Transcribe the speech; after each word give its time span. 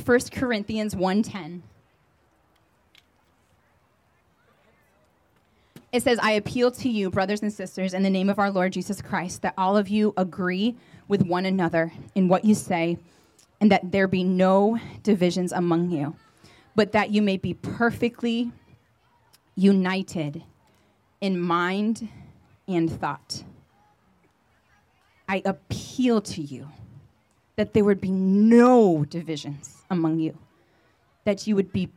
1 0.00 0.18
Corinthians 0.32 0.94
1:10. 0.94 1.62
It 5.92 6.04
says, 6.04 6.20
I 6.22 6.32
appeal 6.32 6.70
to 6.70 6.88
you, 6.88 7.10
brothers 7.10 7.42
and 7.42 7.52
sisters, 7.52 7.94
in 7.94 8.04
the 8.04 8.10
name 8.10 8.30
of 8.30 8.38
our 8.38 8.50
Lord 8.50 8.72
Jesus 8.72 9.02
Christ, 9.02 9.42
that 9.42 9.54
all 9.58 9.76
of 9.76 9.88
you 9.88 10.14
agree 10.16 10.76
with 11.08 11.22
one 11.22 11.44
another 11.44 11.92
in 12.14 12.28
what 12.28 12.44
you 12.44 12.54
say, 12.54 12.96
and 13.60 13.72
that 13.72 13.90
there 13.90 14.06
be 14.06 14.22
no 14.22 14.78
divisions 15.02 15.50
among 15.50 15.90
you, 15.90 16.14
but 16.76 16.92
that 16.92 17.10
you 17.10 17.20
may 17.20 17.36
be 17.36 17.54
perfectly 17.54 18.52
united 19.56 20.44
in 21.20 21.40
mind 21.40 22.08
and 22.68 22.90
thought. 22.90 23.42
I 25.28 25.42
appeal 25.44 26.20
to 26.22 26.40
you 26.40 26.68
that 27.56 27.74
there 27.74 27.84
would 27.84 28.00
be 28.00 28.12
no 28.12 29.04
divisions 29.04 29.79
among 29.90 30.18
you, 30.18 30.38
that 31.24 31.46
you 31.46 31.56
would 31.56 31.72
be 31.72 31.90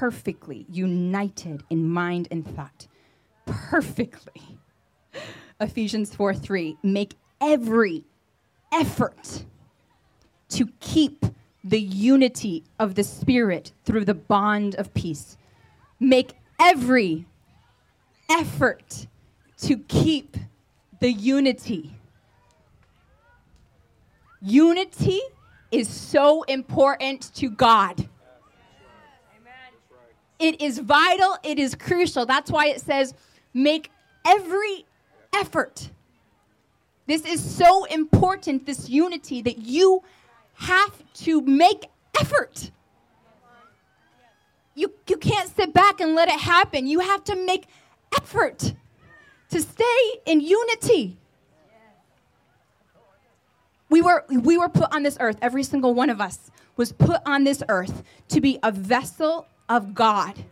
perfectly 0.00 0.66
united 0.68 1.62
in 1.70 1.88
mind 1.88 2.28
and 2.30 2.46
thought. 2.56 2.86
Perfectly. 3.46 4.58
Ephesians 5.60 6.14
4 6.14 6.34
3. 6.34 6.78
Make 6.82 7.14
every 7.40 8.04
effort 8.72 9.44
to 10.50 10.66
keep 10.80 11.24
the 11.62 11.80
unity 11.80 12.64
of 12.78 12.94
the 12.94 13.04
Spirit 13.04 13.72
through 13.84 14.04
the 14.04 14.14
bond 14.14 14.74
of 14.76 14.92
peace. 14.94 15.36
Make 15.98 16.32
every 16.58 17.26
effort 18.30 19.06
to 19.58 19.76
keep 19.76 20.36
the 21.00 21.12
unity. 21.12 21.94
Unity 24.40 25.20
is 25.70 25.88
so 25.88 26.42
important 26.42 27.34
to 27.34 27.50
God. 27.50 28.08
It 30.38 30.60
is 30.60 30.78
vital, 30.78 31.36
it 31.42 31.58
is 31.58 31.74
crucial. 31.74 32.24
That's 32.24 32.50
why 32.50 32.68
it 32.68 32.80
says, 32.80 33.14
make 33.52 33.90
every 34.26 34.86
effort. 35.34 35.90
This 37.06 37.24
is 37.26 37.42
so 37.42 37.84
important, 37.84 38.66
this 38.66 38.88
unity, 38.88 39.42
that 39.42 39.58
you 39.58 40.02
have 40.54 41.02
to 41.14 41.42
make 41.42 41.86
effort. 42.18 42.70
You, 44.74 44.92
you 45.08 45.16
can't 45.16 45.54
sit 45.54 45.74
back 45.74 46.00
and 46.00 46.14
let 46.14 46.28
it 46.28 46.40
happen. 46.40 46.86
You 46.86 47.00
have 47.00 47.24
to 47.24 47.36
make 47.36 47.66
effort 48.16 48.74
to 49.50 49.60
stay 49.60 50.20
in 50.24 50.40
unity. 50.40 51.18
We 53.90 54.02
were, 54.02 54.24
we 54.30 54.56
were 54.56 54.68
put 54.68 54.94
on 54.94 55.02
this 55.02 55.16
earth, 55.20 55.36
every 55.42 55.64
single 55.64 55.94
one 55.94 56.10
of 56.10 56.20
us 56.20 56.50
was 56.76 56.92
put 56.92 57.20
on 57.26 57.44
this 57.44 57.62
earth 57.68 58.04
to 58.28 58.40
be 58.40 58.58
a 58.62 58.72
vessel 58.72 59.46
of 59.68 59.94
God, 59.94 60.44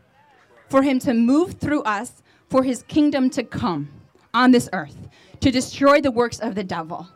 for 0.68 0.82
Him 0.82 0.98
to 1.00 1.14
move 1.14 1.54
through 1.54 1.82
us, 1.82 2.22
for 2.50 2.62
His 2.64 2.82
kingdom 2.82 3.30
to 3.30 3.44
come 3.44 3.88
on 4.34 4.50
this 4.50 4.68
earth, 4.72 5.08
to 5.40 5.50
destroy 5.50 6.00
the 6.00 6.10
works 6.10 6.40
of 6.40 6.54
the 6.54 6.64
devil. 6.64 7.08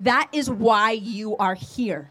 That 0.00 0.28
is 0.32 0.48
why 0.48 0.92
you 0.92 1.36
are 1.36 1.54
here. 1.54 2.10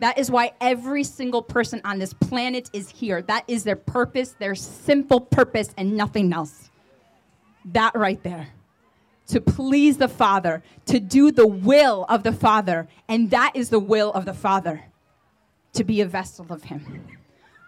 That 0.00 0.18
is 0.18 0.30
why 0.30 0.52
every 0.60 1.04
single 1.04 1.42
person 1.42 1.80
on 1.84 1.98
this 1.98 2.12
planet 2.12 2.68
is 2.72 2.88
here. 2.88 3.22
That 3.22 3.44
is 3.48 3.64
their 3.64 3.76
purpose, 3.76 4.34
their 4.38 4.54
simple 4.54 5.20
purpose, 5.20 5.70
and 5.76 5.96
nothing 5.96 6.32
else. 6.32 6.70
That 7.64 7.96
right 7.96 8.22
there. 8.22 8.48
To 9.28 9.40
please 9.40 9.98
the 9.98 10.08
Father, 10.08 10.62
to 10.86 10.98
do 10.98 11.30
the 11.30 11.46
will 11.46 12.06
of 12.08 12.22
the 12.22 12.32
Father. 12.32 12.88
And 13.08 13.30
that 13.30 13.52
is 13.54 13.68
the 13.68 13.78
will 13.78 14.12
of 14.12 14.24
the 14.24 14.34
Father, 14.34 14.84
to 15.74 15.84
be 15.84 16.00
a 16.00 16.06
vessel 16.06 16.46
of 16.50 16.64
Him. 16.64 17.06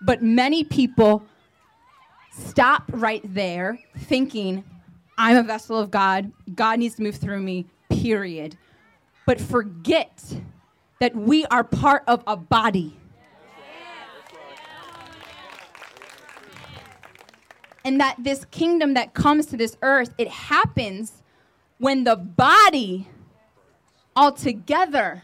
But 0.00 0.22
many 0.22 0.64
people 0.64 1.22
stop 2.33 2.84
right 2.88 3.22
there 3.25 3.78
thinking, 3.98 4.65
I'm 5.19 5.37
a 5.37 5.43
vessel 5.43 5.78
of 5.78 5.91
God. 5.91 6.32
God 6.54 6.78
needs 6.78 6.94
to 6.94 7.03
move 7.03 7.16
through 7.16 7.41
me, 7.41 7.66
period. 7.91 8.56
But 9.27 9.38
forget 9.38 10.22
that 10.98 11.15
we 11.15 11.44
are 11.47 11.62
part 11.62 12.04
of 12.06 12.22
a 12.27 12.37
body. 12.37 12.97
And 17.84 18.00
that 18.00 18.16
this 18.19 18.47
kingdom 18.47 18.94
that 18.94 19.12
comes 19.12 19.47
to 19.47 19.56
this 19.56 19.77
earth, 19.82 20.15
it 20.16 20.28
happens 20.28 21.19
when 21.80 22.04
the 22.04 22.14
body 22.14 23.08
altogether 24.14 25.22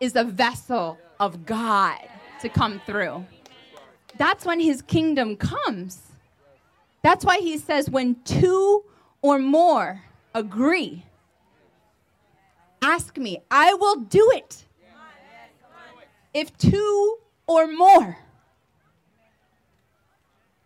is 0.00 0.16
a 0.16 0.24
vessel 0.24 0.98
of 1.20 1.46
God 1.46 1.98
to 2.42 2.48
come 2.48 2.80
through. 2.84 3.24
That's 4.18 4.44
when 4.44 4.58
his 4.58 4.82
kingdom 4.82 5.36
comes. 5.36 6.02
That's 7.02 7.24
why 7.24 7.38
he 7.38 7.56
says, 7.56 7.88
when 7.88 8.16
two 8.24 8.84
or 9.22 9.38
more 9.38 10.02
agree, 10.34 11.04
ask 12.82 13.16
me, 13.16 13.38
I 13.48 13.72
will 13.74 14.00
do 14.00 14.32
it. 14.34 14.64
If 16.34 16.56
two 16.58 17.18
or 17.46 17.68
more. 17.68 18.18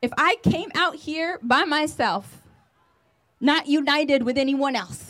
If 0.00 0.12
I 0.16 0.37
came 0.42 0.70
out 0.75 0.97
here 0.97 1.38
by 1.42 1.64
myself, 1.64 2.41
not 3.38 3.66
united 3.66 4.22
with 4.22 4.38
anyone 4.38 4.75
else, 4.75 5.09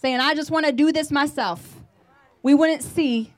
saying, 0.00 0.18
I 0.18 0.34
just 0.34 0.50
want 0.50 0.64
to 0.64 0.72
do 0.72 0.92
this 0.92 1.10
myself, 1.10 1.82
we 2.42 2.54
wouldn't 2.54 2.82
see 2.82 3.34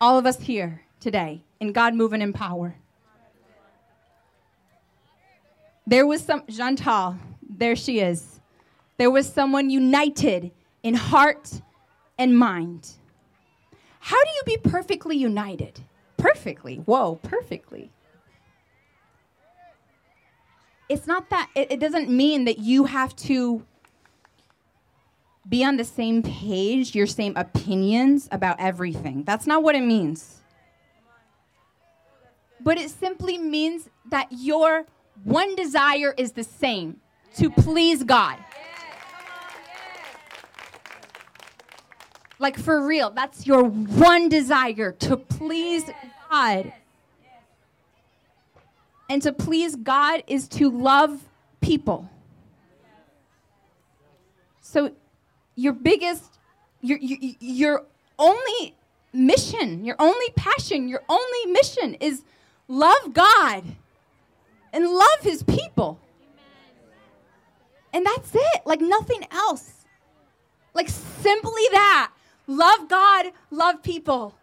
all 0.00 0.18
of 0.18 0.26
us 0.26 0.38
here 0.38 0.82
today 1.00 1.42
and 1.60 1.74
God 1.74 1.94
moving 1.94 2.20
in 2.20 2.34
power. 2.34 2.74
There 5.86 6.06
was 6.06 6.22
some, 6.22 6.44
Chantal, 6.46 7.16
there 7.48 7.74
she 7.74 8.00
is. 8.00 8.40
There 8.98 9.10
was 9.10 9.26
someone 9.26 9.70
united 9.70 10.50
in 10.82 10.94
heart 10.94 11.62
and 12.18 12.38
mind. 12.38 12.90
How 14.00 14.22
do 14.22 14.30
you 14.30 14.42
be 14.44 14.70
perfectly 14.70 15.16
united? 15.16 15.80
Perfectly. 16.18 16.76
Whoa, 16.76 17.18
perfectly. 17.22 17.90
It's 20.90 21.06
not 21.06 21.30
that, 21.30 21.48
it, 21.54 21.72
it 21.72 21.80
doesn't 21.80 22.10
mean 22.10 22.44
that 22.44 22.58
you 22.58 22.84
have 22.84 23.16
to 23.16 23.64
be 25.50 25.64
on 25.64 25.76
the 25.76 25.84
same 25.84 26.22
page, 26.22 26.94
your 26.94 27.08
same 27.08 27.36
opinions 27.36 28.28
about 28.30 28.56
everything. 28.60 29.24
That's 29.24 29.46
not 29.46 29.64
what 29.64 29.74
it 29.74 29.82
means. 29.82 30.40
But 32.60 32.78
it 32.78 32.90
simply 32.90 33.36
means 33.36 33.88
that 34.10 34.28
your 34.30 34.86
one 35.24 35.56
desire 35.56 36.14
is 36.16 36.32
the 36.32 36.44
same 36.44 37.00
to 37.36 37.50
please 37.50 38.04
God. 38.04 38.38
Like 42.38 42.56
for 42.56 42.86
real, 42.86 43.10
that's 43.10 43.46
your 43.46 43.64
one 43.64 44.28
desire 44.28 44.92
to 44.92 45.16
please 45.16 45.84
God. 46.30 46.72
And 49.10 49.20
to 49.22 49.32
please 49.32 49.74
God 49.74 50.22
is 50.28 50.46
to 50.48 50.70
love 50.70 51.24
people. 51.60 52.08
So 54.60 54.92
your 55.60 55.74
biggest, 55.74 56.38
your, 56.80 56.98
your, 56.98 57.18
your 57.38 57.84
only 58.18 58.74
mission, 59.12 59.84
your 59.84 59.96
only 59.98 60.30
passion, 60.34 60.88
your 60.88 61.02
only 61.08 61.52
mission 61.52 61.94
is 61.94 62.22
love 62.66 63.12
God 63.12 63.64
and 64.72 64.88
love 64.88 65.20
his 65.20 65.42
people. 65.42 66.00
And 67.92 68.06
that's 68.06 68.34
it, 68.34 68.62
like 68.64 68.80
nothing 68.80 69.22
else. 69.30 69.84
Like 70.72 70.88
simply 70.88 71.62
that. 71.72 72.12
Love 72.46 72.88
God, 72.88 73.26
love 73.50 73.82
people. 73.82 74.34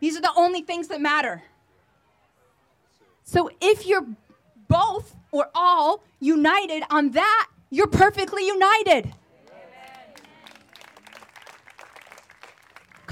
These 0.00 0.16
are 0.18 0.20
the 0.20 0.32
only 0.36 0.60
things 0.60 0.88
that 0.88 1.00
matter. 1.00 1.42
So 3.24 3.50
if 3.60 3.86
you're 3.86 4.06
both 4.68 5.16
or 5.32 5.48
all 5.54 6.02
united 6.20 6.82
on 6.90 7.10
that, 7.12 7.48
you're 7.70 7.86
perfectly 7.86 8.46
united. 8.46 9.14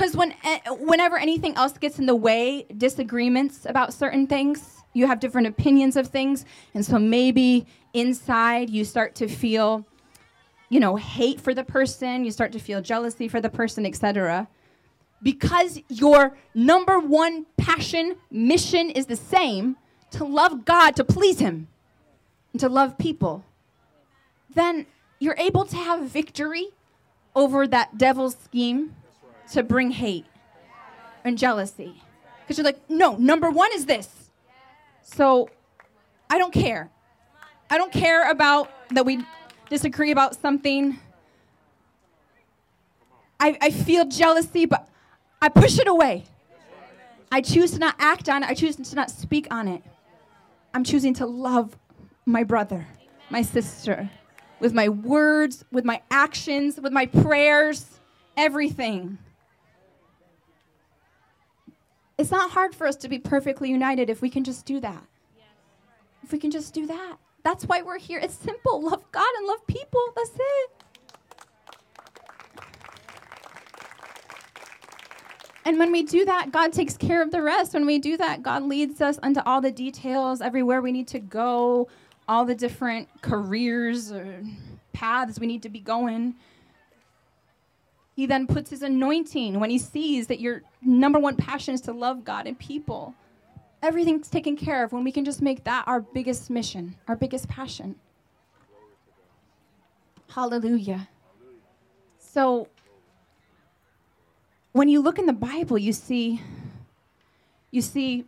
Because 0.02 0.16
when, 0.16 0.34
eh, 0.42 0.58
whenever 0.80 1.16
anything 1.16 1.54
else 1.54 1.78
gets 1.78 2.00
in 2.00 2.06
the 2.06 2.16
way, 2.16 2.66
disagreements 2.76 3.64
about 3.66 3.94
certain 3.94 4.26
things, 4.26 4.82
you 4.94 5.06
have 5.06 5.20
different 5.20 5.46
opinions 5.46 5.94
of 5.94 6.08
things. 6.08 6.44
And 6.74 6.84
so 6.84 6.98
maybe 6.98 7.66
inside 7.94 8.68
you 8.68 8.84
start 8.84 9.14
to 9.16 9.28
feel 9.28 9.86
you 10.68 10.80
know, 10.80 10.96
hate 10.96 11.40
for 11.40 11.54
the 11.54 11.62
person, 11.62 12.24
you 12.24 12.32
start 12.32 12.50
to 12.50 12.58
feel 12.58 12.80
jealousy 12.82 13.28
for 13.28 13.40
the 13.40 13.48
person, 13.48 13.86
etc. 13.86 14.48
Because 15.22 15.78
your 15.88 16.36
number 16.52 16.98
one 16.98 17.46
passion, 17.56 18.16
mission 18.28 18.90
is 18.90 19.06
the 19.06 19.14
same 19.14 19.76
to 20.10 20.24
love 20.24 20.64
God, 20.64 20.96
to 20.96 21.04
please 21.04 21.38
Him, 21.38 21.68
and 22.52 22.58
to 22.58 22.68
love 22.68 22.98
people, 22.98 23.44
then 24.52 24.86
you're 25.20 25.38
able 25.38 25.64
to 25.66 25.76
have 25.76 26.08
victory 26.08 26.70
over 27.36 27.68
that 27.68 27.98
devil's 27.98 28.36
scheme 28.36 28.96
to 29.52 29.62
bring 29.62 29.90
hate 29.90 30.26
and 31.24 31.38
jealousy. 31.38 32.02
Because 32.42 32.58
you're 32.58 32.64
like, 32.64 32.80
no, 32.88 33.16
number 33.16 33.50
one 33.50 33.70
is 33.72 33.86
this. 33.86 34.08
So 35.02 35.50
I 36.28 36.38
don't 36.38 36.52
care. 36.52 36.90
I 37.70 37.78
don't 37.78 37.92
care 37.92 38.30
about 38.30 38.70
that 38.90 39.06
we 39.06 39.24
disagree 39.68 40.10
about 40.10 40.34
something. 40.40 40.98
I, 43.40 43.56
I 43.60 43.70
feel 43.70 44.04
jealousy, 44.06 44.66
but 44.66 44.88
I 45.40 45.48
push 45.48 45.78
it 45.78 45.88
away. 45.88 46.24
I 47.30 47.40
choose 47.40 47.72
to 47.72 47.78
not 47.78 47.96
act 47.98 48.28
on 48.28 48.42
it. 48.42 48.50
I 48.50 48.54
choose 48.54 48.76
to 48.76 48.94
not 48.94 49.10
speak 49.10 49.48
on 49.50 49.68
it. 49.68 49.82
I'm 50.74 50.84
choosing 50.84 51.14
to 51.14 51.26
love 51.26 51.76
my 52.26 52.44
brother, 52.44 52.86
my 53.30 53.42
sister, 53.42 54.10
with 54.60 54.72
my 54.72 54.88
words, 54.88 55.64
with 55.72 55.84
my 55.84 56.02
actions, 56.10 56.78
with 56.80 56.92
my 56.92 57.06
prayers, 57.06 58.00
everything. 58.36 59.18
It's 62.22 62.30
not 62.30 62.52
hard 62.52 62.72
for 62.72 62.86
us 62.86 62.94
to 62.98 63.08
be 63.08 63.18
perfectly 63.18 63.68
united 63.68 64.08
if 64.08 64.22
we 64.22 64.30
can 64.30 64.44
just 64.44 64.64
do 64.64 64.78
that. 64.78 65.02
If 66.22 66.30
we 66.30 66.38
can 66.38 66.52
just 66.52 66.72
do 66.72 66.86
that. 66.86 67.16
That's 67.42 67.64
why 67.64 67.82
we're 67.82 67.98
here. 67.98 68.20
It's 68.20 68.36
simple. 68.36 68.80
Love 68.80 69.02
God 69.10 69.26
and 69.38 69.46
love 69.48 69.66
people. 69.66 70.00
That's 70.14 70.30
it. 70.36 70.70
And 75.64 75.80
when 75.80 75.90
we 75.90 76.04
do 76.04 76.24
that, 76.24 76.52
God 76.52 76.72
takes 76.72 76.96
care 76.96 77.22
of 77.22 77.32
the 77.32 77.42
rest. 77.42 77.74
When 77.74 77.86
we 77.86 77.98
do 77.98 78.16
that, 78.16 78.44
God 78.44 78.62
leads 78.62 79.00
us 79.00 79.18
into 79.24 79.44
all 79.44 79.60
the 79.60 79.72
details, 79.72 80.40
everywhere 80.40 80.80
we 80.80 80.92
need 80.92 81.08
to 81.08 81.18
go, 81.18 81.88
all 82.28 82.44
the 82.44 82.54
different 82.54 83.08
careers 83.22 84.12
or 84.12 84.44
paths 84.92 85.40
we 85.40 85.48
need 85.48 85.64
to 85.64 85.68
be 85.68 85.80
going. 85.80 86.36
He 88.14 88.26
then 88.26 88.46
puts 88.46 88.70
his 88.70 88.82
anointing 88.82 89.58
when 89.58 89.70
he 89.70 89.78
sees 89.78 90.26
that 90.26 90.40
your 90.40 90.62
number 90.82 91.18
one 91.18 91.36
passion 91.36 91.74
is 91.74 91.80
to 91.82 91.92
love 91.92 92.24
God 92.24 92.46
and 92.46 92.58
people. 92.58 93.14
Everything's 93.82 94.28
taken 94.28 94.56
care 94.56 94.84
of 94.84 94.92
when 94.92 95.02
we 95.02 95.10
can 95.12 95.24
just 95.24 95.42
make 95.42 95.64
that 95.64 95.84
our 95.86 96.00
biggest 96.00 96.50
mission, 96.50 96.94
our 97.08 97.16
biggest 97.16 97.48
passion. 97.48 97.96
Hallelujah. 100.28 101.08
So, 102.18 102.68
when 104.72 104.88
you 104.88 105.02
look 105.02 105.18
in 105.18 105.26
the 105.26 105.32
Bible, 105.32 105.76
you 105.78 105.92
see 105.92 106.40
you 107.70 107.80
see 107.80 108.26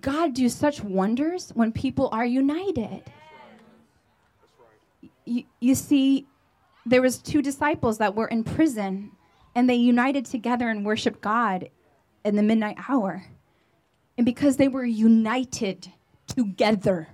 God 0.00 0.34
do 0.34 0.48
such 0.48 0.82
wonders 0.82 1.50
when 1.54 1.72
people 1.72 2.08
are 2.12 2.24
united. 2.24 3.02
You, 5.24 5.44
you 5.58 5.74
see, 5.74 6.26
there 6.90 7.00
was 7.00 7.18
two 7.18 7.40
disciples 7.40 7.98
that 7.98 8.16
were 8.16 8.26
in 8.26 8.42
prison, 8.42 9.12
and 9.54 9.70
they 9.70 9.76
united 9.76 10.24
together 10.26 10.68
and 10.68 10.84
worshiped 10.84 11.20
God 11.20 11.70
in 12.24 12.34
the 12.34 12.42
midnight 12.42 12.78
hour. 12.88 13.26
And 14.18 14.24
because 14.24 14.56
they 14.56 14.66
were 14.66 14.84
united 14.84 15.92
together, 16.26 17.08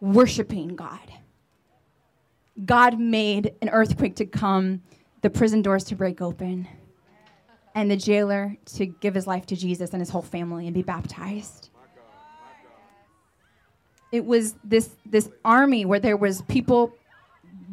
worshiping 0.00 0.76
God, 0.76 1.12
God 2.64 3.00
made 3.00 3.54
an 3.60 3.70
earthquake 3.70 4.14
to 4.16 4.24
come, 4.24 4.82
the 5.22 5.30
prison 5.30 5.62
doors 5.62 5.82
to 5.84 5.96
break 5.96 6.22
open 6.22 6.68
and 7.74 7.90
the 7.90 7.96
jailer 7.96 8.56
to 8.76 8.86
give 8.86 9.14
his 9.14 9.26
life 9.26 9.46
to 9.46 9.56
Jesus 9.56 9.90
and 9.90 10.00
his 10.00 10.10
whole 10.10 10.22
family 10.22 10.66
and 10.66 10.74
be 10.74 10.82
baptized. 10.82 11.70
It 14.12 14.24
was 14.24 14.54
this, 14.62 14.90
this 15.06 15.28
army 15.44 15.86
where 15.86 15.98
there 15.98 16.16
was 16.16 16.42
people 16.42 16.94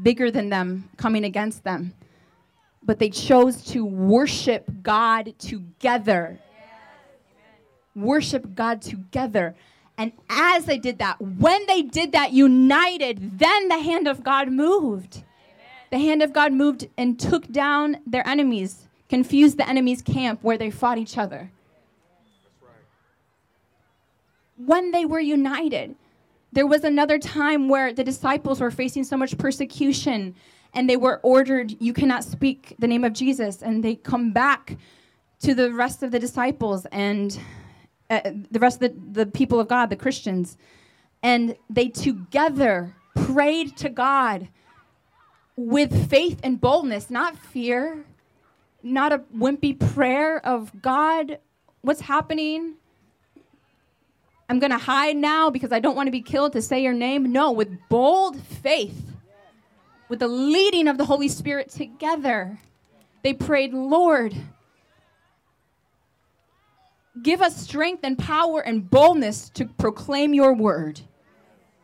bigger 0.01 0.31
than 0.31 0.49
them 0.49 0.89
coming 0.97 1.23
against 1.23 1.63
them. 1.63 1.93
But 2.83 2.99
they 2.99 3.09
chose 3.09 3.63
to 3.65 3.85
worship 3.85 4.69
God 4.81 5.33
together. 5.37 6.39
Worship 7.95 8.55
God 8.55 8.81
together. 8.81 9.55
And 9.97 10.13
as 10.29 10.65
they 10.65 10.77
did 10.77 10.99
that, 10.99 11.21
when 11.21 11.65
they 11.67 11.81
did 11.81 12.13
that 12.13 12.31
united, 12.31 13.37
then 13.37 13.67
the 13.67 13.79
hand 13.79 14.07
of 14.07 14.23
God 14.23 14.49
moved. 14.49 15.23
The 15.91 15.97
hand 15.97 16.21
of 16.21 16.31
God 16.31 16.53
moved 16.53 16.87
and 16.97 17.19
took 17.19 17.51
down 17.51 17.97
their 18.05 18.25
enemies 18.27 18.87
confused 19.09 19.57
the 19.57 19.67
enemy's 19.67 20.01
camp 20.01 20.39
where 20.43 20.57
they 20.57 20.69
fought 20.69 20.97
each 20.97 21.17
other. 21.17 21.51
When 24.55 24.91
they 24.91 25.03
were 25.03 25.19
united, 25.19 25.95
there 26.51 26.67
was 26.67 26.83
another 26.83 27.19
time 27.19 27.69
where 27.69 27.93
the 27.93 28.03
disciples 28.03 28.59
were 28.59 28.71
facing 28.71 29.03
so 29.03 29.15
much 29.15 29.37
persecution 29.37 30.35
and 30.73 30.89
they 30.89 30.97
were 30.97 31.19
ordered, 31.23 31.75
You 31.79 31.93
cannot 31.93 32.23
speak 32.23 32.75
the 32.79 32.87
name 32.87 33.03
of 33.03 33.13
Jesus. 33.13 33.61
And 33.61 33.83
they 33.83 33.95
come 33.95 34.31
back 34.31 34.77
to 35.41 35.53
the 35.53 35.71
rest 35.71 36.03
of 36.03 36.11
the 36.11 36.19
disciples 36.19 36.85
and 36.91 37.39
uh, 38.09 38.21
the 38.51 38.59
rest 38.59 38.81
of 38.81 38.93
the, 38.93 39.23
the 39.23 39.25
people 39.25 39.59
of 39.59 39.67
God, 39.67 39.89
the 39.89 39.95
Christians, 39.95 40.57
and 41.21 41.55
they 41.69 41.89
together 41.89 42.95
prayed 43.15 43.77
to 43.77 43.89
God 43.89 44.49
with 45.55 46.09
faith 46.09 46.39
and 46.43 46.59
boldness, 46.59 47.09
not 47.09 47.37
fear, 47.37 48.05
not 48.81 49.11
a 49.11 49.19
wimpy 49.35 49.77
prayer 49.93 50.43
of 50.45 50.81
God, 50.81 51.37
what's 51.81 52.01
happening? 52.01 52.75
I'm 54.49 54.57
going 54.57 54.71
to 54.71 54.79
hide 54.79 55.15
now 55.15 55.51
because 55.51 55.71
I 55.71 55.79
don't 55.79 55.95
want 55.95 56.07
to 56.07 56.11
be 56.11 56.21
killed 56.21 56.53
to 56.53 56.61
say 56.61 56.81
your 56.81 56.93
name. 56.93 57.31
No, 57.31 57.51
with 57.51 57.69
bold 57.87 58.41
faith, 58.41 59.13
with 60.09 60.19
the 60.19 60.27
leading 60.27 60.87
of 60.87 60.97
the 60.97 61.05
Holy 61.05 61.27
Spirit 61.27 61.69
together, 61.69 62.59
they 63.21 63.33
prayed, 63.33 63.73
Lord, 63.73 64.35
give 67.21 67.43
us 67.43 67.55
strength 67.55 67.99
and 68.03 68.17
power 68.17 68.61
and 68.61 68.89
boldness 68.89 69.49
to 69.51 69.65
proclaim 69.65 70.33
your 70.33 70.53
word. 70.53 71.01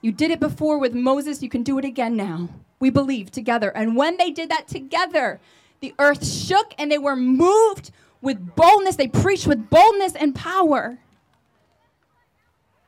You 0.02 0.12
did 0.12 0.32
it 0.32 0.40
before 0.40 0.80
with 0.80 0.96
Moses, 0.96 1.44
you 1.44 1.50
can 1.50 1.62
do 1.62 1.78
it 1.78 1.86
again 1.86 2.16
now. 2.16 2.50
We 2.80 2.90
believe 2.90 3.32
together. 3.32 3.70
And 3.76 3.96
when 3.96 4.18
they 4.18 4.32
did 4.32 4.50
that 4.50 4.68
together, 4.68 5.40
the 5.82 5.94
earth 6.00 6.26
shook 6.26 6.74
and 6.80 6.92
they 6.92 6.98
were 6.98 7.16
moved 7.16 7.92
with 8.22 8.56
boldness. 8.56 8.96
They 8.96 9.08
preached 9.08 9.46
with 9.46 9.70
boldness 9.70 10.16
and 10.16 10.34
power. 10.34 10.98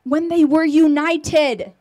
When 0.08 0.28
they 0.28 0.44
were 0.44 0.64
united. 0.64 1.72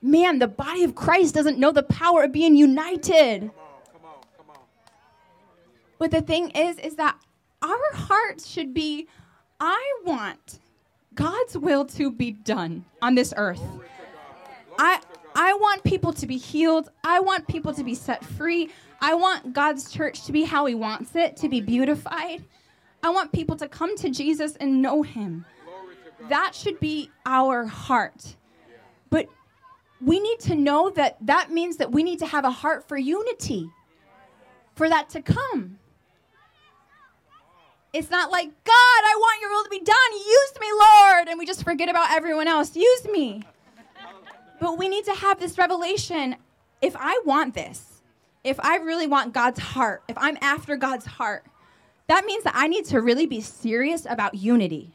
Man, 0.00 0.38
the 0.38 0.48
body 0.48 0.84
of 0.84 0.94
Christ 0.94 1.34
doesn't 1.34 1.58
know 1.58 1.72
the 1.72 1.82
power 1.82 2.24
of 2.24 2.32
being 2.32 2.54
united. 2.54 3.50
But 5.98 6.12
the 6.12 6.22
thing 6.22 6.50
is, 6.50 6.78
is 6.78 6.96
that 6.96 7.18
our 7.62 7.92
hearts 7.92 8.46
should 8.46 8.72
be 8.72 9.08
I 9.60 9.94
want 10.04 10.60
God's 11.14 11.58
will 11.58 11.84
to 11.86 12.12
be 12.12 12.30
done 12.30 12.84
on 13.02 13.16
this 13.16 13.34
earth. 13.36 13.62
I, 14.78 15.00
I 15.34 15.52
want 15.54 15.82
people 15.82 16.12
to 16.12 16.26
be 16.26 16.36
healed. 16.36 16.90
I 17.02 17.18
want 17.18 17.48
people 17.48 17.74
to 17.74 17.82
be 17.82 17.94
set 17.94 18.24
free. 18.24 18.70
I 19.00 19.14
want 19.14 19.52
God's 19.52 19.90
church 19.90 20.24
to 20.26 20.32
be 20.32 20.44
how 20.44 20.66
He 20.66 20.76
wants 20.76 21.16
it, 21.16 21.36
to 21.38 21.48
be 21.48 21.60
beautified. 21.60 22.44
I 23.02 23.10
want 23.10 23.32
people 23.32 23.56
to 23.56 23.68
come 23.68 23.96
to 23.98 24.10
Jesus 24.10 24.54
and 24.56 24.80
know 24.80 25.02
Him. 25.02 25.44
That 26.28 26.54
should 26.54 26.80
be 26.80 27.10
our 27.24 27.66
heart. 27.66 28.36
But 29.10 29.28
we 30.00 30.20
need 30.20 30.40
to 30.40 30.54
know 30.54 30.90
that 30.90 31.16
that 31.22 31.50
means 31.50 31.76
that 31.76 31.92
we 31.92 32.02
need 32.02 32.18
to 32.20 32.26
have 32.26 32.44
a 32.44 32.50
heart 32.50 32.86
for 32.86 32.96
unity 32.96 33.70
for 34.74 34.88
that 34.88 35.08
to 35.10 35.22
come. 35.22 35.78
It's 37.92 38.10
not 38.10 38.30
like, 38.30 38.48
God, 38.64 38.74
I 38.74 39.14
want 39.18 39.40
your 39.40 39.50
will 39.50 39.64
to 39.64 39.70
be 39.70 39.80
done. 39.80 39.96
Use 40.12 40.52
me, 40.60 40.66
Lord. 40.72 41.28
And 41.28 41.38
we 41.38 41.46
just 41.46 41.64
forget 41.64 41.88
about 41.88 42.10
everyone 42.12 42.46
else. 42.46 42.76
Use 42.76 43.06
me. 43.06 43.42
But 44.60 44.78
we 44.78 44.88
need 44.88 45.04
to 45.06 45.14
have 45.14 45.40
this 45.40 45.56
revelation. 45.56 46.36
If 46.82 46.94
I 46.96 47.20
want 47.24 47.54
this, 47.54 48.02
if 48.44 48.60
I 48.60 48.76
really 48.76 49.06
want 49.06 49.32
God's 49.32 49.58
heart, 49.58 50.02
if 50.08 50.16
I'm 50.18 50.36
after 50.40 50.76
God's 50.76 51.06
heart, 51.06 51.44
that 52.06 52.24
means 52.24 52.44
that 52.44 52.54
I 52.54 52.68
need 52.68 52.84
to 52.86 53.00
really 53.00 53.26
be 53.26 53.40
serious 53.40 54.06
about 54.08 54.34
unity. 54.34 54.92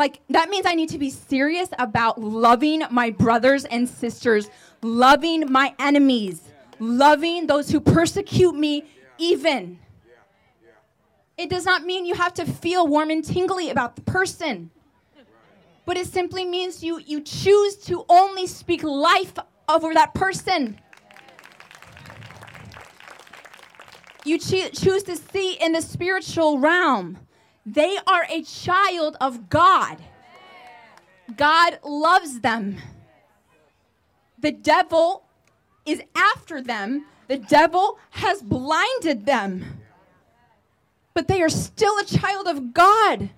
Like, 0.00 0.20
that 0.30 0.48
means 0.48 0.64
I 0.64 0.72
need 0.74 0.88
to 0.88 0.98
be 0.98 1.10
serious 1.10 1.68
about 1.78 2.18
loving 2.18 2.84
my 2.90 3.10
brothers 3.10 3.66
and 3.66 3.86
sisters, 3.86 4.48
loving 4.80 5.52
my 5.52 5.74
enemies, 5.78 6.40
loving 6.78 7.46
those 7.46 7.68
who 7.68 7.80
persecute 7.80 8.54
me, 8.54 8.84
even. 9.18 9.78
It 11.36 11.50
does 11.50 11.66
not 11.66 11.84
mean 11.84 12.06
you 12.06 12.14
have 12.14 12.32
to 12.32 12.46
feel 12.46 12.86
warm 12.86 13.10
and 13.10 13.22
tingly 13.22 13.68
about 13.68 13.94
the 13.94 14.00
person 14.00 14.70
but 15.84 15.96
it 15.96 16.06
simply 16.06 16.44
means 16.44 16.84
you, 16.84 17.00
you 17.00 17.20
choose 17.20 17.74
to 17.74 18.04
only 18.08 18.46
speak 18.46 18.84
life 18.84 19.34
over 19.68 19.92
that 19.92 20.14
person. 20.14 20.78
You 24.24 24.38
cho- 24.38 24.68
choose 24.68 25.02
to 25.02 25.16
see 25.16 25.54
in 25.54 25.72
the 25.72 25.82
spiritual 25.82 26.60
realm. 26.60 27.18
They 27.66 27.98
are 28.06 28.26
a 28.28 28.42
child 28.42 29.16
of 29.20 29.48
God. 29.50 29.98
God 31.36 31.78
loves 31.84 32.40
them. 32.40 32.76
The 34.38 34.52
devil 34.52 35.24
is 35.86 36.02
after 36.14 36.60
them. 36.62 37.06
The 37.28 37.38
devil 37.38 37.98
has 38.10 38.42
blinded 38.42 39.26
them. 39.26 39.64
but 41.14 41.28
they 41.28 41.42
are 41.42 41.48
still 41.48 41.98
a 41.98 42.04
child 42.04 42.46
of 42.46 42.72
God. 42.72 43.30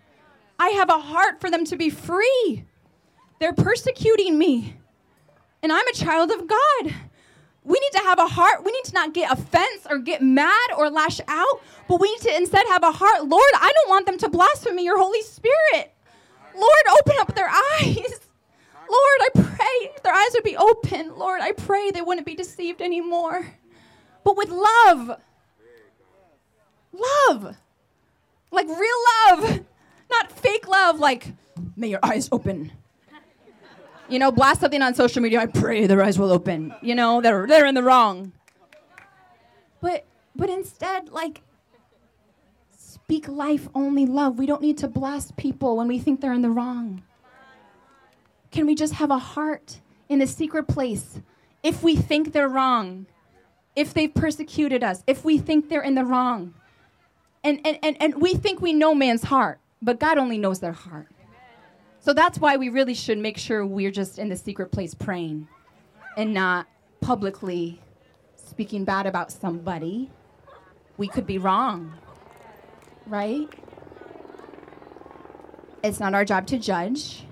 I 0.59 0.69
have 0.71 0.91
a 0.91 0.99
heart 0.99 1.41
for 1.41 1.51
them 1.51 1.65
to 1.67 1.77
be 1.77 1.91
free. 1.91 2.65
They're 3.41 3.53
persecuting 3.53 4.39
me, 4.39 4.77
and 5.63 5.73
I'm 5.73 5.87
a 5.89 5.93
child 5.93 6.31
of 6.31 6.47
God. 6.47 6.95
We 7.65 7.79
need 7.79 7.93
to 7.93 8.05
have 8.05 8.19
a 8.19 8.27
heart. 8.27 8.65
We 8.65 8.73
need 8.73 8.85
to 8.85 8.93
not 8.95 9.15
get 9.15 9.31
offense 9.31 9.87
or 9.89 9.99
get 9.99 10.21
mad 10.21 10.71
or 10.77 10.91
lash 10.91 11.21
out, 11.29 11.63
but 11.89 12.01
we 12.01 12.11
need 12.11 12.21
to 12.23 12.37
instead 12.37 12.67
have 12.69 12.83
a 12.83 12.91
heart. 12.91 13.25
Lord, 13.25 13.53
I 13.55 13.73
don't 13.73 13.89
want 13.89 14.07
them 14.07 14.19
to 14.19 14.29
blaspheme 14.29 14.79
your 14.81 14.99
Holy 14.99 15.23
Spirit. 15.23 15.93
Lord, 16.55 16.99
open 16.99 17.15
up 17.21 17.35
their 17.35 17.49
eyes. 17.49 18.21
Lord, 18.91 19.21
I 19.21 19.29
pray 19.35 19.93
their 20.03 20.13
eyes 20.13 20.31
would 20.35 20.45
be 20.45 20.57
open. 20.57 21.17
Lord, 21.17 21.41
I 21.41 21.53
pray 21.53 21.91
they 21.91 22.03
wouldn't 22.03 22.27
be 22.27 22.35
deceived 22.35 22.83
anymore. 22.83 23.55
But 24.25 24.37
with 24.37 24.51
love. 24.51 25.19
Love. 26.93 27.57
Like 28.51 28.69
real 28.69 28.99
love. 29.31 29.61
Not 30.11 30.33
fake 30.33 30.69
love, 30.69 30.99
like, 30.99 31.29
may 31.75 31.89
your 31.89 32.01
eyes 32.03 32.29
open. 32.31 32.73
You 34.13 34.19
know, 34.19 34.31
blast 34.31 34.61
something 34.61 34.83
on 34.83 34.95
social 34.95 35.23
media, 35.23 35.41
I 35.41 35.47
pray 35.47 35.87
their 35.87 36.03
eyes 36.03 36.19
will 36.19 36.31
open. 36.31 36.75
You 36.83 36.95
know, 36.95 37.23
they're, 37.23 37.47
they're 37.47 37.65
in 37.65 37.75
the 37.75 37.83
wrong. 37.83 38.33
But, 39.81 40.05
but 40.37 40.51
instead, 40.51 41.09
like, 41.09 41.41
speak 42.77 43.27
life 43.27 43.69
only 43.75 44.05
love. 44.05 44.39
We 44.39 44.45
don't 44.45 44.61
need 44.61 44.77
to 44.79 44.89
blast 44.89 45.39
people 45.39 45.79
when 45.79 45.89
we 45.89 45.99
think 45.99 46.21
they're 46.21 46.35
in 46.35 46.43
the 46.43 46.51
wrong. 46.51 47.03
Can 48.51 48.67
we 48.67 48.75
just 48.75 48.93
have 48.95 49.11
a 49.11 49.17
heart 49.17 49.81
in 50.11 50.21
a 50.21 50.27
secret 50.27 50.69
place 50.69 51.19
if 51.63 51.83
we 51.83 51.97
think 51.97 52.35
they're 52.35 52.51
wrong, 52.51 53.07
if 53.75 53.95
they've 53.95 54.13
persecuted 54.13 54.85
us, 54.85 55.03
if 55.07 55.25
we 55.25 55.39
think 55.39 55.71
they're 55.71 55.81
in 55.81 55.95
the 55.95 56.05
wrong? 56.05 56.53
And, 57.43 57.61
and, 57.65 57.79
and, 57.83 57.97
and 57.99 58.21
we 58.21 58.35
think 58.35 58.61
we 58.61 58.75
know 58.75 58.95
man's 58.95 59.23
heart, 59.23 59.59
but 59.81 59.99
God 59.99 60.19
only 60.19 60.37
knows 60.37 60.61
their 60.61 60.73
heart. 60.73 61.09
So 62.03 62.13
that's 62.13 62.39
why 62.39 62.57
we 62.57 62.69
really 62.69 62.95
should 62.95 63.19
make 63.19 63.39
sure 63.39 63.65
we're 63.65 63.93
just 63.93 64.19
in 64.19 64.29
the 64.29 64.37
secret 64.37 64.73
place 64.73 64.93
praying 64.93 65.47
and 66.17 66.35
not 66.35 66.67
publicly 67.01 67.81
speaking 68.35 68.85
bad 68.85 69.07
about 69.07 69.31
somebody. 69.31 70.11
We 70.97 71.07
could 71.07 71.29
be 71.29 71.39
wrong, 71.39 71.95
right? 73.07 73.49
It's 75.85 76.01
not 76.01 76.13
our 76.13 76.25
job 76.25 76.49
to 76.49 76.59
judge. 76.59 77.25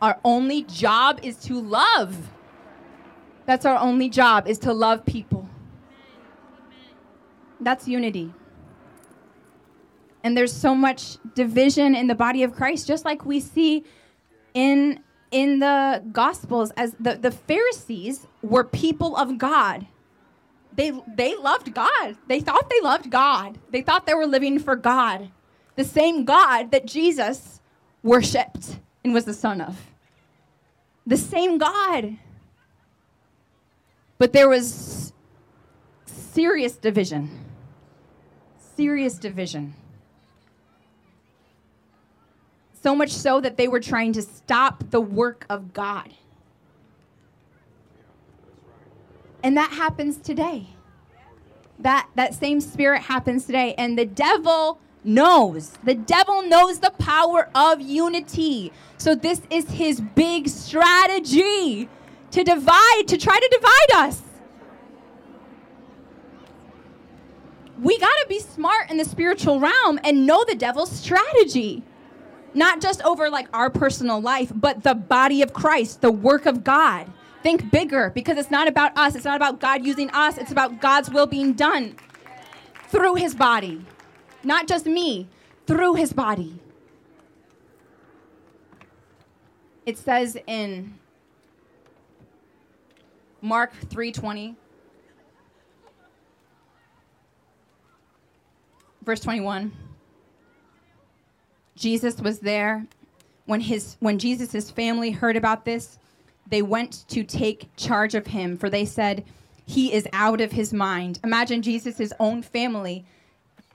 Our 0.00 0.18
only 0.24 0.62
job 0.62 1.20
is 1.22 1.36
to 1.44 1.60
love. 1.60 2.30
That's 3.44 3.66
our 3.66 3.76
only 3.76 4.08
job 4.08 4.48
is 4.48 4.58
to 4.60 4.72
love 4.72 5.04
people. 5.04 5.46
That's 7.60 7.86
unity. 7.86 8.32
And 10.22 10.36
there's 10.36 10.52
so 10.52 10.74
much 10.74 11.16
division 11.34 11.94
in 11.94 12.06
the 12.06 12.14
body 12.14 12.42
of 12.42 12.54
Christ, 12.54 12.86
just 12.86 13.04
like 13.04 13.24
we 13.24 13.40
see 13.40 13.84
in 14.54 15.00
in 15.30 15.60
the 15.60 16.02
gospels 16.10 16.72
as 16.76 16.94
the, 16.98 17.14
the 17.14 17.30
Pharisees 17.30 18.26
were 18.42 18.64
people 18.64 19.16
of 19.16 19.38
God. 19.38 19.86
They 20.74 20.92
they 21.06 21.36
loved 21.36 21.74
God. 21.74 22.16
They 22.28 22.40
thought 22.40 22.68
they 22.70 22.80
loved 22.80 23.10
God. 23.10 23.58
They 23.70 23.82
thought 23.82 24.06
they 24.06 24.14
were 24.14 24.26
living 24.26 24.58
for 24.58 24.76
God. 24.76 25.30
The 25.76 25.84
same 25.84 26.24
God 26.24 26.70
that 26.72 26.86
Jesus 26.86 27.60
worshiped 28.02 28.78
and 29.04 29.14
was 29.14 29.24
the 29.24 29.34
son 29.34 29.60
of. 29.60 29.76
The 31.06 31.16
same 31.16 31.58
God. 31.58 32.16
But 34.18 34.32
there 34.32 34.48
was 34.48 35.12
serious 36.04 36.76
division. 36.76 37.30
Serious 38.76 39.18
division. 39.18 39.74
So 42.82 42.94
much 42.94 43.10
so 43.10 43.40
that 43.40 43.56
they 43.56 43.68
were 43.68 43.80
trying 43.80 44.12
to 44.14 44.22
stop 44.22 44.90
the 44.90 45.00
work 45.00 45.44
of 45.50 45.72
God. 45.72 46.14
And 49.42 49.56
that 49.56 49.72
happens 49.72 50.16
today. 50.16 50.68
That, 51.78 52.08
that 52.14 52.34
same 52.34 52.60
spirit 52.60 53.02
happens 53.02 53.46
today. 53.46 53.74
And 53.76 53.98
the 53.98 54.06
devil 54.06 54.80
knows. 55.04 55.78
The 55.84 55.94
devil 55.94 56.42
knows 56.42 56.78
the 56.78 56.90
power 56.98 57.48
of 57.54 57.80
unity. 57.80 58.72
So 58.98 59.14
this 59.14 59.42
is 59.50 59.70
his 59.70 60.00
big 60.00 60.48
strategy 60.48 61.88
to 62.30 62.44
divide, 62.44 63.02
to 63.08 63.16
try 63.16 63.38
to 63.38 63.48
divide 63.50 64.08
us. 64.08 64.22
We 67.80 67.98
got 67.98 68.12
to 68.22 68.26
be 68.28 68.40
smart 68.40 68.90
in 68.90 68.98
the 68.98 69.06
spiritual 69.06 69.58
realm 69.58 69.98
and 70.04 70.26
know 70.26 70.44
the 70.44 70.54
devil's 70.54 70.92
strategy. 70.92 71.82
Not 72.54 72.80
just 72.80 73.02
over 73.02 73.30
like 73.30 73.48
our 73.52 73.70
personal 73.70 74.20
life, 74.20 74.52
but 74.54 74.82
the 74.82 74.94
body 74.94 75.42
of 75.42 75.52
Christ, 75.52 76.00
the 76.00 76.10
work 76.10 76.46
of 76.46 76.64
God. 76.64 77.10
Think 77.42 77.70
bigger 77.70 78.10
because 78.10 78.36
it's 78.36 78.50
not 78.50 78.68
about 78.68 78.96
us. 78.96 79.14
It's 79.14 79.24
not 79.24 79.36
about 79.36 79.60
God 79.60 79.84
using 79.84 80.10
us. 80.10 80.36
It's 80.36 80.52
about 80.52 80.80
God's 80.80 81.10
will 81.10 81.26
being 81.26 81.54
done 81.54 81.96
through 82.88 83.14
his 83.14 83.34
body 83.34 83.84
not 84.42 84.66
just 84.66 84.86
me, 84.86 85.28
through 85.66 85.94
his 85.94 86.12
body. 86.12 86.58
It 89.86 89.98
says 89.98 90.36
in 90.46 90.98
Mark 93.40 93.72
3:20 93.88 94.56
verse 99.02 99.20
21 99.20 99.72
Jesus 101.80 102.20
was 102.20 102.38
there 102.38 102.86
when 103.46 103.60
his 103.60 103.96
when 104.00 104.18
Jesus' 104.18 104.70
family 104.70 105.10
heard 105.10 105.36
about 105.36 105.64
this 105.64 105.98
they 106.48 106.62
went 106.62 107.04
to 107.08 107.24
take 107.24 107.74
charge 107.76 108.14
of 108.14 108.28
him 108.28 108.56
for 108.56 108.70
they 108.70 108.84
said 108.84 109.24
he 109.66 109.92
is 109.92 110.06
out 110.12 110.40
of 110.40 110.52
his 110.52 110.72
mind 110.72 111.18
imagine 111.24 111.62
Jesus' 111.62 112.12
own 112.20 112.42
family 112.42 113.04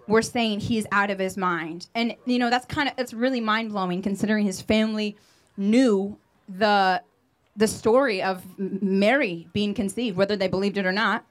we're 0.07 0.21
saying 0.21 0.59
he's 0.59 0.85
out 0.91 1.09
of 1.09 1.19
his 1.19 1.37
mind. 1.37 1.87
And 1.95 2.15
you 2.25 2.39
know, 2.39 2.49
that's 2.49 2.65
kind 2.65 2.89
of 2.89 2.95
that's 2.95 3.13
really 3.13 3.41
mind-blowing 3.41 4.01
considering 4.01 4.45
his 4.45 4.61
family 4.61 5.17
knew 5.57 6.17
the 6.47 7.01
the 7.55 7.67
story 7.67 8.21
of 8.21 8.43
Mary 8.59 9.47
being 9.53 9.73
conceived, 9.73 10.17
whether 10.17 10.35
they 10.35 10.47
believed 10.47 10.77
it 10.77 10.85
or 10.85 10.91
not. 10.91 11.25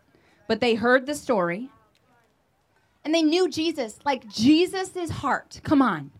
But 0.48 0.60
they 0.60 0.74
heard 0.74 1.06
the 1.06 1.14
story. 1.14 1.70
And 3.04 3.14
they 3.14 3.22
knew 3.22 3.48
Jesus, 3.50 3.98
like 4.04 4.26
Jesus' 4.28 5.10
heart. 5.10 5.60
Come 5.62 5.82
on. 5.82 6.10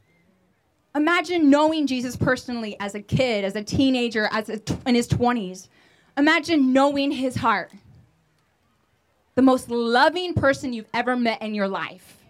Imagine 0.95 1.51
knowing 1.51 1.87
Jesus 1.87 2.17
personally 2.17 2.77
as 2.79 2.95
a 2.95 3.03
kid, 3.03 3.45
as 3.45 3.57
a 3.57 3.65
teenager, 3.65 4.29
as 4.31 4.49
in 4.49 4.95
his 4.95 5.09
20s. 5.09 5.69
Imagine 6.17 6.73
knowing 6.73 7.11
his 7.11 7.37
heart. 7.37 7.73
The 9.35 9.43
most 9.43 9.69
loving 9.69 10.35
person 10.35 10.73
you've 10.73 10.89
ever 10.95 11.17
met 11.17 11.43
in 11.43 11.55
your 11.55 11.67
life 11.67 12.25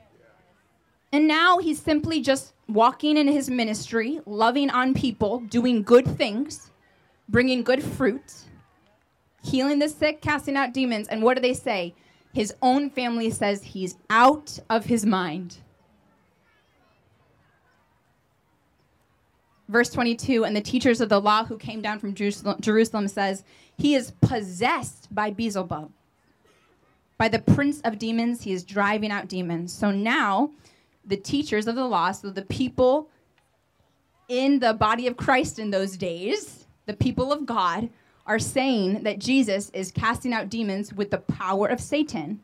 and 1.14 1.28
now 1.28 1.58
he's 1.58 1.80
simply 1.80 2.20
just 2.20 2.54
walking 2.66 3.16
in 3.16 3.28
his 3.28 3.48
ministry, 3.48 4.20
loving 4.26 4.68
on 4.68 4.94
people, 4.94 5.38
doing 5.48 5.84
good 5.84 6.08
things, 6.08 6.72
bringing 7.28 7.62
good 7.62 7.84
fruit, 7.84 8.32
healing 9.40 9.78
the 9.78 9.88
sick, 9.88 10.20
casting 10.20 10.56
out 10.56 10.74
demons. 10.74 11.06
And 11.06 11.22
what 11.22 11.36
do 11.36 11.40
they 11.40 11.54
say? 11.54 11.94
His 12.32 12.52
own 12.62 12.90
family 12.90 13.30
says 13.30 13.62
he's 13.62 13.96
out 14.10 14.58
of 14.68 14.86
his 14.86 15.06
mind. 15.06 15.58
Verse 19.74 19.90
22 19.90 20.44
And 20.44 20.54
the 20.54 20.60
teachers 20.60 21.00
of 21.00 21.08
the 21.08 21.20
law 21.20 21.44
who 21.44 21.58
came 21.58 21.82
down 21.82 21.98
from 21.98 22.14
Jerusalem, 22.14 23.08
says, 23.08 23.42
He 23.76 23.96
is 23.96 24.12
possessed 24.20 25.12
by 25.12 25.32
Beelzebub. 25.32 25.90
By 27.18 27.26
the 27.26 27.40
prince 27.40 27.80
of 27.80 27.98
demons, 27.98 28.42
he 28.42 28.52
is 28.52 28.62
driving 28.62 29.10
out 29.10 29.26
demons. 29.26 29.72
So 29.72 29.90
now, 29.90 30.52
the 31.04 31.16
teachers 31.16 31.66
of 31.66 31.74
the 31.74 31.88
law, 31.88 32.12
so 32.12 32.30
the 32.30 32.42
people 32.42 33.08
in 34.28 34.60
the 34.60 34.74
body 34.74 35.08
of 35.08 35.16
Christ 35.16 35.58
in 35.58 35.72
those 35.72 35.96
days, 35.96 36.68
the 36.86 36.94
people 36.94 37.32
of 37.32 37.44
God, 37.44 37.90
are 38.26 38.38
saying 38.38 39.02
that 39.02 39.18
Jesus 39.18 39.70
is 39.70 39.90
casting 39.90 40.32
out 40.32 40.50
demons 40.50 40.94
with 40.94 41.10
the 41.10 41.18
power 41.18 41.66
of 41.66 41.80
Satan. 41.80 42.40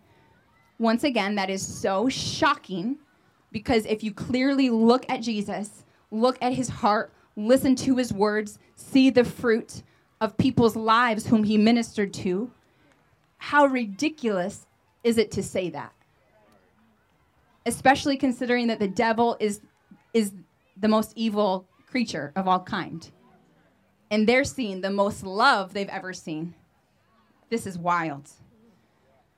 Once 0.81 1.05
again, 1.05 1.37
that 1.37 1.49
is 1.49 1.65
so 1.65 2.09
shocking 2.09 2.99
because 3.53 3.87
if 3.87 4.03
you 4.03 4.13
clearly 4.13 4.69
look 4.69 5.09
at 5.09 5.23
Jesus, 5.23 5.85
look 6.11 6.37
at 6.43 6.55
his 6.55 6.69
heart, 6.69 7.13
listen 7.37 7.75
to 7.77 7.97
his 7.97 8.13
words, 8.13 8.59
see 8.77 9.11
the 9.11 9.25
fruit 9.25 9.83
of 10.21 10.37
people's 10.37 10.77
lives 10.77 11.27
whom 11.27 11.45
he 11.45 11.57
ministered 11.57 12.13
to, 12.13 12.51
how 13.39 13.67
ridiculous 13.67 14.67
is 15.03 15.17
it 15.17 15.31
to 15.33 15.43
say 15.43 15.71
that? 15.71 15.93
especially 17.67 18.17
considering 18.17 18.67
that 18.69 18.79
the 18.79 18.89
devil 18.89 19.37
is 19.41 19.61
is 20.13 20.33
the 20.77 20.89
most 20.89 21.13
evil 21.15 21.67
creature 21.87 22.33
of 22.35 22.49
all 22.49 22.61
kind. 22.61 23.11
And 24.11 24.29
they're 24.29 24.45
seeing 24.45 24.81
the 24.81 24.91
most 24.91 25.23
love 25.23 25.73
they've 25.73 25.89
ever 25.89 26.13
seen. 26.13 26.55
This 27.49 27.67
is 27.67 27.79
wild. 27.79 28.29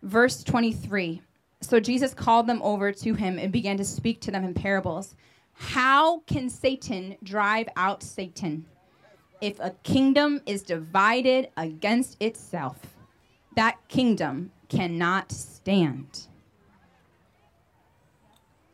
Verse 0.03 0.43
23 0.43 1.21
So 1.61 1.81
Jesus 1.81 2.15
called 2.15 2.47
them 2.47 2.63
over 2.63 2.93
to 2.93 3.15
him 3.15 3.39
and 3.39 3.53
began 3.53 3.77
to 3.77 3.85
speak 3.85 4.21
to 4.23 4.31
them 4.31 4.45
in 4.45 4.55
parables. 4.55 5.15
How 5.63 6.19
can 6.27 6.51
Satan 6.51 7.17
drive 7.23 7.69
out 7.77 8.03
Satan? 8.03 8.67
If 9.41 9.59
a 9.61 9.71
kingdom 9.85 10.41
is 10.45 10.63
divided 10.63 11.49
against 11.57 12.21
itself, 12.21 12.79
that 13.55 13.79
kingdom 13.89 14.51
cannot 14.69 15.31
stand. 15.31 16.27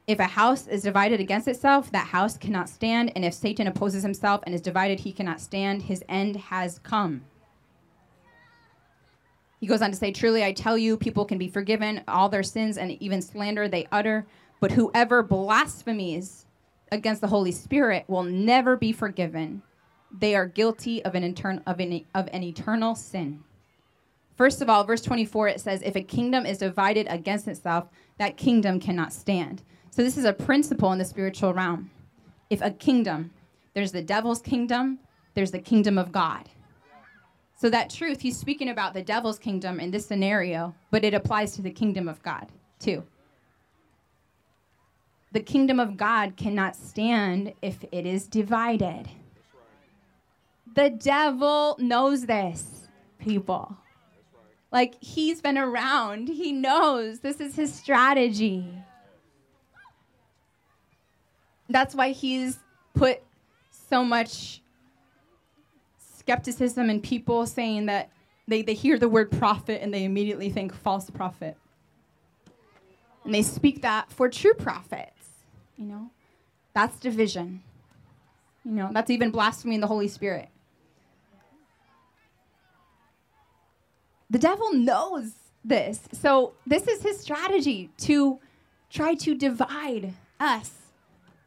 If 0.06 0.18
a 0.18 0.24
house 0.24 0.66
is 0.66 0.82
divided 0.82 1.20
against 1.20 1.46
itself, 1.46 1.92
that 1.92 2.08
house 2.08 2.38
cannot 2.38 2.70
stand. 2.70 3.12
And 3.14 3.24
if 3.24 3.34
Satan 3.34 3.66
opposes 3.66 4.02
himself 4.02 4.40
and 4.44 4.54
is 4.54 4.62
divided, 4.62 5.00
he 5.00 5.12
cannot 5.12 5.40
stand. 5.40 5.82
His 5.82 6.02
end 6.08 6.36
has 6.36 6.78
come. 6.78 7.22
He 9.60 9.66
goes 9.66 9.82
on 9.82 9.90
to 9.90 9.96
say, 9.96 10.10
Truly, 10.10 10.42
I 10.42 10.52
tell 10.52 10.78
you, 10.78 10.96
people 10.96 11.26
can 11.26 11.36
be 11.36 11.48
forgiven 11.48 12.02
all 12.08 12.30
their 12.30 12.42
sins 12.42 12.78
and 12.78 12.92
even 12.92 13.20
slander 13.20 13.68
they 13.68 13.86
utter, 13.92 14.26
but 14.58 14.72
whoever 14.72 15.22
blasphemies 15.22 16.46
against 16.92 17.20
the 17.20 17.26
Holy 17.28 17.52
Spirit 17.52 18.04
will 18.08 18.22
never 18.22 18.76
be 18.76 18.92
forgiven. 18.92 19.62
They 20.10 20.34
are 20.34 20.46
guilty 20.46 21.04
of 21.04 21.14
an, 21.14 21.24
intern- 21.24 21.62
of 21.66 21.80
an, 21.80 22.04
of 22.14 22.28
an 22.32 22.42
eternal 22.42 22.94
sin. 22.94 23.44
First 24.36 24.62
of 24.62 24.70
all, 24.70 24.84
verse 24.84 25.02
24, 25.02 25.48
it 25.48 25.60
says, 25.60 25.82
If 25.82 25.96
a 25.96 26.02
kingdom 26.02 26.46
is 26.46 26.58
divided 26.58 27.06
against 27.10 27.48
itself, 27.48 27.88
that 28.18 28.36
kingdom 28.36 28.78
cannot 28.78 29.12
stand. 29.12 29.62
So, 29.90 30.02
this 30.02 30.16
is 30.16 30.24
a 30.24 30.32
principle 30.32 30.92
in 30.92 30.98
the 30.98 31.04
spiritual 31.04 31.52
realm. 31.52 31.90
If 32.48 32.62
a 32.62 32.70
kingdom, 32.70 33.32
there's 33.74 33.92
the 33.92 34.02
devil's 34.02 34.40
kingdom, 34.40 35.00
there's 35.34 35.50
the 35.50 35.58
kingdom 35.58 35.98
of 35.98 36.12
God. 36.12 36.48
So, 37.56 37.68
that 37.70 37.90
truth, 37.90 38.20
he's 38.20 38.38
speaking 38.38 38.68
about 38.68 38.94
the 38.94 39.02
devil's 39.02 39.40
kingdom 39.40 39.80
in 39.80 39.90
this 39.90 40.06
scenario, 40.06 40.74
but 40.92 41.04
it 41.04 41.14
applies 41.14 41.56
to 41.56 41.62
the 41.62 41.70
kingdom 41.70 42.08
of 42.08 42.22
God 42.22 42.46
too. 42.78 43.02
The 45.38 45.44
kingdom 45.44 45.78
of 45.78 45.96
God 45.96 46.36
cannot 46.36 46.74
stand 46.74 47.52
if 47.62 47.84
it 47.92 48.04
is 48.04 48.26
divided. 48.26 49.08
The 50.74 50.90
devil 50.90 51.76
knows 51.78 52.26
this, 52.26 52.88
people. 53.20 53.76
Like, 54.72 55.00
he's 55.00 55.40
been 55.40 55.56
around, 55.56 56.26
he 56.26 56.50
knows 56.50 57.20
this 57.20 57.40
is 57.40 57.54
his 57.54 57.72
strategy. 57.72 58.68
That's 61.68 61.94
why 61.94 62.10
he's 62.10 62.58
put 62.94 63.22
so 63.70 64.02
much 64.02 64.60
skepticism 66.16 66.90
in 66.90 67.00
people 67.00 67.46
saying 67.46 67.86
that 67.86 68.10
they, 68.48 68.62
they 68.62 68.74
hear 68.74 68.98
the 68.98 69.08
word 69.08 69.30
prophet 69.30 69.84
and 69.84 69.94
they 69.94 70.02
immediately 70.02 70.50
think 70.50 70.74
false 70.74 71.08
prophet. 71.10 71.56
And 73.24 73.32
they 73.32 73.42
speak 73.42 73.82
that 73.82 74.10
for 74.10 74.28
true 74.28 74.54
prophets, 74.54 75.12
you 75.78 75.86
know? 75.86 76.10
That's 76.74 76.98
division. 76.98 77.62
You 78.64 78.72
know, 78.72 78.90
that's 78.92 79.10
even 79.10 79.30
blasphemy 79.30 79.76
in 79.76 79.80
the 79.80 79.86
Holy 79.86 80.08
Spirit. 80.08 80.48
The 84.28 84.38
devil 84.38 84.74
knows 84.74 85.32
this. 85.64 86.00
So, 86.12 86.52
this 86.66 86.86
is 86.86 87.02
his 87.02 87.18
strategy 87.18 87.90
to 87.98 88.38
try 88.90 89.14
to 89.14 89.34
divide 89.34 90.14
us. 90.38 90.72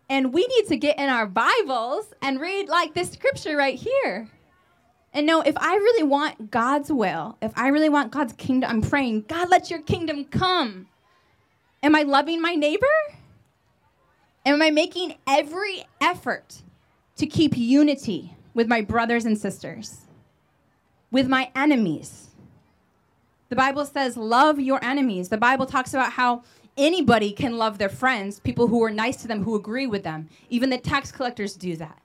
And 0.10 0.34
we 0.34 0.46
need 0.48 0.68
to 0.68 0.78
get 0.78 0.98
in 0.98 1.10
our 1.10 1.26
Bibles 1.26 2.08
and 2.22 2.42
read 2.42 2.68
like 2.68 2.94
this 2.94 3.12
scripture 3.12 3.56
right 3.56 3.78
here. 3.78 4.30
And 5.14 5.28
know 5.28 5.42
if 5.42 5.56
I 5.58 5.76
really 5.76 6.04
want 6.04 6.52
God's 6.52 6.92
will, 6.92 7.38
if 7.42 7.52
I 7.56 7.68
really 7.68 7.90
want 7.90 8.12
God's 8.12 8.34
kingdom, 8.34 8.70
I'm 8.70 8.82
praying, 8.82 9.26
God, 9.28 9.50
let 9.50 9.70
your 9.70 9.82
kingdom 9.82 10.26
come. 10.26 10.88
Am 11.84 11.96
I 11.96 12.04
loving 12.04 12.42
my 12.42 12.56
neighbor? 12.56 12.88
Am 14.46 14.62
I 14.62 14.72
making 14.72 15.16
every 15.28 15.86
effort 16.00 16.64
to 17.18 17.28
keep 17.28 17.56
unity 17.56 18.36
with 18.54 18.68
my 18.68 18.82
brothers 18.82 19.26
and 19.26 19.38
sisters, 19.38 20.02
with 21.12 21.28
my 21.28 21.52
enemies? 21.56 22.30
The 23.50 23.56
Bible 23.56 23.86
says, 23.86 24.18
love 24.18 24.60
your 24.60 24.84
enemies. 24.84 25.30
The 25.30 25.38
Bible 25.38 25.66
talks 25.68 25.94
about 25.94 26.14
how 26.14 26.44
anybody 26.76 27.34
can 27.34 27.58
love 27.58 27.78
their 27.78 27.90
friends, 27.90 28.40
people 28.40 28.68
who 28.68 28.82
are 28.84 28.90
nice 28.90 29.18
to 29.18 29.28
them, 29.28 29.44
who 29.44 29.56
agree 29.56 29.86
with 29.86 30.04
them. 30.04 30.30
Even 30.50 30.70
the 30.70 30.78
tax 30.78 31.12
collectors 31.12 31.56
do 31.56 31.76
that. 31.76 32.02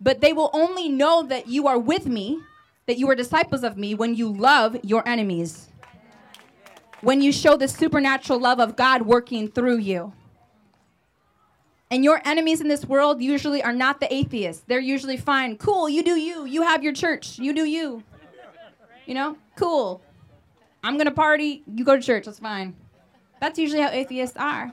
But 0.00 0.20
they 0.20 0.32
will 0.32 0.50
only 0.52 0.88
know 0.88 1.22
that 1.24 1.48
you 1.48 1.66
are 1.66 1.78
with 1.78 2.06
me, 2.06 2.38
that 2.86 2.98
you 2.98 3.08
are 3.10 3.14
disciples 3.14 3.64
of 3.64 3.76
me, 3.76 3.94
when 3.94 4.14
you 4.14 4.32
love 4.32 4.76
your 4.84 5.08
enemies. 5.08 5.68
When 7.00 7.20
you 7.20 7.32
show 7.32 7.56
the 7.56 7.66
supernatural 7.66 8.38
love 8.38 8.60
of 8.60 8.76
God 8.76 9.02
working 9.02 9.48
through 9.48 9.78
you. 9.78 10.12
And 11.92 12.02
your 12.02 12.22
enemies 12.24 12.62
in 12.62 12.68
this 12.68 12.86
world 12.86 13.20
usually 13.20 13.62
are 13.62 13.74
not 13.74 14.00
the 14.00 14.12
atheists. 14.12 14.64
They're 14.66 14.80
usually 14.80 15.18
fine. 15.18 15.58
Cool, 15.58 15.90
you 15.90 16.02
do 16.02 16.18
you. 16.18 16.46
You 16.46 16.62
have 16.62 16.82
your 16.82 16.94
church. 16.94 17.38
You 17.38 17.52
do 17.52 17.66
you. 17.66 18.02
You 19.04 19.12
know? 19.12 19.36
Cool. 19.56 20.00
I'm 20.82 20.94
going 20.94 21.04
to 21.04 21.12
party, 21.12 21.62
you 21.66 21.84
go 21.84 21.94
to 21.94 22.02
church, 22.02 22.24
that's 22.24 22.38
fine. 22.38 22.74
That's 23.42 23.58
usually 23.58 23.82
how 23.82 23.90
atheists 23.90 24.38
are. 24.38 24.72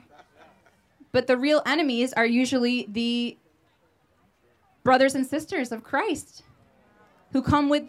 But 1.12 1.26
the 1.26 1.36
real 1.36 1.60
enemies 1.66 2.14
are 2.14 2.24
usually 2.24 2.86
the 2.88 3.36
brothers 4.82 5.14
and 5.14 5.26
sisters 5.26 5.72
of 5.72 5.84
Christ 5.84 6.42
who 7.32 7.42
come 7.42 7.68
with 7.68 7.84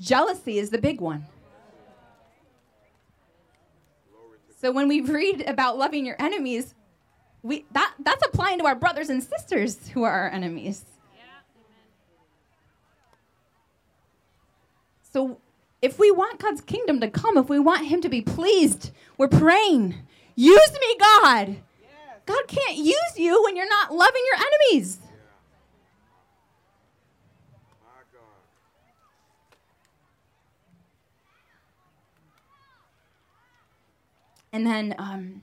jealousy 0.00 0.58
is 0.58 0.70
the 0.70 0.78
big 0.78 1.00
one. 1.00 1.24
So 4.60 4.72
when 4.72 4.88
we 4.88 5.02
read 5.02 5.42
about 5.46 5.78
loving 5.78 6.04
your 6.04 6.16
enemies, 6.18 6.74
we 7.46 7.64
that 7.70 7.94
that's 8.00 8.26
applying 8.26 8.58
to 8.58 8.66
our 8.66 8.74
brothers 8.74 9.08
and 9.08 9.22
sisters 9.22 9.88
who 9.88 10.02
are 10.02 10.10
our 10.10 10.28
enemies. 10.28 10.84
So 15.12 15.38
if 15.80 15.98
we 15.98 16.10
want 16.10 16.40
God's 16.40 16.60
kingdom 16.60 17.00
to 17.00 17.08
come, 17.08 17.38
if 17.38 17.48
we 17.48 17.58
want 17.58 17.86
Him 17.86 18.02
to 18.02 18.08
be 18.08 18.20
pleased, 18.20 18.90
we're 19.16 19.28
praying, 19.28 19.94
use 20.34 20.72
me, 20.72 20.96
God. 20.98 21.48
Yes. 21.48 22.20
God 22.26 22.42
can't 22.48 22.76
use 22.76 23.16
you 23.16 23.42
when 23.44 23.56
you're 23.56 23.68
not 23.68 23.94
loving 23.94 24.22
your 24.30 24.46
enemies. 24.72 24.98
Yeah. 25.00 25.06
And 34.52 34.66
then 34.66 34.94
um, 34.98 35.42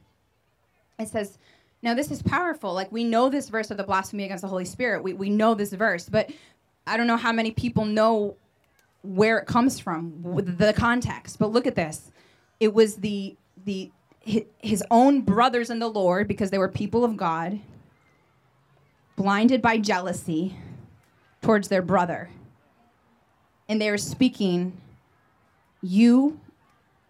it 1.00 1.08
says, 1.08 1.38
now 1.84 1.94
this 1.94 2.10
is 2.10 2.24
powerful. 2.24 2.74
Like 2.74 2.92
we 2.92 3.04
know 3.04 3.30
this 3.30 3.50
verse 3.50 3.70
of 3.70 3.78
the 3.78 3.84
blasphemy 3.84 4.24
against 4.24 4.42
the 4.42 4.48
Holy 4.48 4.66
Spirit. 4.66 5.04
We, 5.04 5.14
we 5.14 5.30
know 5.30 5.54
this 5.54 5.74
verse, 5.74 6.10
but 6.10 6.32
I 6.88 6.98
don't 6.98 7.08
know 7.08 7.18
how 7.18 7.34
many 7.34 7.52
people 7.52 7.86
know 7.86 8.38
where 9.02 9.38
it 9.38 9.46
comes 9.46 9.80
from, 9.80 10.14
the 10.58 10.74
context. 10.74 11.38
But 11.38 11.52
look 11.52 11.68
at 11.68 11.76
this. 11.76 12.10
It 12.60 12.74
was 12.74 12.96
the 12.96 13.36
the 13.66 13.92
his 14.22 14.82
own 14.90 15.22
brothers 15.22 15.70
in 15.70 15.80
the 15.80 15.90
Lord 15.90 16.30
because 16.30 16.50
they 16.50 16.58
were 16.58 16.70
people 16.70 17.04
of 17.04 17.18
God, 17.18 17.60
blinded 19.18 19.62
by 19.62 19.78
jealousy 19.78 20.56
towards 21.42 21.68
their 21.68 21.82
brother. 21.82 22.30
And 23.68 23.82
they 23.82 23.92
were 23.92 23.98
speaking, 23.98 24.78
You 25.82 26.40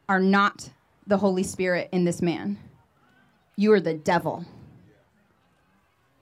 are 0.10 0.20
not 0.20 0.72
the 1.06 1.18
Holy 1.18 1.44
Spirit 1.44 1.90
in 1.92 2.06
this 2.06 2.22
man. 2.22 2.58
You 3.56 3.72
are 3.74 3.80
the 3.80 3.94
devil. 3.94 4.46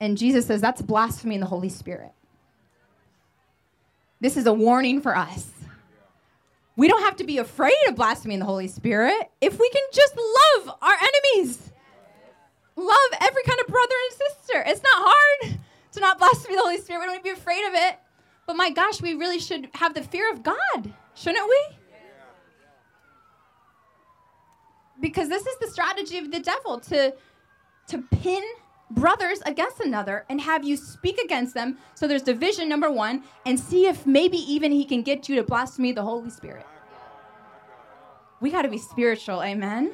And 0.02 0.18
Jesus 0.18 0.46
says 0.46 0.60
that's 0.60 0.82
blasphemy 0.82 1.36
in 1.36 1.42
the 1.42 1.48
Holy 1.48 1.70
Spirit. 1.70 2.12
This 4.20 4.36
is 4.36 4.46
a 4.46 4.54
warning 4.54 5.00
for 5.00 5.16
us 5.16 5.52
we 6.76 6.88
don't 6.88 7.04
have 7.04 7.18
to 7.18 7.24
be 7.24 7.38
afraid 7.38 7.76
of 7.88 7.96
blasphemy 7.96 8.34
in 8.34 8.40
the 8.40 8.46
Holy 8.46 8.68
Spirit 8.68 9.30
if 9.42 9.60
we 9.60 9.70
can 9.70 9.84
just 9.94 10.16
love 10.18 10.76
our 10.82 10.96
enemies. 11.36 11.72
Love 12.76 12.98
every 13.20 13.44
kind 13.44 13.60
of 13.60 13.68
brother 13.68 13.96
and 14.10 14.18
sister. 14.18 14.64
It's 14.66 14.82
not 14.82 14.92
hard 14.96 15.60
to 15.92 16.00
not 16.00 16.18
blaspheme 16.18 16.56
the 16.56 16.62
Holy 16.62 16.80
Spirit. 16.80 17.02
We 17.02 17.06
don't 17.06 17.16
need 17.16 17.30
to 17.30 17.36
be 17.36 17.40
afraid 17.40 17.68
of 17.68 17.74
it. 17.76 18.00
But 18.48 18.56
my 18.56 18.72
gosh, 18.72 19.02
we 19.02 19.14
really 19.14 19.40
should 19.40 19.70
have 19.76 19.94
the 19.94 20.02
fear 20.02 20.32
of 20.32 20.42
God, 20.42 20.94
shouldn't 21.14 21.48
we? 21.48 21.78
Because 25.02 25.30
this 25.30 25.46
is 25.46 25.58
the 25.60 25.68
strategy 25.68 26.18
of 26.18 26.32
the 26.32 26.40
devil 26.40 26.80
to, 26.80 27.14
to 27.88 27.98
pin 28.12 28.44
brothers 28.94 29.40
against 29.46 29.80
another 29.80 30.26
and 30.30 30.40
have 30.42 30.64
you 30.64 30.78
speak 30.78 31.18
against 31.20 31.54
them. 31.54 31.78
So 31.96 32.08
there's 32.08 32.22
division, 32.22 32.70
number 32.70 32.92
one, 32.92 33.24
and 33.46 33.60
see 33.60 33.88
if 33.88 34.06
maybe 34.06 34.38
even 34.38 34.72
he 34.72 34.86
can 34.86 35.02
get 35.02 35.28
you 35.28 35.36
to 35.38 35.44
blaspheme 35.44 35.96
the 35.96 36.04
Holy 36.04 36.30
Spirit. 36.30 36.66
We 38.40 38.50
got 38.50 38.64
to 38.64 38.70
be 38.70 38.78
spiritual, 38.78 39.44
amen? 39.44 39.94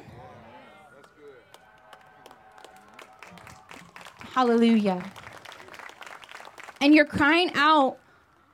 Hallelujah. 4.32 5.04
And 6.80 6.94
you're 6.94 7.04
crying 7.04 7.50
out, 7.54 7.98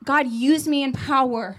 God, 0.03 0.27
use 0.27 0.67
me 0.67 0.83
in 0.83 0.91
power, 0.91 1.57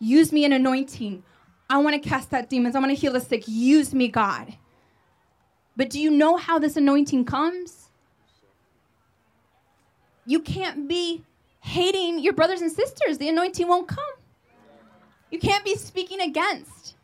use 0.00 0.32
me 0.32 0.44
in 0.44 0.52
anointing. 0.52 1.22
I 1.68 1.78
want 1.78 2.00
to 2.00 2.08
cast 2.08 2.32
out 2.32 2.48
demons, 2.48 2.74
I 2.74 2.78
want 2.78 2.90
to 2.90 2.94
heal 2.94 3.12
the 3.12 3.20
sick. 3.20 3.44
Use 3.46 3.92
me, 3.94 4.08
God. 4.08 4.56
But 5.76 5.90
do 5.90 6.00
you 6.00 6.10
know 6.10 6.36
how 6.36 6.58
this 6.58 6.76
anointing 6.76 7.26
comes? 7.26 7.85
You 10.26 10.40
can't 10.40 10.88
be 10.88 11.24
hating 11.60 12.18
your 12.18 12.32
brothers 12.32 12.60
and 12.60 12.70
sisters. 12.70 13.18
The 13.18 13.28
anointing 13.28 13.66
won't 13.66 13.88
come. 13.88 14.04
You 15.30 15.38
can't 15.38 15.64
be 15.64 15.76
speaking 15.76 16.20
against. 16.20 16.94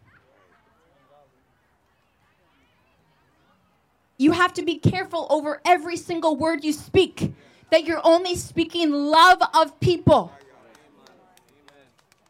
You 4.19 4.33
have 4.33 4.53
to 4.55 4.63
be 4.63 4.79
careful 4.79 5.27
over 5.31 5.61
every 5.65 5.97
single 5.97 6.37
word 6.37 6.63
you 6.63 6.73
speak, 6.73 7.33
that 7.71 7.85
you're 7.85 8.01
only 8.05 8.37
speaking 8.37 8.93
love 8.93 9.43
of 9.53 9.81
people, 9.81 10.33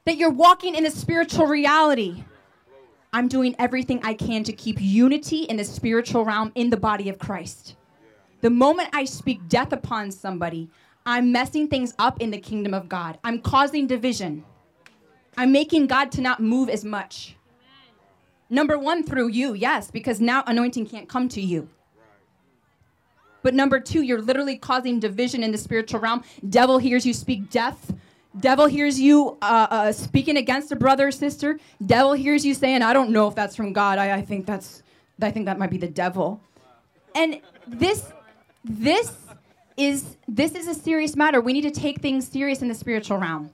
that 0.07 0.17
you're 0.17 0.31
walking 0.31 0.75
in 0.75 0.87
a 0.87 0.91
spiritual 0.91 1.47
reality. 1.47 2.25
I'm 3.13 3.29
doing 3.29 3.55
everything 3.59 4.01
I 4.03 4.15
can 4.15 4.43
to 4.45 4.55
keep 4.55 4.81
unity 4.81 5.41
in 5.41 5.59
the 5.59 5.65
spiritual 5.65 6.25
realm 6.25 6.51
in 6.55 6.71
the 6.71 6.79
body 6.79 7.11
of 7.11 7.19
Christ. 7.19 7.77
The 8.43 8.51
moment 8.51 8.91
I 8.93 9.05
speak 9.05 9.49
death 9.49 9.73
upon 9.73 10.11
somebody, 10.11 10.69
I'm 11.07 11.33
messing 11.33 11.69
things 11.69 11.95
up 11.99 12.21
in 12.21 12.31
the 12.31 12.39
kingdom 12.39 12.75
of 12.75 12.89
God. 12.89 13.19
I'm 13.25 13.41
causing 13.41 13.87
division. 13.87 14.45
I'm 15.37 15.53
making 15.53 15.87
God 15.87 16.13
to 16.13 16.21
not 16.21 16.41
move 16.41 16.69
as 16.69 16.85
much. 16.85 17.37
Number 18.51 18.79
one, 18.79 19.05
through 19.05 19.29
you, 19.29 19.55
yes, 19.55 19.91
because 19.91 20.21
now 20.21 20.43
anointing 20.47 20.87
can't 20.87 21.09
come 21.09 21.29
to 21.31 21.41
you. 21.41 21.69
But 23.43 23.55
number 23.55 23.81
two, 23.81 24.03
you're 24.03 24.21
literally 24.21 24.57
causing 24.57 25.01
division 25.01 25.43
in 25.43 25.53
the 25.53 25.59
spiritual 25.59 26.01
realm. 26.01 26.23
Devil 26.49 26.79
hears 26.79 27.07
you 27.07 27.15
speak 27.15 27.49
death. 27.49 27.95
Devil 28.39 28.67
hears 28.67 29.01
you 29.01 29.39
uh, 29.41 29.67
uh, 29.71 29.93
speaking 29.93 30.37
against 30.37 30.73
a 30.73 30.77
brother 30.77 31.09
or 31.09 31.13
sister. 31.13 31.59
Devil 31.85 32.15
hears 32.15 32.45
you 32.45 32.55
saying, 32.55 32.83
"I 32.83 32.93
don't 32.93 33.11
know 33.11 33.29
if 33.29 33.35
that's 33.35 33.55
from 33.55 33.73
God. 33.73 33.99
I, 33.99 34.17
I 34.17 34.23
think 34.23 34.47
that's, 34.47 34.83
I 35.21 35.31
think 35.31 35.47
that 35.47 35.59
might 35.59 35.71
be 35.71 35.79
the 35.79 35.89
devil." 35.89 36.41
And 37.15 37.41
this, 37.67 38.13
this 38.65 39.13
is 39.77 40.17
this 40.29 40.55
is 40.55 40.69
a 40.69 40.75
serious 40.75 41.17
matter. 41.17 41.41
We 41.41 41.53
need 41.53 41.63
to 41.63 41.71
take 41.71 42.01
things 42.01 42.29
serious 42.29 42.63
in 42.63 42.69
the 42.69 42.75
spiritual 42.75 43.19
realm. 43.19 43.51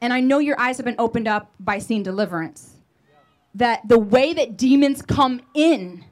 And 0.00 0.12
I 0.12 0.20
know 0.20 0.38
your 0.38 0.58
eyes 0.58 0.78
have 0.78 0.86
been 0.86 0.96
opened 0.98 1.28
up 1.28 1.50
by 1.60 1.78
seeing 1.78 2.02
deliverance. 2.02 2.76
That 3.54 3.86
the 3.88 3.98
way 3.98 4.32
that 4.32 4.56
demons 4.56 5.02
come 5.02 5.42
in 5.54 6.04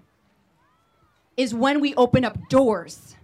is 1.36 1.54
when 1.54 1.80
we 1.80 1.94
open 1.94 2.24
up 2.24 2.36
doors. 2.48 3.14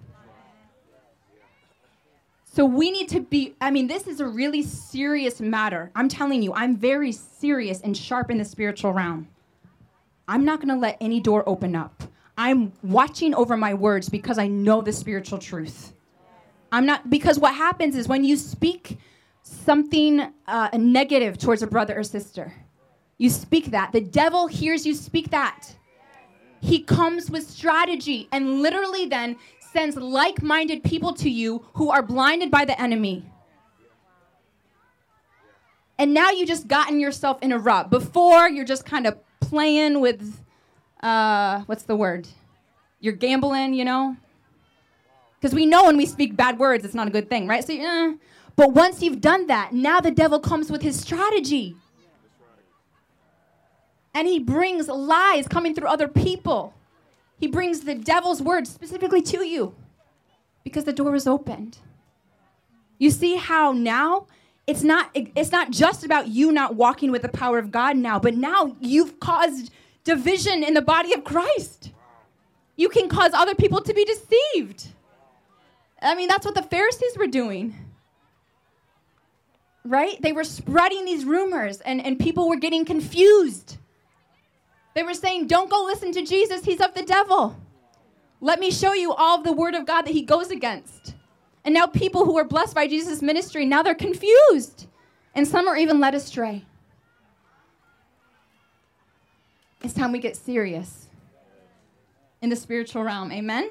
So 2.44 2.64
we 2.64 2.92
need 2.92 3.09
to 3.09 3.20
be, 3.20 3.57
I 3.61 3.72
mean, 3.72 3.88
this 3.88 4.07
is 4.07 4.20
a 4.20 4.29
really 4.29 4.62
serious 4.62 5.40
matter. 5.40 5.90
I'm 5.96 6.09
telling 6.09 6.40
you, 6.40 6.55
I'm 6.55 6.77
very 6.77 7.11
serious 7.11 7.81
and 7.81 7.96
sharp 7.96 8.31
in 8.31 8.38
the 8.38 8.44
spiritual 8.44 8.92
realm. 8.92 9.27
I'm 10.29 10.44
not 10.44 10.61
going 10.61 10.68
to 10.68 10.77
let 10.77 10.96
any 11.00 11.18
door 11.18 11.42
open 11.48 11.74
up. 11.74 12.05
I'm 12.37 12.73
watching 12.83 13.35
over 13.35 13.57
my 13.57 13.75
words 13.75 14.09
because 14.09 14.38
I 14.38 14.49
know 14.49 14.81
the 14.81 14.92
spiritual 14.92 15.38
truth. 15.38 15.92
I'm 16.73 16.87
not, 16.87 17.09
because 17.09 17.38
what 17.38 17.55
happens 17.55 17.97
is 17.97 18.09
when 18.09 18.25
you 18.25 18.37
speak 18.37 18.99
something 19.42 20.33
uh, 20.49 20.70
negative 20.75 21.38
towards 21.38 21.62
a 21.62 21.66
brother 21.66 21.99
or 21.99 22.03
sister, 22.03 22.53
you 23.18 23.31
speak 23.31 23.66
that. 23.70 23.92
The 23.92 24.01
devil 24.01 24.49
hears 24.49 24.85
you 24.85 24.94
speak 24.94 25.31
that. 25.31 25.68
He 26.61 26.83
comes 26.83 27.31
with 27.31 27.49
strategy 27.49 28.29
and 28.33 28.61
literally 28.62 29.07
then 29.07 29.37
sends 29.73 29.97
like 29.97 30.42
minded 30.42 30.83
people 30.83 31.12
to 31.14 31.31
you 31.31 31.64
who 31.75 31.90
are 31.90 32.03
blinded 32.03 32.51
by 32.51 32.64
the 32.64 32.81
enemy. 32.81 33.25
And 35.99 36.12
now 36.12 36.31
you 36.31 36.44
just 36.47 36.66
gotten 36.66 36.99
yourself 36.99 37.38
in 37.40 37.53
a 37.53 37.59
rut. 37.59 37.90
Before, 37.90 38.49
you're 38.49 38.64
just 38.64 38.85
kind 38.85 39.07
of 39.07 39.16
playing 39.40 40.01
with, 40.01 40.43
uh, 41.05 41.61
what's 41.67 41.85
the 41.85 41.95
word? 41.95 42.27
You're 43.01 43.12
gambling, 43.12 43.75
you 43.75 43.85
know? 43.85 44.17
Because 45.38 45.55
we 45.55 45.67
know 45.67 45.85
when 45.85 45.99
we 45.99 46.07
speak 46.07 46.37
bad 46.37 46.59
words, 46.59 46.85
it's 46.85 46.95
not 46.95 47.07
a 47.07 47.11
good 47.11 47.29
thing, 47.29 47.47
right? 47.47 47.62
So, 47.62 47.75
eh. 47.75 48.14
but 48.57 48.73
once 48.73 49.03
you've 49.03 49.21
done 49.21 49.47
that, 49.49 49.75
now 49.75 50.01
the 50.01 50.11
devil 50.11 50.40
comes 50.40 50.71
with 50.71 50.81
his 50.81 50.99
strategy 50.99 51.77
and 54.14 54.27
he 54.27 54.38
brings 54.38 54.88
lies 54.88 55.47
coming 55.47 55.75
through 55.75 55.88
other 55.88 56.09
people. 56.09 56.73
He 57.38 57.49
brings 57.49 57.81
the 57.81 57.95
devil's 57.95 58.40
word 58.40 58.67
specifically 58.67 59.21
to 59.23 59.45
you 59.45 59.75
because 60.62 60.85
the 60.85 60.93
door 60.93 61.14
is 61.14 61.27
opened. 61.27 61.79
You 62.97 63.11
see 63.11 63.37
how 63.37 63.73
now 63.73 64.27
it's 64.67 64.83
not 64.83 65.11
it's 65.14 65.53
not 65.53 65.71
just 65.71 66.05
about 66.05 66.29
you 66.29 66.53
not 66.53 66.75
walking 66.75 67.11
with 67.11 67.21
the 67.21 67.29
power 67.29 67.59
of 67.59 67.71
God 67.71 67.99
now, 67.99 68.19
but 68.19 68.35
now 68.35 68.77
you've 68.81 69.21
caused 69.21 69.71
division 70.05 70.62
in 70.62 70.75
the 70.75 70.83
body 70.83 71.12
of 71.12 71.25
Christ. 71.25 71.90
You 72.77 72.88
can 72.88 73.09
cause 73.09 73.33
other 73.33 73.55
people 73.55 73.81
to 73.81 73.95
be 73.95 74.05
deceived. 74.05 74.88
I 76.01 76.14
mean, 76.14 76.29
that's 76.29 76.45
what 76.45 76.55
the 76.55 76.62
Pharisees 76.62 77.17
were 77.17 77.27
doing. 77.27 77.75
Right? 79.85 80.21
They 80.21 80.33
were 80.33 80.45
spreading 80.45 81.05
these 81.05 81.25
rumors 81.25 81.81
and, 81.81 82.05
and 82.05 82.19
people 82.19 82.49
were 82.49 82.57
getting 82.57 82.85
confused. 82.85 83.79
They 84.95 85.03
were 85.03 85.14
saying, 85.14 85.49
Don't 85.49 85.71
go 85.71 85.85
listen 85.85 86.12
to 86.12 86.23
Jesus, 86.23 86.64
he's 86.64 86.81
of 86.81 86.95
the 86.95 87.03
devil. 87.03 87.57
Let 88.40 88.61
me 88.61 88.71
show 88.71 88.93
you 88.93 89.12
all 89.12 89.38
of 89.38 89.45
the 89.45 89.53
word 89.53 89.75
of 89.75 89.87
God 89.87 90.03
that 90.03 90.12
he 90.12 90.23
goes 90.23 90.51
against. 90.51 91.14
And 91.64 91.73
now 91.73 91.87
people 91.87 92.27
who 92.27 92.37
are 92.37 92.45
blessed 92.45 92.75
by 92.75 92.87
Jesus' 92.87 93.23
ministry, 93.23 93.64
now 93.64 93.83
they're 93.83 93.95
confused. 93.95 94.87
And 95.35 95.49
some 95.49 95.67
are 95.67 95.77
even 95.77 95.99
led 95.99 96.14
astray. 96.14 96.64
It's 99.85 99.92
time 99.92 100.12
we 100.12 100.18
get 100.18 100.35
serious 100.35 101.09
in 102.40 102.49
the 102.49 102.57
spiritual 102.57 103.05
realm. 103.05 103.31
Amen? 103.31 103.68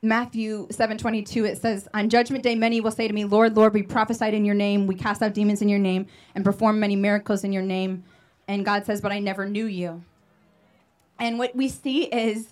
Matthew 0.00 0.66
7:22 0.68 1.44
it 1.44 1.58
says 1.58 1.88
on 1.92 2.08
judgment 2.08 2.42
day 2.42 2.54
many 2.54 2.80
will 2.80 2.90
say 2.90 3.06
to 3.06 3.12
me 3.12 3.24
Lord 3.24 3.54
Lord 3.54 3.74
we 3.74 3.82
prophesied 3.82 4.34
in 4.34 4.44
your 4.44 4.54
name 4.54 4.86
we 4.88 4.96
cast 4.96 5.22
out 5.22 5.32
demons 5.32 5.62
in 5.62 5.68
your 5.68 5.78
name 5.78 6.06
and 6.34 6.42
performed 6.42 6.80
many 6.80 6.96
miracles 6.96 7.44
in 7.44 7.52
your 7.52 7.62
name 7.62 8.02
and 8.48 8.64
God 8.64 8.84
says 8.86 9.00
but 9.02 9.12
I 9.12 9.18
never 9.18 9.46
knew 9.46 9.66
you. 9.66 10.02
And 11.20 11.38
what 11.38 11.54
we 11.54 11.68
see 11.68 12.04
is 12.04 12.48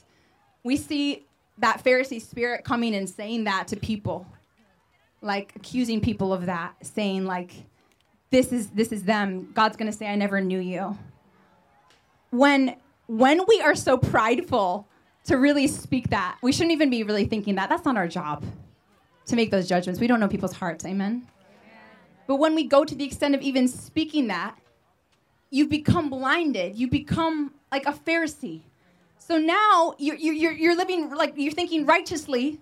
we 0.63 0.77
see 0.77 1.27
that 1.59 1.83
Pharisee 1.83 2.21
spirit 2.21 2.65
coming 2.65 2.95
and 2.95 3.09
saying 3.09 3.45
that 3.45 3.67
to 3.69 3.77
people 3.77 4.27
like 5.23 5.57
accusing 5.57 6.03
people 6.03 6.35
of 6.35 6.47
that 6.47 6.75
saying 6.83 7.25
like 7.25 7.65
this 8.31 8.53
is 8.53 8.69
this 8.71 8.93
is 8.93 9.05
them 9.05 9.51
God's 9.55 9.77
going 9.77 9.91
to 9.91 9.97
say 9.97 10.07
I 10.07 10.17
never 10.17 10.41
knew 10.41 10.61
you. 10.61 10.97
When 12.31 12.77
when 13.07 13.41
we 13.49 13.61
are 13.61 13.75
so 13.75 13.97
prideful 13.97 14.87
to 15.25 15.37
really 15.37 15.67
speak 15.67 16.11
that. 16.11 16.39
We 16.43 16.53
shouldn't 16.53 16.73
even 16.73 16.91
be 16.91 17.03
really 17.03 17.25
thinking 17.25 17.57
that. 17.57 17.69
That's 17.69 17.85
not 17.85 17.97
our 17.97 18.09
job 18.09 18.45
to 19.27 19.37
make 19.37 19.51
those 19.51 19.69
judgments. 19.69 20.01
We 20.01 20.07
don't 20.07 20.21
know 20.21 20.29
people's 20.29 20.53
hearts. 20.53 20.85
Amen? 20.85 21.27
But 22.27 22.37
when 22.37 22.55
we 22.55 22.65
go 22.65 22.85
to 22.85 22.95
the 22.95 23.05
extent 23.05 23.35
of 23.35 23.43
even 23.43 23.69
speaking 23.69 24.29
that, 24.29 24.57
you 25.51 25.67
become 25.67 26.09
blinded. 26.09 26.77
You 26.77 26.89
become 26.89 27.53
like 27.73 27.87
a 27.87 27.93
Pharisee. 27.93 28.63
So 29.19 29.37
now 29.39 29.95
you're, 29.99 30.17
you're, 30.17 30.53
you're 30.53 30.77
living 30.77 31.11
like 31.11 31.35
you're 31.37 31.53
thinking 31.53 31.87
righteously, 31.87 32.61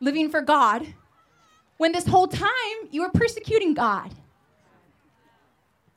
living 0.00 0.30
for 0.30 0.40
God, 0.40 0.86
when 1.76 1.92
this 1.92 2.06
whole 2.06 2.26
time 2.26 2.50
you 2.90 3.02
were 3.02 3.10
persecuting 3.10 3.74
God. 3.74 4.14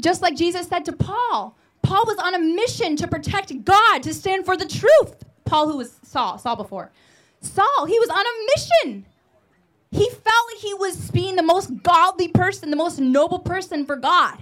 Just 0.02 0.22
like 0.22 0.36
Jesus 0.36 0.68
said 0.68 0.86
to 0.86 0.94
Paul, 0.94 1.56
Paul 1.82 2.04
was 2.06 2.18
on 2.18 2.36
a 2.36 2.40
mission 2.40 2.96
to 2.98 3.08
protect 3.08 3.64
God, 3.64 4.04
to 4.04 4.14
stand 4.14 4.46
for 4.46 4.58
the 4.58 4.66
truth. 4.66 5.24
Paul, 5.46 5.70
who 5.70 5.78
was 5.78 6.00
Saul, 6.04 6.38
Saul 6.38 6.56
before. 6.56 6.92
Saul, 7.42 7.86
he 7.86 8.00
was 8.00 8.10
on 8.10 8.26
a 8.26 8.90
mission. 8.90 9.06
He 9.92 10.10
felt 10.10 10.48
like 10.52 10.62
he 10.62 10.74
was 10.74 11.12
being 11.12 11.36
the 11.36 11.44
most 11.44 11.84
godly 11.84 12.28
person, 12.28 12.72
the 12.72 12.76
most 12.76 13.00
noble 13.00 13.40
person 13.40 13.86
for 13.86 13.96
God. 13.96 14.38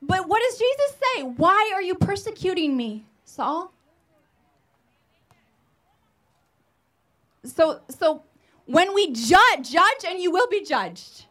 But 0.00 0.28
what 0.28 0.40
does 0.40 0.58
Jesus 0.58 0.96
say? 1.14 1.22
Why 1.24 1.72
are 1.74 1.82
you 1.82 1.94
persecuting 1.94 2.76
me, 2.76 3.04
Saul? 3.24 3.72
So, 7.44 7.80
so 7.88 8.22
when 8.66 8.94
we 8.94 9.12
judge, 9.12 9.70
judge 9.70 10.04
and 10.06 10.20
you 10.20 10.30
will 10.30 10.48
be 10.48 10.64
judged. 10.64 11.25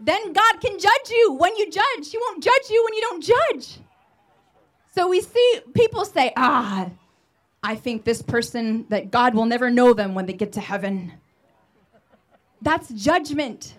Then 0.00 0.32
God 0.32 0.60
can 0.60 0.78
judge 0.78 1.10
you 1.10 1.36
when 1.38 1.56
you 1.56 1.70
judge. 1.70 2.10
He 2.10 2.18
won't 2.18 2.42
judge 2.42 2.70
you 2.70 2.84
when 2.84 2.94
you 2.94 3.00
don't 3.00 3.22
judge. 3.22 3.78
So 4.94 5.08
we 5.08 5.20
see 5.20 5.60
people 5.74 6.04
say, 6.04 6.32
ah, 6.36 6.88
I 7.62 7.74
think 7.74 8.04
this 8.04 8.22
person, 8.22 8.86
that 8.90 9.10
God 9.10 9.34
will 9.34 9.46
never 9.46 9.70
know 9.70 9.94
them 9.94 10.14
when 10.14 10.26
they 10.26 10.34
get 10.34 10.52
to 10.52 10.60
heaven. 10.60 11.12
That's 12.60 12.88
judgment. 12.90 13.78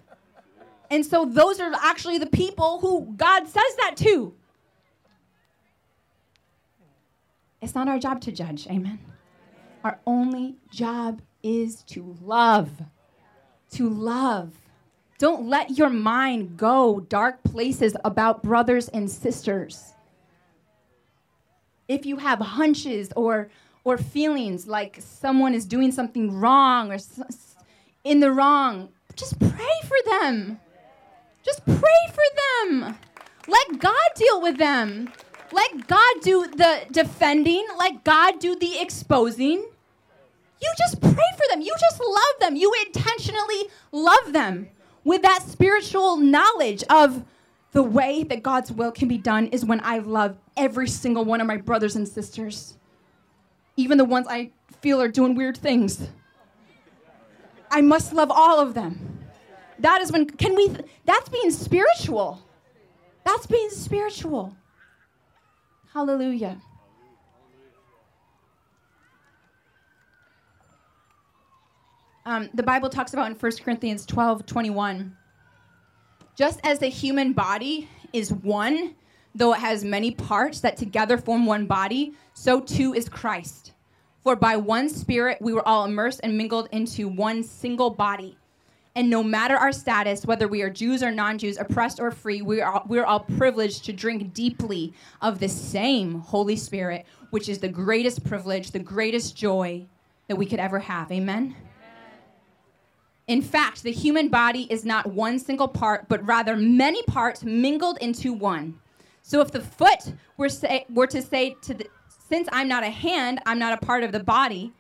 And 0.90 1.06
so 1.06 1.26
those 1.26 1.60
are 1.60 1.72
actually 1.82 2.18
the 2.18 2.26
people 2.28 2.80
who 2.80 3.14
God 3.16 3.48
says 3.48 3.76
that 3.80 3.96
to. 3.98 4.34
It's 7.62 7.74
not 7.74 7.88
our 7.88 7.98
job 7.98 8.22
to 8.22 8.32
judge, 8.32 8.68
amen? 8.68 9.00
Our 9.84 10.00
only 10.06 10.56
job 10.72 11.22
is 11.42 11.84
to 11.84 12.16
love. 12.22 12.72
To 13.72 13.90
love. 13.90 14.52
Don't 15.18 15.48
let 15.48 15.78
your 15.78 15.90
mind 15.90 16.58
go 16.58 17.00
dark 17.00 17.42
places 17.44 17.96
about 18.04 18.44
brothers 18.44 18.90
and 18.90 19.10
sisters. 19.10 19.94
If 21.88 22.06
you 22.06 22.18
have 22.18 22.40
hunches 22.40 23.14
or 23.16 23.50
or 23.86 23.98
feelings 23.98 24.68
like 24.68 24.98
someone 25.00 25.54
is 25.54 25.66
doing 25.66 25.92
something 25.92 26.32
wrong 26.32 26.92
or 26.92 26.98
in 28.04 28.20
the 28.20 28.32
wrong, 28.32 28.90
just 29.16 29.40
pray 29.40 29.80
for 29.88 29.98
them. 30.10 30.60
Just 31.44 31.64
pray 31.66 32.02
for 32.12 32.24
them. 32.42 32.98
Let 33.48 33.80
God 33.80 34.10
deal 34.16 34.42
with 34.42 34.58
them. 34.58 35.14
Let 35.52 35.88
God 35.88 36.14
do 36.22 36.48
the 36.48 36.82
defending. 36.92 37.66
Let 37.78 38.04
God 38.04 38.40
do 38.40 38.56
the 38.56 38.80
exposing. 38.80 39.64
You 40.62 40.74
just 40.78 41.00
pray 41.00 41.30
for 41.38 41.46
them. 41.52 41.62
You 41.62 41.74
just 41.80 42.00
love 42.02 42.40
them. 42.40 42.56
You 42.56 42.74
intentionally 42.88 43.70
love 43.92 44.34
them 44.34 44.68
with 45.06 45.22
that 45.22 45.44
spiritual 45.48 46.18
knowledge 46.18 46.84
of 46.90 47.24
the 47.72 47.84
way 47.84 48.24
that 48.24 48.44
God's 48.44 48.72
will 48.72 48.92
can 48.92 49.08
be 49.08 49.18
done 49.18 49.48
is 49.48 49.64
when 49.64 49.80
I 49.84 50.00
love 50.00 50.38
every 50.58 50.88
single 50.88 51.24
one 51.24 51.40
of 51.40 51.48
my 51.48 51.58
brothers 51.58 51.96
and 51.96 52.08
sisters, 52.08 52.74
even 53.78 53.98
the 53.98 54.06
ones 54.06 54.28
I 54.30 54.52
feel 54.82 55.02
are 55.02 55.08
doing 55.08 55.36
weird 55.36 55.58
things. 55.58 56.08
I 57.70 57.82
must 57.82 58.14
love 58.14 58.32
all 58.32 58.60
of 58.60 58.74
them. 58.74 59.20
That 59.80 60.02
is 60.02 60.12
when, 60.12 60.26
can 60.26 60.56
we, 60.56 60.76
that's 61.06 61.30
being 61.30 61.52
spiritual. 61.52 62.42
That's 63.26 63.46
being 63.46 63.70
spiritual. 63.70 64.56
Hallelujah. 65.94 66.58
Um, 72.28 72.50
the 72.56 72.64
Bible 72.64 72.90
talks 72.90 73.14
about 73.14 73.30
in 73.30 73.36
1 73.38 73.52
Corinthians 73.64 74.06
12 74.06 74.46
21. 74.46 75.16
Just 76.36 76.60
as 76.64 76.80
the 76.80 76.88
human 76.88 77.34
body 77.34 77.88
is 78.14 78.34
one, 78.34 78.96
though 79.36 79.54
it 79.54 79.60
has 79.60 79.86
many 79.86 80.12
parts 80.12 80.60
that 80.62 80.76
together 80.76 81.18
form 81.18 81.46
one 81.46 81.66
body, 81.66 82.14
so 82.34 82.60
too 82.60 82.94
is 82.94 83.08
Christ. 83.08 83.74
For 84.24 84.36
by 84.36 84.58
one 84.58 84.90
Spirit 84.90 85.38
we 85.40 85.54
were 85.54 85.66
all 85.68 85.86
immersed 85.86 86.22
and 86.24 86.36
mingled 86.36 86.68
into 86.72 87.08
one 87.08 87.44
single 87.44 87.92
body. 87.92 88.38
And 88.96 89.10
no 89.10 89.22
matter 89.22 89.56
our 89.56 89.72
status, 89.72 90.26
whether 90.26 90.48
we 90.48 90.62
are 90.62 90.70
Jews 90.70 91.04
or 91.04 91.12
non 91.12 91.38
Jews, 91.38 91.58
oppressed 91.58 92.00
or 92.00 92.10
free, 92.10 92.42
we 92.42 92.60
are, 92.60 92.82
we're 92.88 93.06
all 93.06 93.20
privileged 93.20 93.86
to 93.86 93.94
drink 93.94 94.34
deeply 94.34 94.94
of 95.22 95.40
the 95.40 95.50
same 95.50 96.22
Holy 96.22 96.56
Spirit, 96.56 97.06
which 97.30 97.50
is 97.50 97.60
the 97.60 97.68
greatest 97.68 98.24
privilege, 98.24 98.72
the 98.72 98.80
greatest 98.80 99.38
joy 99.38 99.86
that 100.28 100.38
we 100.38 100.46
could 100.46 100.60
ever 100.60 100.80
have. 100.80 101.12
Amen? 101.12 101.56
In 103.28 103.42
fact, 103.42 103.82
the 103.82 103.92
human 103.92 104.30
body 104.30 104.68
is 104.70 104.86
not 104.86 105.08
one 105.08 105.40
single 105.40 105.68
part, 105.68 106.08
but 106.08 106.26
rather 106.28 106.56
many 106.56 107.02
parts 107.04 107.44
mingled 107.44 107.98
into 107.98 108.34
one. 108.34 108.80
So 109.24 109.42
if 109.42 109.52
the 109.52 109.62
foot 109.62 110.14
were, 110.38 110.50
say, 110.50 110.86
were 110.90 111.08
to 111.08 111.22
say 111.22 111.56
to 111.64 111.74
the, 111.74 111.88
since 112.30 112.48
I'm 112.52 112.68
not 112.68 112.84
a 112.84 112.90
hand, 112.90 113.42
I'm 113.46 113.58
not 113.58 113.74
a 113.74 113.84
part 113.84 114.04
of 114.04 114.12
the 114.12 114.20
body, 114.20 114.74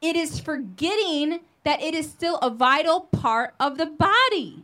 it 0.00 0.14
is 0.14 0.38
forgetting 0.38 1.40
that 1.64 1.82
it 1.82 1.94
is 1.94 2.08
still 2.08 2.36
a 2.38 2.50
vital 2.50 3.00
part 3.00 3.54
of 3.58 3.76
the 3.76 3.86
body. 3.86 4.62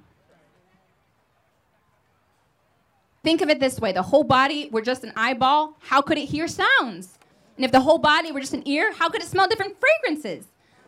Think 3.24 3.40
of 3.40 3.48
it 3.48 3.58
this 3.58 3.80
way 3.80 3.90
the 3.90 4.02
whole 4.02 4.22
body 4.22 4.68
were 4.70 4.82
just 4.82 5.02
an 5.02 5.12
eyeball, 5.16 5.76
how 5.80 6.00
could 6.00 6.18
it 6.18 6.26
hear 6.26 6.46
sounds? 6.46 7.18
And 7.56 7.64
if 7.64 7.72
the 7.72 7.80
whole 7.80 7.98
body 7.98 8.30
were 8.30 8.40
just 8.40 8.54
an 8.54 8.66
ear, 8.68 8.92
how 8.92 9.08
could 9.08 9.22
it 9.22 9.28
smell 9.28 9.48
different 9.48 9.76
fragrances? 9.80 10.46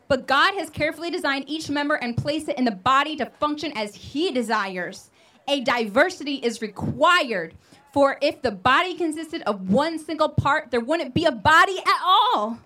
But 0.09 0.27
God 0.27 0.55
has 0.55 0.71
carefully 0.71 1.11
designed 1.11 1.49
each 1.49 1.69
member 1.69 1.95
and 1.95 2.17
placed 2.17 2.49
it 2.49 2.59
in 2.59 2.65
the 2.65 2.71
body 2.71 3.17
to 3.17 3.27
function 3.27 3.73
as 3.77 3.95
He 3.95 4.31
desires. 4.31 5.11
A 5.49 5.61
diversity 5.63 6.37
is 6.37 6.63
required, 6.63 7.55
for 7.93 8.19
if 8.21 8.43
the 8.43 8.51
body 8.51 8.95
consisted 8.95 9.43
of 9.43 9.71
one 9.71 9.99
single 9.99 10.29
part, 10.29 10.71
there 10.71 10.81
wouldn't 10.81 11.15
be 11.15 11.25
a 11.25 11.33
body 11.33 11.79
at 11.79 12.01
all. 12.05 12.59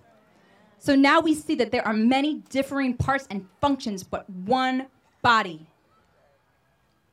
So 0.78 0.94
now 0.94 1.20
we 1.20 1.34
see 1.34 1.54
that 1.56 1.70
there 1.70 1.86
are 1.86 1.92
many 1.92 2.36
differing 2.48 2.96
parts 2.96 3.26
and 3.30 3.46
functions, 3.60 4.02
but 4.02 4.28
one 4.30 4.86
body. 5.22 5.66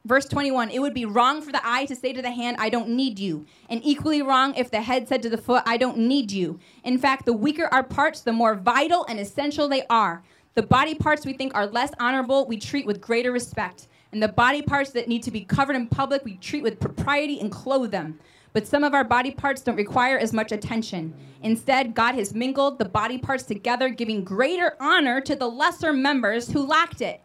Verse 0.07 0.25
21 0.25 0.69
It 0.69 0.79
would 0.79 0.93
be 0.93 1.03
wrong 1.03 1.41
for 1.41 1.51
the 1.51 1.59
eye 1.67 1.83
to 1.83 1.95
say 1.95 2.13
to 2.13 2.21
the 2.21 2.31
hand, 2.31 2.55
I 2.59 2.69
don't 2.69 2.87
need 2.87 3.19
you. 3.19 3.45
And 3.69 3.81
equally 3.83 4.21
wrong 4.21 4.55
if 4.55 4.71
the 4.71 4.81
head 4.81 5.05
said 5.05 5.21
to 5.23 5.29
the 5.29 5.37
foot, 5.37 5.63
I 5.65 5.75
don't 5.75 5.97
need 5.97 6.31
you. 6.31 6.59
In 6.85 6.97
fact, 6.97 7.25
the 7.25 7.33
weaker 7.33 7.67
our 7.73 7.83
parts, 7.83 8.21
the 8.21 8.31
more 8.31 8.55
vital 8.55 9.05
and 9.09 9.19
essential 9.19 9.67
they 9.67 9.85
are. 9.89 10.23
The 10.53 10.63
body 10.63 10.95
parts 10.95 11.25
we 11.25 11.33
think 11.33 11.53
are 11.55 11.67
less 11.67 11.91
honorable, 11.99 12.47
we 12.47 12.57
treat 12.57 12.85
with 12.85 13.01
greater 13.01 13.33
respect. 13.33 13.89
And 14.13 14.23
the 14.23 14.29
body 14.29 14.61
parts 14.61 14.91
that 14.91 15.09
need 15.09 15.23
to 15.23 15.31
be 15.31 15.41
covered 15.41 15.75
in 15.75 15.87
public, 15.87 16.23
we 16.23 16.37
treat 16.37 16.63
with 16.63 16.79
propriety 16.79 17.41
and 17.41 17.51
clothe 17.51 17.91
them. 17.91 18.17
But 18.53 18.65
some 18.65 18.85
of 18.85 18.93
our 18.93 19.03
body 19.03 19.31
parts 19.31 19.61
don't 19.61 19.75
require 19.75 20.17
as 20.17 20.31
much 20.31 20.53
attention. 20.53 21.13
Instead, 21.43 21.93
God 21.93 22.15
has 22.15 22.33
mingled 22.33 22.79
the 22.79 22.85
body 22.85 23.17
parts 23.17 23.43
together, 23.43 23.89
giving 23.89 24.23
greater 24.23 24.77
honor 24.79 25.19
to 25.19 25.35
the 25.35 25.49
lesser 25.49 25.91
members 25.91 26.49
who 26.49 26.65
lacked 26.65 27.01
it. 27.01 27.21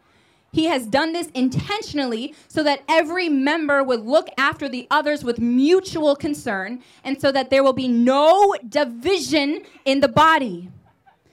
He 0.52 0.66
has 0.66 0.86
done 0.86 1.14
this 1.14 1.28
intentionally 1.28 2.34
so 2.46 2.62
that 2.62 2.82
every 2.86 3.30
member 3.30 3.82
would 3.82 4.00
look 4.00 4.28
after 4.36 4.68
the 4.68 4.86
others 4.90 5.24
with 5.24 5.38
mutual 5.38 6.14
concern 6.14 6.82
and 7.04 7.18
so 7.18 7.32
that 7.32 7.48
there 7.48 7.62
will 7.62 7.72
be 7.72 7.88
no 7.88 8.54
division 8.68 9.62
in 9.86 10.00
the 10.00 10.08
body. 10.08 10.68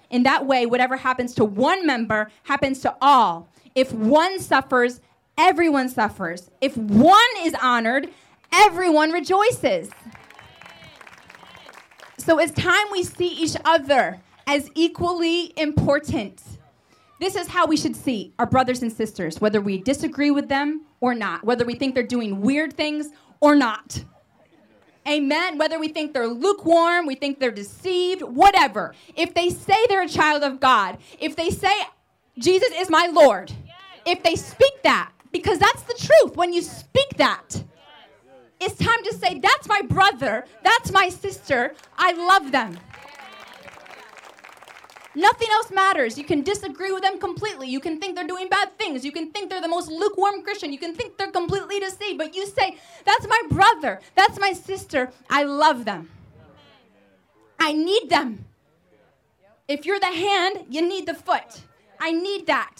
In 0.10 0.23
that 0.23 0.45
way, 0.45 0.65
whatever 0.65 0.95
happens 0.95 1.36
to 1.36 1.43
one 1.43 1.86
member 1.86 2.32
happens 2.43 2.79
to 2.79 2.95
all. 3.01 3.49
If 3.75 3.91
one 3.91 4.39
suffers, 4.39 5.01
everyone 5.38 5.89
suffers. 5.89 6.49
If 6.62 6.77
one 6.77 7.19
is 7.39 7.53
honored, 7.62 8.08
everyone 8.53 9.12
rejoices. 9.12 9.89
So 12.17 12.39
it's 12.39 12.53
time 12.53 12.86
we 12.93 13.03
see 13.03 13.27
each 13.27 13.58
other 13.65 14.21
as 14.47 14.69
equally 14.75 15.51
important. 15.60 16.41
This 17.19 17.36
is 17.36 17.47
how 17.47 17.67
we 17.67 17.75
should 17.75 17.95
see 17.95 18.34
our 18.39 18.45
brothers 18.45 18.82
and 18.82 18.91
sisters, 18.91 19.41
whether 19.41 19.60
we 19.60 19.77
disagree 19.77 20.32
with 20.32 20.47
them 20.47 20.86
or 21.01 21.13
not, 21.13 21.43
whether 21.43 21.65
we 21.65 21.75
think 21.75 21.93
they're 21.93 22.03
doing 22.03 22.41
weird 22.41 22.73
things 22.73 23.10
or 23.41 23.55
not. 23.55 24.03
Amen. 25.08 25.58
Whether 25.58 25.79
we 25.79 25.89
think 25.89 26.13
they're 26.13 26.27
lukewarm, 26.27 27.05
we 27.05 27.15
think 27.15 27.39
they're 27.39 27.51
deceived, 27.51 28.21
whatever. 28.21 28.93
If 29.15 29.34
they 29.34 29.49
say 29.49 29.75
they're 29.88 30.03
a 30.03 30.10
child 30.10 30.43
of 30.43 30.60
God, 30.60 30.97
if 31.19 31.36
they 31.36 31.49
say, 31.49 31.73
Jesus 32.38 32.69
is 32.75 32.89
my 32.89 33.08
Lord, 33.12 33.51
if 34.05 34.23
they 34.23 34.36
speak 34.36 34.84
that, 34.84 35.12
because 35.32 35.60
that's 35.60 35.84
the 35.84 35.95
truth, 35.95 36.38
when 36.38 36.53
you 36.53 36.62
speak 36.62 37.17
that, 37.17 37.63
it's 38.62 38.75
time 38.75 39.03
to 39.03 39.13
say, 39.13 39.39
That's 39.39 39.67
my 39.67 39.82
brother, 39.82 40.45
that's 40.63 40.91
my 40.91 41.10
sister, 41.10 41.73
I 41.97 42.12
love 42.12 42.51
them. 42.51 42.77
Nothing 45.19 45.49
else 45.51 45.69
matters. 45.69 46.17
You 46.17 46.23
can 46.23 46.43
disagree 46.43 46.93
with 46.93 47.03
them 47.03 47.19
completely. 47.19 47.67
You 47.67 47.82
can 47.82 47.99
think 47.99 48.15
they're 48.15 48.25
doing 48.25 48.47
bad 48.47 48.77
things. 48.77 49.03
You 49.03 49.12
can 49.12 49.32
think 49.32 49.49
they're 49.49 49.60
the 49.60 49.67
most 49.67 49.91
lukewarm 49.91 50.43
Christian. 50.43 50.71
You 50.71 50.79
can 50.79 50.95
think 50.95 51.17
they're 51.17 51.29
completely 51.29 51.77
deceived. 51.77 52.17
But 52.17 52.34
you 52.34 52.47
say, 52.47 52.77
That's 53.05 53.27
my 53.27 53.41
brother. 53.49 53.99
That's 54.15 54.39
my 54.39 54.53
sister. 54.53 55.12
I 55.29 55.43
love 55.43 55.84
them. 55.84 56.10
I 57.60 57.73
need 57.73 58.10
them. 58.10 58.45
If 59.67 59.86
you're 59.86 59.99
the 59.99 60.15
hand, 60.27 60.65
you 60.69 60.88
need 60.88 61.05
the 61.05 61.13
foot. 61.13 61.63
I 61.99 62.12
need 62.12 62.47
that. 62.47 62.77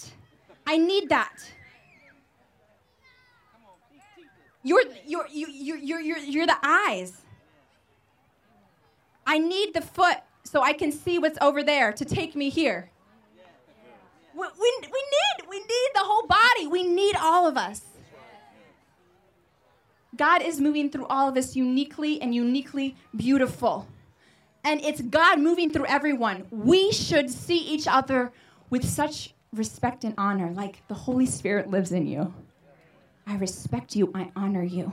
I 0.65 0.78
need 0.78 1.10
that. 1.10 1.38
You're, 4.63 4.84
you're, 5.06 5.28
you're, 5.30 5.78
you're, 5.78 5.99
you're, 5.99 6.17
you're 6.19 6.47
the 6.47 6.58
eyes. 6.63 7.21
I 9.28 9.39
need 9.39 9.73
the 9.73 9.82
foot 9.82 10.19
so 10.52 10.64
I 10.64 10.74
can 10.74 10.92
see 10.92 11.20
what's 11.20 11.38
over 11.42 11.62
there 11.62 11.94
to 11.94 12.04
take 12.04 12.36
me 12.36 12.50
here. 12.50 12.90
We, 14.34 14.48
we, 14.60 14.74
we 14.82 15.04
need 15.16 15.48
we 15.48 15.60
need 15.60 15.90
the 15.94 16.02
whole 16.02 16.26
body. 16.26 16.66
We 16.66 16.84
need 16.84 17.16
all 17.18 17.46
of 17.48 17.56
us. 17.56 17.82
God 20.16 20.42
is 20.42 20.60
moving 20.60 20.90
through 20.90 21.06
all 21.06 21.30
of 21.30 21.38
us 21.38 21.56
uniquely 21.56 22.20
and 22.20 22.34
uniquely 22.34 22.96
beautiful. 23.16 23.88
And 24.64 24.82
it's 24.82 25.02
God 25.02 25.40
moving 25.40 25.70
through 25.70 25.86
everyone. 25.86 26.46
We 26.50 26.92
should 26.92 27.30
see 27.30 27.60
each 27.60 27.88
other 27.88 28.32
with 28.72 28.84
such 28.84 29.36
respect 29.54 30.04
and 30.04 30.16
honor, 30.18 30.52
like 30.52 30.86
the 30.88 30.96
Holy 30.96 31.28
Spirit 31.28 31.70
lives 31.70 31.92
in 31.92 32.08
you. 32.08 32.34
I 33.28 33.38
respect 33.38 33.96
you, 33.96 34.12
I 34.16 34.32
honor 34.36 34.64
you. 34.64 34.92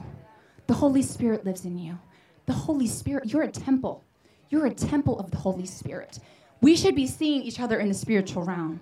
The 0.66 0.74
Holy 0.74 1.02
Spirit 1.02 1.44
lives 1.46 1.64
in 1.64 1.78
you. 1.78 1.98
The 2.44 2.52
Holy 2.52 2.86
Spirit, 2.86 3.32
you're 3.32 3.42
a 3.42 3.50
temple. 3.50 4.04
You're 4.48 4.66
a 4.66 4.74
temple 4.74 5.18
of 5.18 5.30
the 5.30 5.36
Holy 5.36 5.66
Spirit. 5.66 6.18
We 6.60 6.76
should 6.76 6.94
be 6.94 7.06
seeing 7.06 7.42
each 7.42 7.60
other 7.60 7.78
in 7.78 7.88
the 7.88 7.94
spiritual 7.94 8.44
realm. 8.44 8.80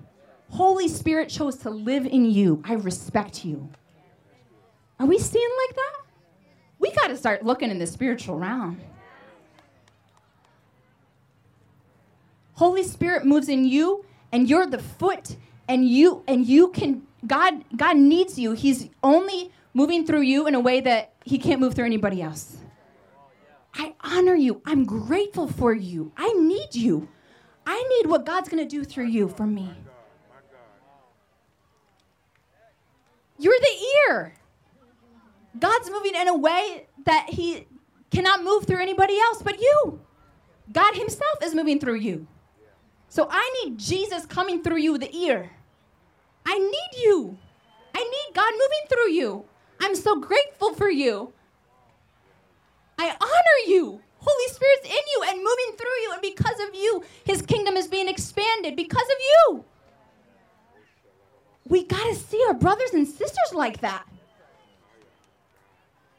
Holy 0.50 0.88
Spirit 0.88 1.28
chose 1.28 1.56
to 1.58 1.70
live 1.70 2.06
in 2.06 2.30
you. 2.30 2.62
I 2.64 2.74
respect 2.74 3.44
you. 3.44 3.68
Are 5.00 5.06
we 5.06 5.18
seeing 5.18 5.50
like 5.66 5.76
that? 5.76 6.00
We 6.78 6.92
got 6.92 7.08
to 7.08 7.16
start 7.16 7.44
looking 7.44 7.70
in 7.70 7.78
the 7.78 7.86
spiritual 7.86 8.38
realm. 8.38 8.80
Holy 12.54 12.84
Spirit 12.84 13.24
moves 13.24 13.48
in 13.48 13.64
you 13.64 14.04
and 14.30 14.48
you're 14.48 14.66
the 14.66 14.78
foot 14.78 15.36
and 15.68 15.88
you 15.88 16.22
and 16.28 16.46
you 16.46 16.68
can 16.68 17.02
God 17.26 17.64
God 17.76 17.96
needs 17.96 18.38
you. 18.38 18.52
He's 18.52 18.88
only 19.02 19.50
moving 19.72 20.06
through 20.06 20.20
you 20.20 20.46
in 20.46 20.54
a 20.54 20.60
way 20.60 20.80
that 20.80 21.14
he 21.24 21.38
can't 21.38 21.60
move 21.60 21.74
through 21.74 21.86
anybody 21.86 22.22
else. 22.22 22.58
I 23.74 23.94
honor 24.00 24.34
you. 24.34 24.62
I'm 24.64 24.84
grateful 24.84 25.48
for 25.48 25.74
you. 25.74 26.12
I 26.16 26.32
need 26.32 26.74
you. 26.74 27.08
I 27.66 27.82
need 27.96 28.08
what 28.08 28.24
God's 28.24 28.48
going 28.48 28.62
to 28.62 28.68
do 28.68 28.84
through 28.84 29.06
you 29.06 29.28
for 29.28 29.46
me. 29.46 29.70
You're 33.38 33.58
the 33.58 34.12
ear. 34.12 34.34
God's 35.58 35.90
moving 35.90 36.14
in 36.14 36.28
a 36.28 36.36
way 36.36 36.86
that 37.04 37.26
he 37.30 37.66
cannot 38.10 38.44
move 38.44 38.64
through 38.64 38.80
anybody 38.80 39.18
else 39.18 39.42
but 39.42 39.60
you. 39.60 40.00
God 40.72 40.94
himself 40.94 41.42
is 41.42 41.54
moving 41.54 41.80
through 41.80 41.96
you. 41.96 42.26
So 43.08 43.28
I 43.30 43.62
need 43.62 43.78
Jesus 43.78 44.24
coming 44.26 44.62
through 44.62 44.78
you, 44.78 44.98
the 44.98 45.14
ear. 45.14 45.50
I 46.46 46.58
need 46.58 47.02
you. 47.02 47.38
I 47.94 48.02
need 48.02 48.34
God 48.34 48.52
moving 48.52 48.88
through 48.88 49.10
you. 49.10 49.44
I'm 49.80 49.94
so 49.94 50.18
grateful 50.18 50.74
for 50.74 50.90
you. 50.90 51.33
I 52.98 53.10
honor 53.10 53.72
you. 53.72 54.00
Holy 54.18 54.48
Spirit's 54.48 54.86
in 54.86 54.92
you 54.92 55.24
and 55.28 55.38
moving 55.38 55.76
through 55.76 56.00
you. 56.02 56.10
And 56.12 56.22
because 56.22 56.60
of 56.68 56.74
you, 56.74 57.04
his 57.24 57.42
kingdom 57.42 57.76
is 57.76 57.86
being 57.86 58.08
expanded 58.08 58.76
because 58.76 59.02
of 59.02 59.16
you. 59.20 59.64
We 61.66 61.84
got 61.84 62.04
to 62.04 62.14
see 62.14 62.42
our 62.48 62.54
brothers 62.54 62.90
and 62.92 63.06
sisters 63.06 63.52
like 63.52 63.80
that. 63.80 64.06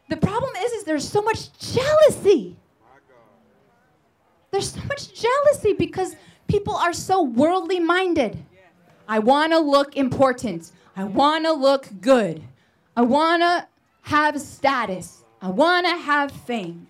The 0.09 0.17
problem 0.17 0.51
is, 0.57 0.71
is 0.71 0.83
there's 0.83 1.07
so 1.07 1.21
much 1.21 1.51
jealousy. 1.57 2.55
There's 4.51 4.71
so 4.71 4.81
much 4.83 5.13
jealousy 5.13 5.73
because 5.73 6.15
people 6.47 6.75
are 6.75 6.93
so 6.93 7.23
worldly 7.23 7.79
minded. 7.79 8.37
I 9.07 9.19
want 9.19 9.51
to 9.51 9.59
look 9.59 9.97
important. 9.97 10.71
I 10.95 11.03
want 11.03 11.45
to 11.45 11.53
look 11.53 11.89
good. 12.01 12.43
I 12.95 13.01
want 13.01 13.41
to 13.41 13.67
have 14.03 14.39
status. 14.39 15.24
I 15.45 15.49
want 15.49 15.85
to 15.85 15.95
have 15.95 16.31
fame. 16.31 16.87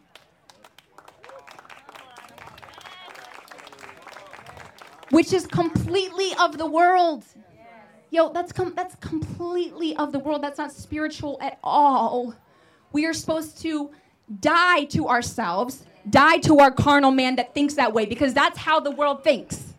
Which 5.09 5.33
is 5.33 5.45
completely 5.45 6.31
of 6.39 6.57
the 6.57 6.65
world. 6.65 7.25
Yo, 8.11 8.31
that's 8.31 8.53
com- 8.53 8.71
that's 8.73 8.95
completely 8.95 9.97
of 9.97 10.13
the 10.13 10.19
world. 10.19 10.41
That's 10.41 10.57
not 10.57 10.71
spiritual 10.71 11.37
at 11.41 11.59
all. 11.65 12.33
We 12.93 13.05
are 13.05 13.11
supposed 13.11 13.61
to 13.63 13.91
die 14.39 14.85
to 14.85 15.09
ourselves, 15.09 15.83
die 16.09 16.37
to 16.37 16.59
our 16.59 16.71
carnal 16.71 17.11
man 17.11 17.35
that 17.35 17.53
thinks 17.53 17.73
that 17.73 17.91
way 17.91 18.05
because 18.05 18.33
that's 18.33 18.57
how 18.57 18.79
the 18.79 18.91
world 18.91 19.21
thinks. 19.21 19.73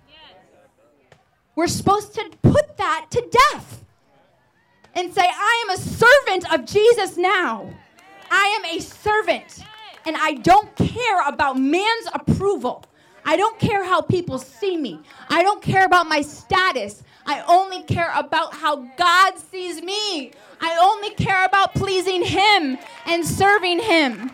We're 1.54 1.66
supposed 1.66 2.14
to 2.16 2.30
put 2.42 2.76
that 2.76 3.06
to 3.12 3.26
death 3.52 3.86
and 4.94 5.14
say, 5.14 5.24
I 5.24 5.64
am 5.66 5.78
a 5.78 5.80
servant 5.80 6.52
of 6.52 6.66
Jesus 6.66 7.16
now. 7.16 7.72
I 8.30 8.58
am 8.58 8.76
a 8.76 8.80
servant 8.80 9.64
and 10.04 10.16
I 10.16 10.34
don't 10.34 10.74
care 10.76 11.28
about 11.28 11.58
man's 11.58 12.06
approval. 12.14 12.84
I 13.24 13.36
don't 13.36 13.58
care 13.58 13.84
how 13.84 14.00
people 14.02 14.38
see 14.38 14.76
me. 14.76 15.00
I 15.28 15.42
don't 15.42 15.60
care 15.60 15.84
about 15.84 16.08
my 16.08 16.22
status. 16.22 17.02
I 17.26 17.42
only 17.48 17.82
care 17.82 18.12
about 18.14 18.54
how 18.54 18.76
God 18.96 19.36
sees 19.38 19.82
me. 19.82 20.30
I 20.60 20.78
only 20.80 21.10
care 21.10 21.44
about 21.44 21.74
pleasing 21.74 22.24
Him 22.24 22.78
and 23.04 23.26
serving 23.26 23.80
Him. 23.80 24.30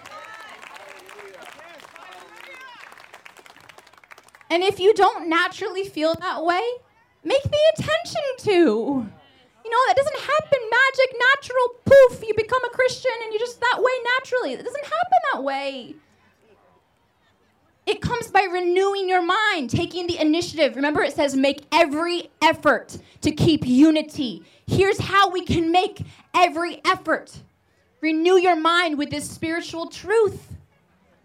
And 4.50 4.62
if 4.62 4.78
you 4.78 4.92
don't 4.92 5.31
naturally 5.31 5.85
feel 5.85 6.14
that 6.14 6.44
way, 6.44 6.62
make 7.24 7.42
the 7.42 7.59
attention 7.78 8.22
to. 8.40 9.09
You 9.73 9.79
know, 9.79 9.85
that 9.87 9.97
doesn't 9.97 10.21
happen 10.21 10.59
magic, 10.71 11.17
natural, 11.33 11.69
poof, 11.87 12.29
you 12.29 12.35
become 12.35 12.63
a 12.63 12.69
Christian 12.69 13.11
and 13.23 13.33
you're 13.33 13.41
just 13.41 13.59
that 13.59 13.79
way 13.79 13.93
naturally. 14.19 14.53
It 14.53 14.63
doesn't 14.63 14.85
happen 14.85 15.19
that 15.33 15.43
way. 15.43 15.95
It 17.87 18.03
comes 18.03 18.29
by 18.29 18.47
renewing 18.53 19.09
your 19.09 19.23
mind, 19.23 19.71
taking 19.71 20.07
the 20.07 20.21
initiative. 20.21 20.77
Remember, 20.77 21.01
it 21.01 21.15
says 21.15 21.35
make 21.35 21.65
every 21.73 22.29
effort 22.43 22.99
to 23.23 23.31
keep 23.31 23.67
unity. 23.67 24.43
Here's 24.67 24.99
how 24.99 25.31
we 25.31 25.43
can 25.43 25.73
make 25.73 26.03
every 26.35 26.83
effort 26.85 27.35
renew 28.03 28.37
your 28.37 28.57
mind 28.57 28.99
with 28.99 29.09
this 29.09 29.27
spiritual 29.27 29.87
truth. 29.87 30.55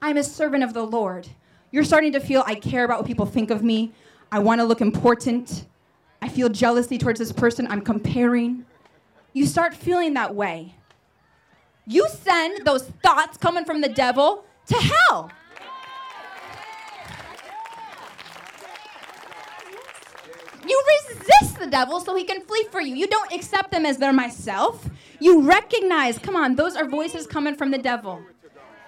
I'm 0.02 0.16
a 0.16 0.24
servant 0.24 0.64
of 0.64 0.74
the 0.74 0.84
Lord. 0.84 1.28
You're 1.72 1.84
starting 1.84 2.14
to 2.14 2.22
feel 2.22 2.46
I 2.48 2.56
care 2.56 2.86
about 2.86 3.00
what 3.00 3.08
people 3.08 3.26
think 3.26 3.52
of 3.52 3.62
me. 3.62 3.92
I 4.32 4.40
want 4.40 4.62
to 4.62 4.66
look 4.66 4.80
important. 4.80 5.66
I 6.21 6.30
feel 6.30 6.49
jealousy 6.49 6.97
towards 6.97 7.19
this 7.19 7.32
person. 7.32 7.67
I'm 7.67 7.82
comparing. 7.82 8.65
You 9.34 9.45
start 9.45 9.75
feeling 9.75 10.13
that 10.15 10.34
way. 10.36 10.75
You 11.86 12.08
send 12.10 12.65
those 12.65 12.84
thoughts 13.03 13.38
coming 13.38 13.63
from 13.63 13.82
the 13.82 13.89
devil 13.89 14.45
to 14.67 14.75
hell. 14.75 15.32
You 20.67 20.84
resist 21.08 21.60
the 21.60 21.67
devil 21.67 22.01
so 22.01 22.13
he 22.15 22.25
can 22.25 22.41
flee 22.41 22.67
for 22.71 22.82
you. 22.82 22.95
You 22.95 23.08
don't 23.08 23.32
accept 23.32 23.71
them 23.71 23.86
as 23.86 23.97
they're 23.97 24.12
myself. 24.12 24.89
You 25.19 25.41
recognize, 25.43 26.19
come 26.19 26.36
on, 26.36 26.56
those 26.56 26.75
are 26.75 26.88
voices 26.88 27.25
coming 27.25 27.56
from 27.56 27.71
the 27.71 27.77
devil. 27.77 28.21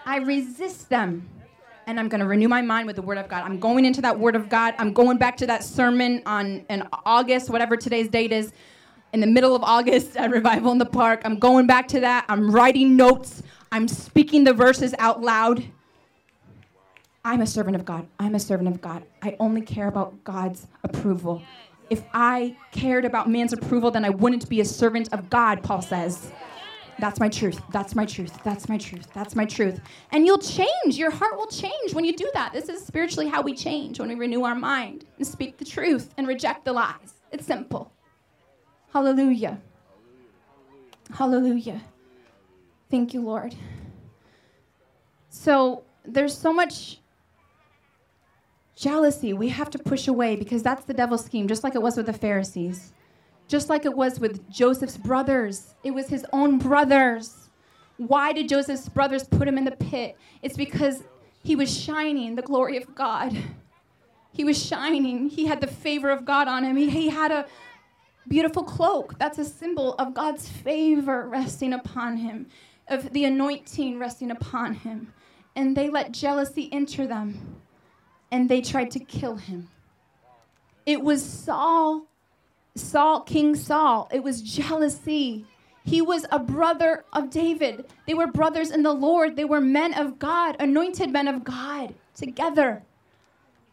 I 0.06 0.18
resist 0.18 0.90
them. 0.90 1.30
And 1.90 2.00
I'm 2.00 2.08
going 2.08 2.20
to 2.20 2.28
renew 2.28 2.48
my 2.48 2.62
mind 2.62 2.86
with 2.86 2.98
the 2.98 3.02
Word 3.02 3.18
of 3.18 3.28
God. 3.28 3.44
I'm 3.44 3.60
going 3.60 3.84
into 3.84 4.00
that 4.02 4.20
Word 4.20 4.36
of 4.36 4.48
God. 4.48 4.76
I'm 4.78 4.94
going 4.94 5.18
back 5.18 5.36
to 5.38 5.48
that 5.48 5.64
sermon 5.64 6.22
on 6.24 6.64
in 6.70 6.88
August, 7.04 7.50
whatever 7.50 7.76
today's 7.76 8.08
date 8.08 8.32
is, 8.32 8.54
in 9.12 9.22
the 9.22 9.26
middle 9.26 9.56
of 9.56 9.64
August 9.64 10.16
at 10.16 10.30
Revival 10.40 10.72
in 10.72 10.78
the 10.78 10.86
Park. 10.86 11.24
I'm 11.26 11.40
going 11.40 11.66
back 11.66 11.88
to 11.88 12.00
that. 12.02 12.26
I'm 12.30 12.52
writing 12.52 12.96
notes. 12.96 13.42
I'm 13.72 13.88
speaking 13.88 14.44
the 14.44 14.54
verses 14.54 14.94
out 15.00 15.22
loud. 15.22 15.64
I'm 17.26 17.42
a 17.42 17.48
servant 17.48 17.76
of 17.76 17.86
God. 17.86 18.06
I'm 18.20 18.36
a 18.36 18.40
servant 18.40 18.70
of 18.70 18.82
God. 18.82 19.04
I 19.24 19.36
only 19.40 19.62
care 19.62 19.88
about 19.88 20.24
God's 20.24 20.68
approval. 20.84 21.42
If 21.90 22.04
I 22.14 22.56
cared 22.72 23.04
about 23.04 23.32
man's 23.32 23.52
approval, 23.52 23.90
then 23.90 24.06
I 24.06 24.12
wouldn't 24.12 24.48
be 24.48 24.62
a 24.62 24.66
servant 24.66 25.12
of 25.12 25.32
God, 25.32 25.64
Paul 25.64 25.82
says. 25.82 26.32
That's 27.00 27.20
my 27.20 27.30
truth. 27.30 27.62
That's 27.72 27.96
my 27.96 28.06
truth. 28.06 28.38
That's 28.44 28.68
my 28.68 28.78
truth. 28.78 29.08
That's 29.14 29.36
my 29.36 29.46
truth. 29.46 29.80
And 30.12 30.26
you'll 30.26 30.38
change. 30.38 30.98
Your 30.98 31.12
heart 31.12 31.38
will 31.38 31.48
change 31.48 31.94
when 31.94 32.06
you 32.06 32.16
do 32.16 32.30
that. 32.34 32.54
This 32.54 32.70
is 32.70 32.86
spiritually 32.86 33.28
how 33.28 33.42
we 33.42 33.54
change 33.54 34.00
when 34.00 34.10
we 34.10 34.16
renew 34.16 34.44
our 34.44 34.56
mind 34.56 35.06
and 35.18 35.26
speak 35.26 35.58
the 35.58 35.66
truth 35.66 36.14
and 36.18 36.28
reject 36.28 36.66
the 36.66 36.74
lies. 36.74 37.14
It's 37.32 37.46
simple. 37.46 37.92
Hallelujah. 38.92 39.60
Hallelujah. 41.14 41.82
Thank 42.90 43.14
you, 43.14 43.22
Lord. 43.22 43.56
So 45.30 45.84
there's 46.04 46.36
so 46.38 46.52
much 46.52 47.00
jealousy 48.76 49.34
we 49.34 49.50
have 49.50 49.70
to 49.70 49.80
push 49.80 50.08
away 50.08 50.36
because 50.36 50.64
that's 50.64 50.86
the 50.86 50.94
devil's 50.94 51.26
scheme, 51.26 51.48
just 51.48 51.64
like 51.64 51.76
it 51.76 51.82
was 51.82 51.98
with 51.98 52.08
the 52.08 52.14
Pharisees. 52.14 52.94
Just 53.50 53.68
like 53.68 53.84
it 53.84 53.96
was 53.96 54.20
with 54.20 54.48
Joseph's 54.52 54.96
brothers, 54.96 55.74
it 55.84 55.90
was 55.90 56.08
his 56.08 56.24
own 56.32 56.60
brothers. 56.60 57.50
Why 57.98 58.32
did 58.32 58.48
Joseph's 58.48 58.88
brothers 58.88 59.24
put 59.24 59.48
him 59.48 59.58
in 59.58 59.66
the 59.66 59.72
pit? 59.72 60.16
It's 60.44 60.56
because 60.56 61.04
he 61.44 61.56
was 61.56 61.76
shining 61.76 62.36
the 62.36 62.44
glory 62.44 62.78
of 62.78 62.94
God. 62.94 63.36
He 64.32 64.44
was 64.44 64.64
shining. 64.64 65.30
He 65.30 65.48
had 65.48 65.62
the 65.62 65.68
favor 65.68 66.12
of 66.12 66.26
God 66.26 66.48
on 66.48 66.64
him. 66.64 66.78
He, 66.78 66.92
he 66.92 67.10
had 67.10 67.32
a 67.32 67.48
beautiful 68.28 68.64
cloak. 68.64 69.18
That's 69.18 69.40
a 69.40 69.46
symbol 69.46 69.96
of 69.96 70.14
God's 70.14 70.48
favor 70.48 71.28
resting 71.28 71.74
upon 71.74 72.18
him, 72.18 72.46
of 72.88 73.12
the 73.14 73.26
anointing 73.26 73.98
resting 73.98 74.30
upon 74.30 74.76
him. 74.76 75.12
And 75.56 75.76
they 75.76 75.90
let 75.90 76.12
jealousy 76.12 76.70
enter 76.72 77.08
them, 77.08 77.58
and 78.32 78.48
they 78.48 78.62
tried 78.62 78.92
to 78.92 79.00
kill 79.00 79.38
him. 79.38 79.70
It 80.86 81.02
was 81.02 81.26
Saul 81.26 82.09
Saul, 82.76 83.22
King 83.22 83.56
Saul. 83.56 84.10
It 84.12 84.24
was 84.24 84.42
jealousy. 84.42 85.46
He 85.84 86.02
was 86.02 86.26
a 86.32 86.40
brother 86.40 87.06
of 87.14 87.30
David. 87.30 87.86
They 88.06 88.14
were 88.14 88.28
brothers 88.28 88.72
in 88.72 88.84
the 88.84 88.94
Lord. 88.94 89.36
They 89.36 89.46
were 89.46 89.62
men 89.62 89.94
of 89.94 90.20
God, 90.20 90.56
anointed 90.60 91.12
men 91.12 91.28
of 91.28 91.44
God 91.44 91.96
together. 92.14 92.84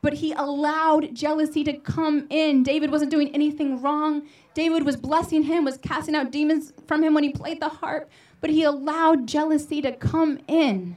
But 0.02 0.14
he 0.14 0.32
allowed 0.32 1.14
jealousy 1.14 1.64
to 1.64 1.74
come 1.74 2.26
in. 2.30 2.62
David 2.62 2.90
wasn't 2.90 3.10
doing 3.10 3.34
anything 3.34 3.82
wrong. 3.82 4.22
David 4.54 4.84
was 4.84 4.96
blessing 4.96 5.42
him, 5.42 5.64
was 5.64 5.78
casting 5.78 6.14
out 6.14 6.30
demons 6.30 6.72
from 6.86 7.02
him 7.02 7.12
when 7.12 7.24
he 7.24 7.30
played 7.30 7.60
the 7.60 7.68
harp. 7.68 8.08
But 8.40 8.50
he 8.50 8.62
allowed 8.62 9.26
jealousy 9.26 9.82
to 9.82 9.92
come 9.92 10.38
in. 10.46 10.96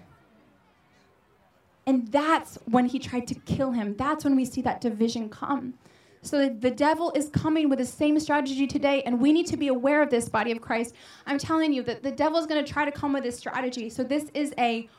And 1.87 2.07
that's 2.09 2.59
when 2.65 2.85
he 2.85 2.99
tried 2.99 3.27
to 3.27 3.35
kill 3.35 3.71
him. 3.71 3.95
That's 3.97 4.23
when 4.23 4.35
we 4.35 4.45
see 4.45 4.61
that 4.61 4.79
division 4.79 5.27
come. 5.27 5.73
So 6.21 6.49
the 6.49 6.71
devil 6.71 7.11
is 7.15 7.29
coming 7.29 7.69
with 7.69 7.79
the 7.79 7.85
same 7.85 8.19
strategy 8.19 8.67
today, 8.67 9.01
and 9.03 9.21
we 9.21 9.31
need 9.31 9.47
to 9.47 9.57
be 9.57 9.69
aware 9.69 10.03
of 10.03 10.09
this, 10.09 10.27
body 10.27 10.51
of 10.51 10.59
Christ. 10.59 10.93
I'm 11.25 11.37
telling 11.37 11.71
you 11.71 11.81
that 11.83 12.03
the 12.03 12.11
devil 12.11 12.37
is 12.39 12.45
going 12.45 12.63
to 12.63 12.71
try 12.71 12.83
to 12.83 12.91
come 12.91 13.13
with 13.13 13.23
this 13.23 13.37
strategy. 13.37 13.89
So 13.89 14.03
this 14.03 14.25
is 14.33 14.53
a 14.57 14.89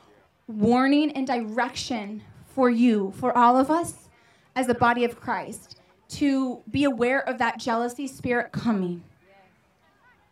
warning 0.47 1.11
and 1.11 1.27
direction 1.27 2.23
for 2.47 2.69
you, 2.69 3.13
for 3.17 3.37
all 3.37 3.55
of 3.55 3.69
us 3.69 4.09
as 4.55 4.65
the 4.67 4.73
body 4.73 5.05
of 5.05 5.19
Christ, 5.19 5.77
to 6.09 6.61
be 6.69 6.83
aware 6.85 7.21
of 7.29 7.37
that 7.37 7.59
jealousy 7.59 8.07
spirit 8.07 8.51
coming. 8.51 9.03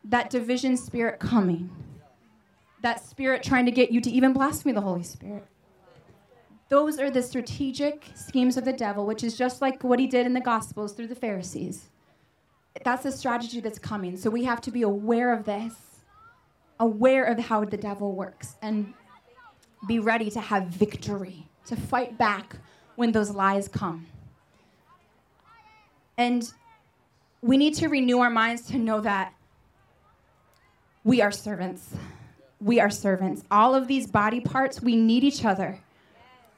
that 0.04 0.30
division 0.30 0.78
spirit 0.78 1.20
coming, 1.20 1.70
that 2.82 3.04
spirit 3.04 3.44
trying 3.44 3.66
to 3.66 3.72
get 3.72 3.92
you 3.92 4.02
to 4.02 4.10
even 4.10 4.34
blaspheme 4.34 4.76
the 4.76 4.82
Holy 4.82 5.04
Spirit. 5.04 5.46
Those 6.70 7.00
are 7.00 7.10
the 7.10 7.24
strategic 7.24 8.06
schemes 8.14 8.56
of 8.56 8.64
the 8.64 8.74
devil, 8.74 9.06
which 9.06 9.24
is 9.24 9.36
just 9.36 9.60
like 9.62 9.84
what 9.84 10.00
he 10.00 10.06
did 10.06 10.28
in 10.28 10.34
the 10.34 10.40
Gospels 10.40 10.94
through 10.94 11.08
the 11.08 11.16
Pharisees. 11.16 11.90
That's 12.84 13.04
the 13.04 13.12
strategy 13.12 13.60
that's 13.60 13.80
coming. 13.80 14.16
So 14.16 14.30
we 14.30 14.44
have 14.46 14.62
to 14.62 14.72
be 14.72 14.84
aware 14.84 15.34
of 15.34 15.46
this, 15.46 15.74
aware 16.80 17.26
of 17.26 17.40
how 17.40 17.66
the 17.66 17.76
devil 17.76 18.14
works, 18.14 18.56
and 18.62 18.94
be 19.88 19.98
ready 19.98 20.30
to 20.30 20.40
have 20.40 20.68
victory, 20.68 21.48
to 21.66 21.76
fight 21.76 22.18
back 22.18 22.56
when 22.96 23.12
those 23.12 23.32
lies 23.32 23.68
come. 23.68 24.06
And 26.18 26.52
we 27.42 27.58
need 27.58 27.74
to 27.76 27.88
renew 27.88 28.20
our 28.20 28.30
minds 28.30 28.64
to 28.68 28.78
know 28.78 29.02
that 29.02 29.34
we 31.04 31.22
are 31.22 31.32
servants. 31.32 31.96
We 32.62 32.80
are 32.80 32.90
servants. 32.90 33.44
All 33.50 33.74
of 33.74 33.88
these 33.88 34.06
body 34.06 34.42
parts, 34.42 34.82
we 34.82 34.96
need 34.96 35.24
each 35.24 35.46
other. 35.46 35.80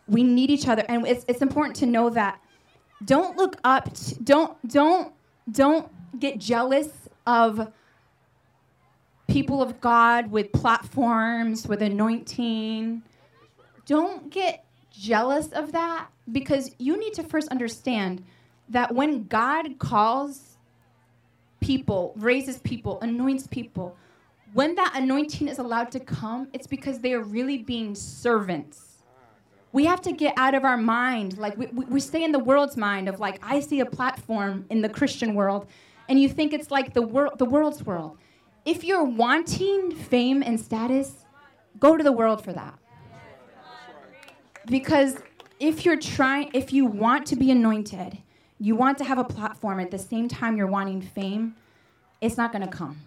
We 0.07 0.23
need 0.23 0.49
each 0.49 0.67
other. 0.67 0.83
And 0.87 1.05
it's, 1.07 1.25
it's 1.27 1.41
important 1.41 1.75
to 1.77 1.85
know 1.85 2.09
that 2.09 2.39
don't 3.05 3.37
look 3.37 3.57
up, 3.63 3.93
to, 3.93 4.23
don't, 4.23 4.67
don't, 4.67 5.13
don't 5.51 5.91
get 6.19 6.37
jealous 6.37 6.89
of 7.25 7.71
people 9.27 9.61
of 9.61 9.79
God 9.79 10.29
with 10.29 10.51
platforms, 10.51 11.67
with 11.67 11.81
anointing. 11.81 13.01
Don't 13.85 14.29
get 14.29 14.65
jealous 14.91 15.47
of 15.49 15.71
that 15.71 16.07
because 16.31 16.71
you 16.77 16.99
need 16.99 17.13
to 17.13 17.23
first 17.23 17.47
understand 17.49 18.23
that 18.69 18.93
when 18.93 19.23
God 19.25 19.79
calls 19.79 20.57
people, 21.61 22.13
raises 22.17 22.59
people, 22.59 22.99
anoints 23.01 23.47
people, 23.47 23.95
when 24.53 24.75
that 24.75 24.93
anointing 24.95 25.47
is 25.47 25.59
allowed 25.59 25.91
to 25.91 25.99
come, 25.99 26.49
it's 26.53 26.67
because 26.67 26.99
they 26.99 27.13
are 27.13 27.23
really 27.23 27.57
being 27.57 27.95
servants. 27.95 28.90
We 29.73 29.85
have 29.85 30.01
to 30.01 30.11
get 30.11 30.33
out 30.37 30.53
of 30.53 30.63
our 30.63 30.77
mind. 30.77 31.37
Like, 31.37 31.57
we, 31.57 31.67
we 31.67 31.99
stay 31.99 32.23
in 32.23 32.31
the 32.31 32.39
world's 32.39 32.75
mind 32.75 33.07
of, 33.07 33.19
like, 33.19 33.39
I 33.41 33.59
see 33.59 33.79
a 33.79 33.85
platform 33.85 34.65
in 34.69 34.81
the 34.81 34.89
Christian 34.89 35.33
world, 35.33 35.67
and 36.09 36.19
you 36.19 36.27
think 36.27 36.51
it's 36.53 36.71
like 36.71 36.93
the, 36.93 37.01
wor- 37.01 37.31
the 37.37 37.45
world's 37.45 37.83
world. 37.83 38.17
If 38.65 38.83
you're 38.83 39.03
wanting 39.03 39.95
fame 39.95 40.43
and 40.43 40.59
status, 40.59 41.25
go 41.79 41.95
to 41.95 42.03
the 42.03 42.11
world 42.11 42.43
for 42.43 42.53
that. 42.53 42.77
Because 44.65 45.17
if 45.59 45.85
you're 45.85 45.97
trying, 45.97 46.51
if 46.53 46.73
you 46.73 46.85
want 46.85 47.25
to 47.27 47.35
be 47.35 47.49
anointed, 47.49 48.17
you 48.59 48.75
want 48.75 48.97
to 48.99 49.03
have 49.03 49.17
a 49.17 49.23
platform 49.23 49.79
at 49.79 49.89
the 49.89 49.97
same 49.97 50.27
time 50.27 50.57
you're 50.57 50.67
wanting 50.67 51.01
fame, 51.01 51.55
it's 52.19 52.37
not 52.37 52.51
going 52.51 52.63
to 52.63 52.67
come. 52.67 53.01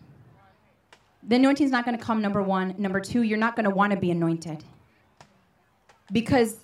The 1.22 1.36
anointing 1.36 1.64
is 1.64 1.70
not 1.70 1.84
going 1.84 1.96
to 1.96 2.02
come, 2.02 2.20
number 2.20 2.42
one. 2.42 2.74
Number 2.76 3.00
two, 3.00 3.22
you're 3.22 3.38
not 3.38 3.54
going 3.54 3.64
to 3.64 3.70
want 3.70 3.92
to 3.92 3.98
be 3.98 4.10
anointed. 4.10 4.64
Because 6.14 6.60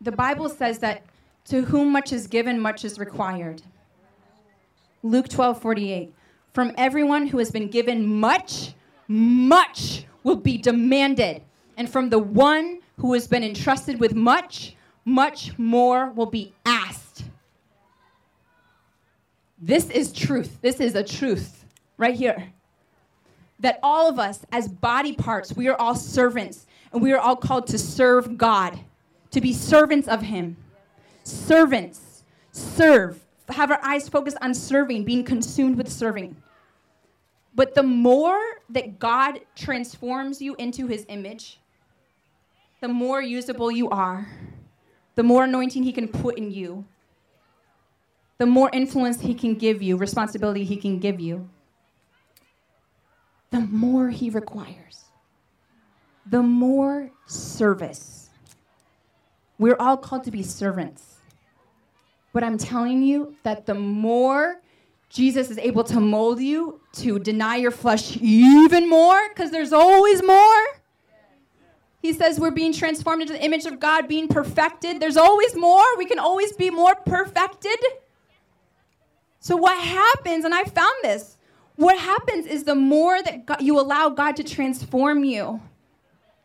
the 0.00 0.10
Bible 0.10 0.48
says 0.48 0.78
that 0.78 1.02
to 1.44 1.60
whom 1.60 1.92
much 1.92 2.10
is 2.10 2.26
given, 2.26 2.58
much 2.58 2.86
is 2.86 2.98
required. 2.98 3.60
Luke 5.02 5.28
12 5.28 5.60
48. 5.60 6.14
From 6.54 6.72
everyone 6.78 7.26
who 7.26 7.36
has 7.38 7.50
been 7.50 7.68
given 7.68 8.06
much, 8.06 8.72
much 9.06 10.06
will 10.22 10.36
be 10.36 10.56
demanded. 10.56 11.42
And 11.76 11.90
from 11.90 12.08
the 12.08 12.18
one 12.18 12.80
who 12.96 13.12
has 13.12 13.28
been 13.28 13.44
entrusted 13.44 14.00
with 14.00 14.14
much, 14.14 14.74
much 15.04 15.56
more 15.58 16.10
will 16.10 16.26
be 16.26 16.54
asked. 16.64 17.24
This 19.60 19.90
is 19.90 20.12
truth. 20.12 20.58
This 20.62 20.80
is 20.80 20.94
a 20.94 21.04
truth 21.04 21.66
right 21.98 22.14
here. 22.14 22.52
That 23.60 23.80
all 23.82 24.08
of 24.08 24.18
us, 24.18 24.46
as 24.50 24.66
body 24.66 25.12
parts, 25.12 25.54
we 25.54 25.68
are 25.68 25.78
all 25.78 25.94
servants 25.94 26.66
and 26.94 27.02
we 27.02 27.12
are 27.12 27.18
all 27.18 27.36
called 27.36 27.66
to 27.66 27.78
serve 27.78 28.38
God, 28.38 28.78
to 29.34 29.40
be 29.40 29.52
servants 29.52 30.08
of 30.08 30.22
Him. 30.22 30.56
Servants, 31.24 32.24
serve. 32.52 33.20
Have 33.48 33.70
our 33.70 33.80
eyes 33.84 34.08
focused 34.08 34.38
on 34.40 34.54
serving, 34.54 35.04
being 35.04 35.24
consumed 35.24 35.76
with 35.76 35.90
serving. 35.90 36.36
But 37.54 37.74
the 37.74 37.82
more 37.82 38.40
that 38.70 38.98
God 38.98 39.40
transforms 39.54 40.40
you 40.40 40.56
into 40.56 40.86
His 40.86 41.04
image, 41.08 41.60
the 42.80 42.88
more 42.88 43.20
usable 43.20 43.70
you 43.70 43.90
are, 43.90 44.26
the 45.14 45.22
more 45.22 45.44
anointing 45.44 45.82
He 45.82 45.92
can 45.92 46.08
put 46.08 46.38
in 46.38 46.50
you, 46.50 46.84
the 48.38 48.46
more 48.46 48.70
influence 48.72 49.20
he 49.20 49.34
can 49.34 49.54
give 49.54 49.80
you, 49.82 49.96
responsibility 49.96 50.64
he 50.64 50.76
can 50.76 50.98
give 50.98 51.20
you, 51.20 51.48
the 53.50 53.60
more 53.60 54.10
he 54.10 54.28
requires, 54.30 55.04
the 56.26 56.42
more 56.42 57.10
service. 57.26 58.23
We're 59.58 59.76
all 59.78 59.96
called 59.96 60.24
to 60.24 60.30
be 60.30 60.42
servants. 60.42 61.16
But 62.32 62.42
I'm 62.42 62.58
telling 62.58 63.02
you 63.02 63.36
that 63.44 63.66
the 63.66 63.74
more 63.74 64.60
Jesus 65.08 65.50
is 65.50 65.58
able 65.58 65.84
to 65.84 66.00
mold 66.00 66.40
you 66.40 66.80
to 66.94 67.20
deny 67.20 67.56
your 67.56 67.70
flesh 67.70 68.16
even 68.20 68.90
more, 68.90 69.28
because 69.28 69.52
there's 69.52 69.72
always 69.72 70.22
more. 70.24 70.64
He 72.02 72.12
says 72.12 72.38
we're 72.38 72.50
being 72.50 72.72
transformed 72.72 73.22
into 73.22 73.34
the 73.34 73.42
image 73.42 73.64
of 73.64 73.78
God, 73.80 74.08
being 74.08 74.28
perfected. 74.28 75.00
There's 75.00 75.16
always 75.16 75.56
more. 75.56 75.84
We 75.96 76.04
can 76.04 76.18
always 76.18 76.52
be 76.52 76.68
more 76.68 76.94
perfected. 76.96 77.78
So, 79.38 79.56
what 79.56 79.80
happens, 79.80 80.44
and 80.44 80.52
I 80.52 80.64
found 80.64 80.94
this, 81.02 81.36
what 81.76 81.98
happens 81.98 82.46
is 82.46 82.64
the 82.64 82.74
more 82.74 83.22
that 83.22 83.46
God, 83.46 83.62
you 83.62 83.78
allow 83.78 84.08
God 84.08 84.36
to 84.36 84.44
transform 84.44 85.22
you, 85.22 85.60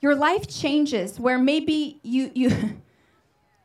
your 0.01 0.16
life 0.16 0.47
changes. 0.47 1.20
Where 1.20 1.38
maybe 1.38 1.99
you, 2.03 2.32
you, 2.36 2.51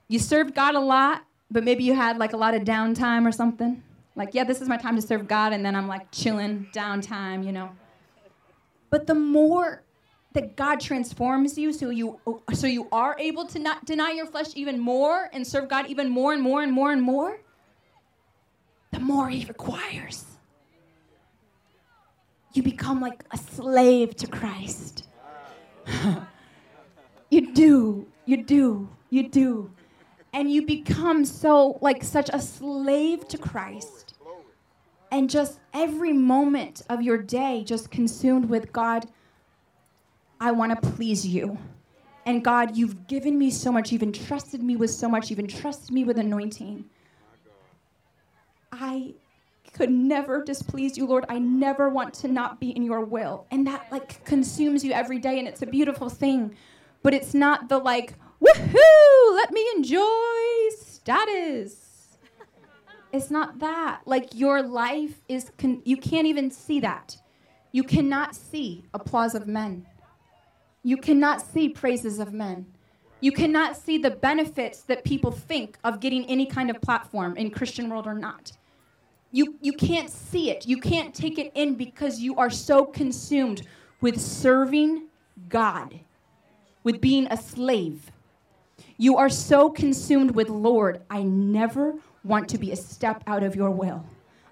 you 0.08 0.18
served 0.18 0.54
God 0.54 0.74
a 0.74 0.80
lot, 0.80 1.24
but 1.50 1.64
maybe 1.64 1.84
you 1.84 1.94
had 1.94 2.18
like 2.18 2.32
a 2.32 2.36
lot 2.36 2.54
of 2.54 2.62
downtime 2.62 3.26
or 3.26 3.32
something. 3.32 3.82
Like, 4.16 4.30
yeah, 4.32 4.44
this 4.44 4.60
is 4.60 4.68
my 4.68 4.76
time 4.76 4.96
to 4.96 5.02
serve 5.02 5.26
God, 5.26 5.52
and 5.52 5.64
then 5.64 5.74
I'm 5.74 5.88
like 5.88 6.10
chilling, 6.12 6.68
downtime, 6.72 7.44
you 7.44 7.52
know. 7.52 7.70
But 8.90 9.06
the 9.06 9.14
more 9.14 9.82
that 10.34 10.56
God 10.56 10.80
transforms 10.80 11.56
you 11.56 11.72
so 11.72 11.90
you 11.90 12.20
so 12.52 12.66
you 12.66 12.88
are 12.92 13.16
able 13.18 13.46
to 13.46 13.58
not 13.58 13.84
deny 13.84 14.12
your 14.12 14.26
flesh 14.26 14.48
even 14.54 14.78
more 14.78 15.30
and 15.32 15.46
serve 15.46 15.68
God 15.68 15.86
even 15.86 16.08
more 16.08 16.32
and 16.32 16.42
more 16.42 16.62
and 16.62 16.72
more 16.72 16.92
and 16.92 17.02
more, 17.02 17.40
the 18.92 19.00
more 19.00 19.28
He 19.28 19.44
requires. 19.46 20.24
You 22.52 22.62
become 22.62 23.00
like 23.00 23.24
a 23.32 23.36
slave 23.36 24.14
to 24.16 24.28
Christ. 24.28 25.08
you 27.30 27.52
do, 27.52 28.06
you 28.26 28.44
do, 28.44 28.88
you 29.10 29.28
do. 29.28 29.70
And 30.34 30.50
you 30.50 30.66
become 30.66 31.24
so, 31.24 31.78
like, 31.80 32.02
such 32.02 32.28
a 32.32 32.40
slave 32.40 33.26
to 33.28 33.38
Christ. 33.38 34.14
And 35.12 35.30
just 35.30 35.60
every 35.72 36.12
moment 36.12 36.82
of 36.88 37.00
your 37.00 37.18
day, 37.18 37.62
just 37.64 37.90
consumed 37.90 38.50
with 38.50 38.72
God, 38.72 39.06
I 40.40 40.50
want 40.50 40.72
to 40.72 40.90
please 40.90 41.24
you. 41.24 41.56
And 42.26 42.42
God, 42.42 42.76
you've 42.76 43.06
given 43.06 43.38
me 43.38 43.50
so 43.50 43.70
much. 43.70 43.92
You've 43.92 44.02
entrusted 44.02 44.60
me 44.60 44.74
with 44.74 44.90
so 44.90 45.08
much. 45.08 45.30
You've 45.30 45.38
entrusted 45.38 45.92
me 45.92 46.02
with 46.04 46.18
anointing. 46.18 46.84
I 48.72 49.14
could 49.72 49.90
never 49.90 50.42
displease 50.42 50.96
you, 50.96 51.06
Lord. 51.06 51.26
I 51.28 51.38
never 51.38 51.88
want 51.88 52.12
to 52.14 52.28
not 52.28 52.58
be 52.58 52.70
in 52.70 52.82
your 52.82 53.04
will. 53.04 53.46
And 53.50 53.66
that 53.66 53.86
like 53.92 54.24
consumes 54.24 54.84
you 54.84 54.92
every 54.92 55.18
day 55.18 55.38
and 55.38 55.46
it's 55.46 55.62
a 55.62 55.66
beautiful 55.66 56.08
thing. 56.08 56.56
But 57.02 57.14
it's 57.14 57.34
not 57.34 57.68
the 57.68 57.78
like, 57.78 58.14
woohoo, 58.44 59.34
let 59.34 59.50
me 59.52 59.66
enjoy 59.76 60.76
status. 60.78 62.16
It's 63.12 63.30
not 63.30 63.60
that. 63.60 64.02
Like 64.06 64.34
your 64.34 64.62
life 64.62 65.20
is 65.28 65.50
con- 65.58 65.82
you 65.84 65.96
can't 65.96 66.26
even 66.26 66.50
see 66.50 66.80
that. 66.80 67.16
You 67.72 67.84
cannot 67.84 68.34
see 68.34 68.84
applause 68.92 69.34
of 69.34 69.46
men. 69.46 69.86
You 70.82 70.96
cannot 70.96 71.40
see 71.40 71.68
praises 71.68 72.18
of 72.18 72.32
men. 72.32 72.66
You 73.20 73.32
cannot 73.32 73.76
see 73.76 73.98
the 73.98 74.10
benefits 74.10 74.82
that 74.82 75.04
people 75.04 75.30
think 75.30 75.78
of 75.84 76.00
getting 76.00 76.26
any 76.26 76.46
kind 76.46 76.70
of 76.70 76.80
platform 76.80 77.36
in 77.36 77.50
Christian 77.50 77.88
world 77.88 78.06
or 78.06 78.14
not 78.14 78.52
you, 79.34 79.56
you 79.60 79.72
can't 79.72 80.08
see 80.08 80.50
it. 80.50 80.64
You 80.68 80.80
can't 80.80 81.12
take 81.12 81.38
it 81.38 81.50
in 81.56 81.74
because 81.74 82.20
you 82.20 82.36
are 82.36 82.50
so 82.50 82.84
consumed 82.84 83.62
with 84.00 84.20
serving 84.20 85.08
God, 85.48 85.98
with 86.84 87.00
being 87.00 87.26
a 87.26 87.36
slave. 87.36 88.12
You 88.96 89.16
are 89.16 89.28
so 89.28 89.70
consumed 89.70 90.32
with, 90.32 90.48
Lord, 90.48 91.02
I 91.10 91.22
never 91.22 91.94
want 92.22 92.48
to 92.50 92.58
be 92.58 92.70
a 92.70 92.76
step 92.76 93.22
out 93.26 93.42
of 93.42 93.56
your 93.56 93.70
will. 93.70 94.04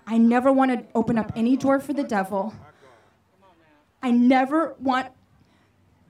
I 0.06 0.18
never 0.18 0.52
want 0.52 0.72
to 0.72 0.84
open 0.94 1.16
up 1.16 1.32
any 1.36 1.56
door 1.56 1.78
for 1.78 1.92
the 1.92 2.02
devil. 2.02 2.54
I 4.02 4.10
never 4.10 4.74
want 4.80 5.08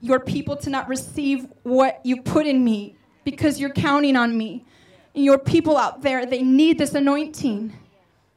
your 0.01 0.19
people 0.19 0.57
to 0.57 0.69
not 0.69 0.89
receive 0.89 1.47
what 1.61 2.01
you 2.03 2.21
put 2.21 2.47
in 2.47 2.63
me 2.63 2.95
because 3.23 3.59
you're 3.59 3.69
counting 3.69 4.15
on 4.15 4.35
me. 4.35 4.65
And 5.13 5.23
your 5.23 5.37
people 5.37 5.77
out 5.77 6.01
there, 6.01 6.25
they 6.25 6.41
need 6.41 6.79
this 6.79 6.95
anointing. 6.95 7.71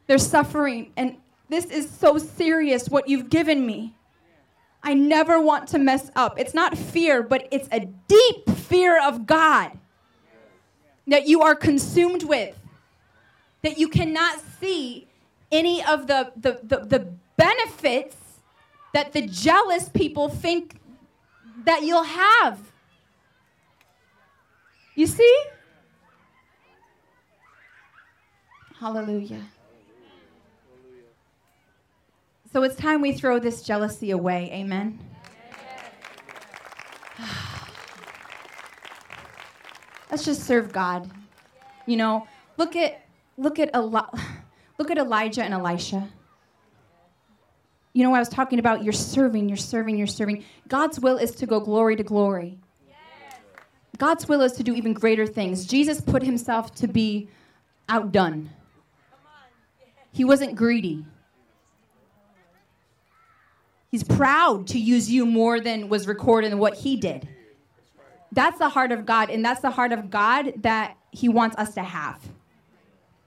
They're 0.07 0.19
suffering. 0.19 0.93
And 0.97 1.17
this 1.49 1.65
is 1.67 1.89
so 1.91 2.19
serious 2.19 2.89
what 2.91 3.09
you've 3.09 3.31
given 3.31 3.65
me. 3.65 3.95
I 4.83 4.93
never 4.93 5.41
want 5.41 5.69
to 5.69 5.79
mess 5.79 6.11
up. 6.15 6.39
It's 6.39 6.55
not 6.55 6.77
fear, 6.77 7.23
but 7.23 7.49
it's 7.51 7.69
a 7.73 7.81
deep 7.81 8.51
fear 8.51 9.03
of 9.03 9.27
God 9.27 9.73
that 11.07 11.27
you 11.27 11.43
are 11.43 11.55
consumed 11.55 12.23
with, 12.25 12.59
that 13.63 13.79
you 13.79 13.89
cannot 13.89 14.41
see 14.61 15.07
any 15.53 15.85
of 15.85 16.07
the, 16.07 16.33
the, 16.37 16.61
the, 16.63 16.79
the 16.85 17.13
benefits 17.37 18.17
that 18.93 19.13
the 19.13 19.23
jealous 19.23 19.89
people 19.89 20.29
think 20.29 20.81
that 21.65 21.83
you'll 21.83 22.03
have. 22.03 22.59
You 24.95 25.07
see? 25.07 25.43
Hallelujah. 28.81 29.43
So 32.53 32.63
it's 32.63 32.77
time 32.77 33.03
we 33.03 33.13
throw 33.13 33.39
this 33.39 33.63
jealousy 33.63 34.11
away. 34.11 34.51
Amen. 34.53 34.99
Let's 40.17 40.25
just 40.25 40.45
serve 40.45 40.73
God. 40.73 41.11
You 41.85 41.99
know, 41.99 42.27
look 42.57 42.75
at 42.75 43.03
look 43.37 43.59
at 43.59 43.69
Eli- 43.77 44.19
look 44.79 44.91
at 44.91 44.97
Elijah 44.97 45.45
and 45.45 45.53
Elisha. 45.53 46.09
You 47.93 48.03
know, 48.03 48.15
I 48.15 48.19
was 48.19 48.31
talking 48.31 48.59
about 48.59 48.83
you're 48.83 48.95
serving, 48.95 49.47
you're 49.47 49.59
serving, 49.59 49.99
you're 49.99 50.07
serving. 50.07 50.43
God's 50.69 50.99
will 50.99 51.19
is 51.19 51.33
to 51.33 51.47
go 51.47 51.61
glory 51.61 51.97
to 51.97 52.03
glory. 52.03 52.59
God's 53.99 54.27
will 54.27 54.41
is 54.41 54.53
to 54.53 54.63
do 54.63 54.73
even 54.73 54.95
greater 54.95 55.27
things. 55.27 55.67
Jesus 55.67 56.01
put 56.01 56.23
himself 56.23 56.75
to 56.77 56.89
be 56.89 57.29
outdone. 57.91 58.49
He 60.13 60.25
wasn't 60.25 60.57
greedy. 60.57 61.05
He's 63.91 64.03
proud 64.03 64.69
to 64.69 64.79
use 64.79 65.11
you 65.11 65.27
more 65.27 65.61
than 65.61 65.91
was 65.91 66.09
recorded 66.09 66.53
in 66.53 66.59
what 66.59 66.73
he 66.73 66.97
did. 66.97 67.29
That's 68.33 68.59
the 68.59 68.69
heart 68.69 68.93
of 68.93 69.07
God, 69.07 69.31
and 69.31 69.45
that's 69.45 69.61
the 69.61 69.71
heart 69.71 69.93
of 69.93 70.11
God 70.11 70.53
that 70.63 70.97
he 71.11 71.29
wants 71.29 71.57
us 71.57 71.75
to 71.75 71.83
have. 71.83 72.21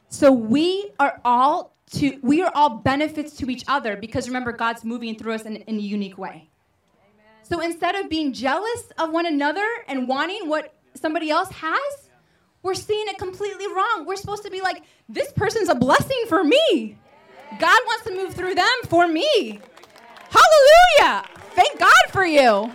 So 0.09 0.31
we 0.31 0.91
are 0.99 1.21
all 1.23 1.73
to 1.91 2.19
we 2.21 2.41
are 2.41 2.51
all 2.53 2.77
benefits 2.77 3.35
to 3.37 3.49
each 3.49 3.63
other 3.67 3.95
because 3.95 4.27
remember 4.27 4.51
God's 4.51 4.83
moving 4.83 5.15
through 5.15 5.33
us 5.33 5.43
in, 5.43 5.57
in 5.57 5.75
a 5.77 5.81
unique 5.81 6.17
way. 6.17 6.49
So 7.43 7.61
instead 7.61 7.95
of 7.95 8.09
being 8.09 8.33
jealous 8.33 8.91
of 8.97 9.11
one 9.11 9.25
another 9.25 9.65
and 9.87 10.07
wanting 10.07 10.47
what 10.47 10.75
somebody 10.93 11.31
else 11.31 11.49
has, 11.49 12.09
we're 12.61 12.75
seeing 12.75 13.07
it 13.07 13.17
completely 13.17 13.67
wrong. 13.67 14.05
We're 14.05 14.17
supposed 14.17 14.43
to 14.43 14.51
be 14.51 14.61
like, 14.61 14.83
this 15.07 15.31
person's 15.31 15.69
a 15.69 15.75
blessing 15.75 16.23
for 16.27 16.43
me. 16.43 16.97
God 17.59 17.79
wants 17.87 18.03
to 18.05 18.15
move 18.15 18.35
through 18.35 18.53
them 18.53 18.67
for 18.87 19.07
me. 19.07 19.59
Hallelujah. 20.29 21.25
Thank 21.55 21.79
God 21.79 22.03
for 22.09 22.25
you. 22.25 22.71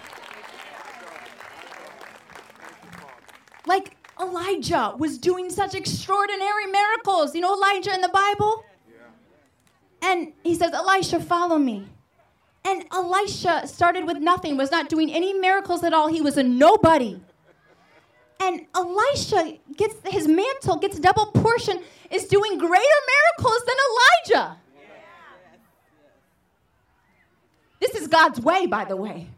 Like 3.66 3.96
Elijah 4.20 4.94
was 4.98 5.18
doing 5.18 5.50
such 5.50 5.74
extraordinary 5.74 6.66
miracles. 6.66 7.34
You 7.34 7.40
know 7.40 7.54
Elijah 7.54 7.94
in 7.94 8.00
the 8.00 8.08
Bible? 8.08 8.64
And 10.02 10.32
he 10.42 10.54
says, 10.54 10.72
Elisha, 10.72 11.20
follow 11.20 11.58
me. 11.58 11.86
And 12.64 12.84
Elisha 12.92 13.66
started 13.66 14.06
with 14.06 14.18
nothing, 14.18 14.56
was 14.56 14.70
not 14.70 14.88
doing 14.88 15.12
any 15.12 15.32
miracles 15.32 15.82
at 15.82 15.92
all. 15.92 16.08
He 16.08 16.20
was 16.20 16.36
a 16.36 16.42
nobody. 16.42 17.20
And 18.40 18.66
Elisha 18.74 19.58
gets 19.76 19.94
his 20.06 20.28
mantle, 20.28 20.76
gets 20.76 20.98
double 20.98 21.26
portion, 21.26 21.80
is 22.10 22.26
doing 22.26 22.58
greater 22.58 23.00
miracles 23.38 23.62
than 23.66 23.76
Elijah. 23.90 24.56
This 27.80 27.94
is 27.94 28.08
God's 28.08 28.40
way, 28.40 28.66
by 28.66 28.84
the 28.84 28.96
way. 28.96 29.28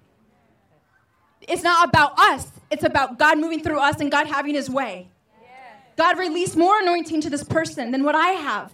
It's 1.47 1.63
not 1.63 1.89
about 1.89 2.19
us, 2.19 2.51
it's 2.71 2.85
about 2.85 3.19
God 3.19 3.39
moving 3.39 3.63
through 3.63 3.79
us 3.79 4.01
and 4.01 4.11
God 4.11 4.27
having 4.27 4.55
his 4.55 4.69
way. 4.69 5.09
God 5.97 6.19
released 6.19 6.57
more 6.57 6.79
anointing 6.81 7.23
to 7.23 7.31
this 7.31 7.43
person 7.43 7.91
than 7.91 8.05
what 8.05 8.15
I 8.15 8.31
have. 8.31 8.73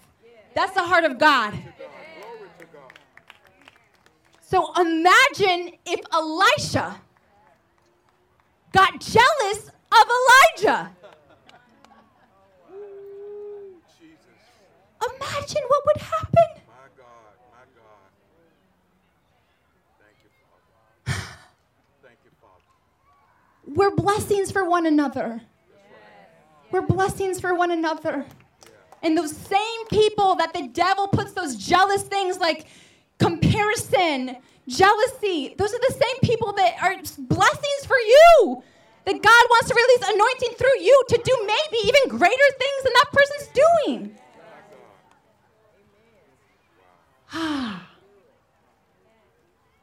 That's 0.55 0.75
the 0.75 0.83
heart 0.83 1.05
of 1.05 1.19
God. 1.19 1.55
So 4.41 4.73
imagine 4.75 5.73
if 5.87 6.01
Elisha 6.13 7.01
got 8.73 9.01
jealous 9.01 9.69
of 9.69 10.11
Elijah. 10.59 10.91
Imagine 15.03 15.63
what 15.69 15.87
would 15.87 16.03
happen. 16.03 16.52
We're 23.75 23.95
blessings 23.95 24.51
for 24.51 24.69
one 24.69 24.87
another. 24.87 25.41
We're 26.71 26.83
blessings 26.83 27.41
for 27.41 27.55
one 27.55 27.71
another. 27.71 28.27
And 29.03 29.17
those 29.17 29.35
same 29.35 29.87
people 29.91 30.37
that 30.37 30.53
the 30.53 30.69
devil 30.69 31.09
puts 31.09 31.33
those 31.33 31.57
jealous 31.57 32.03
things 32.03 32.39
like 32.39 32.67
comparison, 33.19 34.37
jealousy, 34.69 35.55
those 35.59 35.73
are 35.73 35.81
the 35.89 35.95
same 35.95 36.21
people 36.23 36.53
that 36.53 36.75
are 36.83 36.97
blessings 37.19 37.87
for 37.87 37.97
you. 37.99 38.63
That 39.05 39.21
God 39.21 39.45
wants 39.51 39.69
to 39.69 39.75
release 39.75 40.15
anointing 40.15 40.57
through 40.57 40.81
you 40.81 41.03
to 41.09 41.21
do 41.25 41.37
maybe 41.41 41.89
even 41.89 42.19
greater 42.19 42.51
things 42.59 42.83
than 42.85 42.93
that 42.93 43.07
person's 43.13 43.49
doing. 43.55 44.19
Ah. 47.35 47.89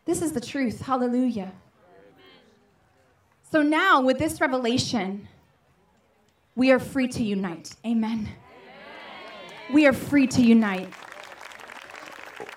this 0.06 0.22
is 0.22 0.34
the 0.34 0.40
truth. 0.40 0.82
Hallelujah. 0.82 1.52
So 3.52 3.62
now, 3.64 4.02
with 4.02 4.20
this 4.20 4.40
revelation, 4.40 5.28
we 6.56 6.72
are 6.72 6.80
free 6.80 7.08
to 7.08 7.24
unite. 7.24 7.76
Amen. 7.86 8.30
We 9.74 9.88
are 9.88 9.94
free 9.94 10.28
to 10.28 10.42
unite. 10.42 10.90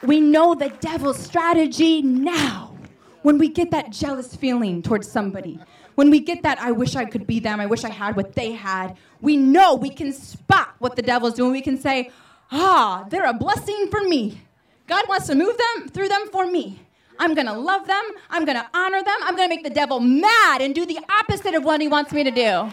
We 0.02 0.20
know 0.20 0.54
the 0.54 0.68
devil's 0.80 1.18
strategy 1.18 2.02
now 2.02 2.76
when 3.22 3.38
we 3.38 3.48
get 3.48 3.70
that 3.70 3.90
jealous 3.90 4.34
feeling 4.34 4.82
towards 4.82 5.10
somebody. 5.10 5.58
When 5.94 6.10
we 6.10 6.20
get 6.20 6.42
that, 6.42 6.58
I 6.60 6.72
wish 6.72 6.96
I 6.96 7.04
could 7.04 7.26
be 7.26 7.38
them, 7.38 7.60
I 7.60 7.66
wish 7.66 7.84
I 7.84 7.90
had 7.90 8.16
what 8.16 8.34
they 8.34 8.52
had, 8.52 8.96
we 9.22 9.36
know 9.36 9.74
we 9.76 9.88
can 9.88 10.12
spot 10.12 10.74
what 10.78 10.96
the 10.96 11.02
devil's 11.02 11.34
doing. 11.34 11.52
We 11.52 11.60
can 11.62 11.78
say, 11.78 12.10
ah, 12.50 13.06
they're 13.08 13.24
a 13.24 13.32
blessing 13.32 13.88
for 13.90 14.02
me. 14.02 14.42
God 14.88 15.08
wants 15.08 15.28
to 15.28 15.34
move 15.34 15.56
them 15.56 15.88
through 15.88 16.08
them 16.08 16.28
for 16.30 16.46
me. 16.46 16.80
I'm 17.18 17.34
going 17.34 17.46
to 17.46 17.52
love 17.52 17.86
them. 17.86 18.02
I'm 18.30 18.44
going 18.44 18.56
to 18.56 18.66
honor 18.74 19.02
them. 19.02 19.16
I'm 19.22 19.36
going 19.36 19.48
to 19.48 19.54
make 19.54 19.64
the 19.64 19.70
devil 19.70 20.00
mad 20.00 20.60
and 20.60 20.74
do 20.74 20.86
the 20.86 20.98
opposite 21.08 21.54
of 21.54 21.64
what 21.64 21.80
he 21.80 21.88
wants 21.88 22.12
me 22.12 22.24
to 22.24 22.30
do. 22.30 22.70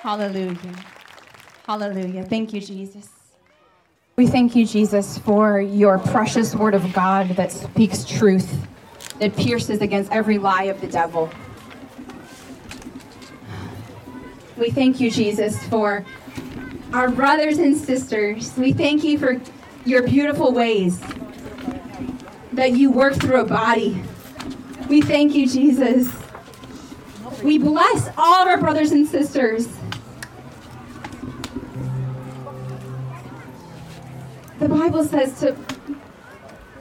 Hallelujah. 0.00 0.56
Hallelujah. 1.66 2.24
Thank 2.24 2.52
you, 2.52 2.60
Jesus. 2.60 3.08
We 4.16 4.26
thank 4.26 4.56
you, 4.56 4.66
Jesus, 4.66 5.18
for 5.18 5.60
your 5.60 5.98
precious 5.98 6.54
word 6.54 6.74
of 6.74 6.92
God 6.92 7.28
that 7.30 7.52
speaks 7.52 8.04
truth, 8.04 8.66
that 9.18 9.36
pierces 9.36 9.80
against 9.80 10.10
every 10.10 10.38
lie 10.38 10.64
of 10.64 10.80
the 10.80 10.86
devil. 10.86 11.30
We 14.56 14.70
thank 14.70 15.00
you, 15.00 15.10
Jesus, 15.10 15.62
for 15.68 16.04
our 16.92 17.08
brothers 17.08 17.58
and 17.58 17.76
sisters. 17.76 18.54
We 18.56 18.72
thank 18.72 19.04
you 19.04 19.16
for 19.16 19.40
your 19.84 20.02
beautiful 20.02 20.52
ways 20.52 21.00
that 22.52 22.72
you 22.72 22.90
work 22.90 23.14
through 23.14 23.40
a 23.40 23.44
body. 23.44 24.02
We 24.88 25.00
thank 25.00 25.34
you, 25.34 25.46
Jesus. 25.46 26.12
We 27.42 27.58
bless 27.58 28.10
all 28.18 28.42
of 28.42 28.48
our 28.48 28.58
brothers 28.58 28.92
and 28.92 29.06
sisters. 29.06 29.68
The 34.58 34.68
Bible 34.68 35.04
says 35.04 35.40
to 35.40 35.56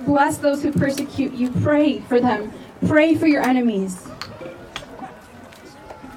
bless 0.01 0.37
those 0.37 0.61
who 0.63 0.71
persecute 0.71 1.33
you, 1.33 1.51
pray 1.61 1.99
for 2.01 2.19
them, 2.19 2.51
pray 2.87 3.15
for 3.15 3.27
your 3.27 3.41
enemies. 3.41 4.05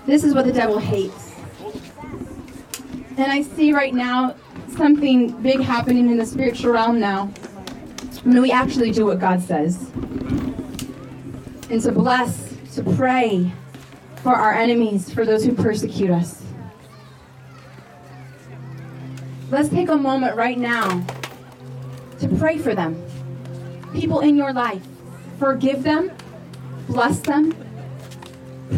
This 0.06 0.24
is 0.24 0.34
what 0.34 0.46
the 0.46 0.52
devil 0.52 0.78
hates. 0.78 1.32
And 3.16 3.30
I 3.30 3.42
see 3.42 3.72
right 3.72 3.94
now 3.94 4.34
something 4.76 5.30
big 5.42 5.60
happening 5.60 6.10
in 6.10 6.16
the 6.16 6.26
spiritual 6.26 6.72
realm 6.72 6.98
now. 6.98 7.30
When 8.24 8.40
we 8.40 8.52
actually 8.52 8.90
do 8.92 9.06
what 9.06 9.18
God 9.18 9.42
says. 9.42 9.90
And 11.70 11.80
to 11.82 11.92
bless, 11.92 12.54
to 12.74 12.82
pray 12.82 13.52
for 14.22 14.34
our 14.34 14.52
enemies, 14.52 15.12
for 15.12 15.26
those 15.26 15.44
who 15.44 15.52
persecute 15.52 16.10
us. 16.10 16.42
Let's 19.50 19.68
take 19.68 19.88
a 19.88 19.96
moment 19.96 20.36
right 20.36 20.58
now 20.58 21.04
to 22.20 22.28
pray 22.38 22.58
for 22.58 22.74
them. 22.74 23.02
People 23.92 24.20
in 24.20 24.36
your 24.36 24.52
life. 24.52 24.82
Forgive 25.38 25.82
them, 25.82 26.12
bless 26.86 27.18
them, 27.18 27.52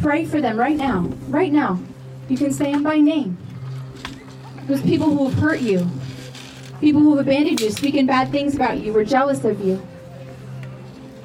pray 0.00 0.24
for 0.24 0.40
them 0.40 0.58
right 0.58 0.76
now. 0.76 1.02
Right 1.28 1.52
now. 1.52 1.78
You 2.28 2.38
can 2.38 2.52
say 2.52 2.72
them 2.72 2.82
by 2.82 2.98
name. 2.98 3.36
Those 4.66 4.80
people 4.80 5.10
who 5.10 5.28
have 5.28 5.38
hurt 5.38 5.60
you, 5.60 5.86
People 6.84 7.00
who 7.00 7.16
have 7.16 7.26
abandoned 7.26 7.62
you, 7.62 7.70
speaking 7.70 8.04
bad 8.04 8.30
things 8.30 8.54
about 8.54 8.78
you, 8.78 8.92
were 8.92 9.06
jealous 9.06 9.42
of 9.42 9.58
you. 9.64 9.80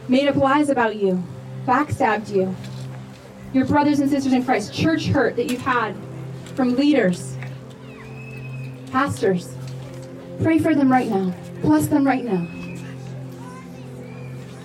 made 0.07 0.25
up 0.29 0.37
lies 0.37 0.69
about 0.69 0.95
you, 0.95 1.21
backstabbed 1.65 2.33
you. 2.33 2.55
Your 3.51 3.65
brothers 3.65 3.99
and 3.99 4.09
sisters 4.09 4.31
in 4.31 4.45
Christ, 4.45 4.73
church 4.73 5.07
hurt 5.07 5.35
that 5.35 5.51
you've 5.51 5.59
had 5.59 5.97
from 6.55 6.77
leaders, 6.77 7.35
pastors. 8.89 9.53
Pray 10.41 10.59
for 10.59 10.73
them 10.73 10.89
right 10.89 11.09
now. 11.09 11.35
Bless 11.61 11.87
them 11.87 12.07
right 12.07 12.23
now. 12.23 12.47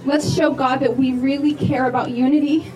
Let's 0.04 0.32
show 0.32 0.54
God 0.54 0.78
that 0.78 0.96
we 0.96 1.14
really 1.14 1.54
care 1.54 1.88
about 1.88 2.12
unity, 2.12 2.70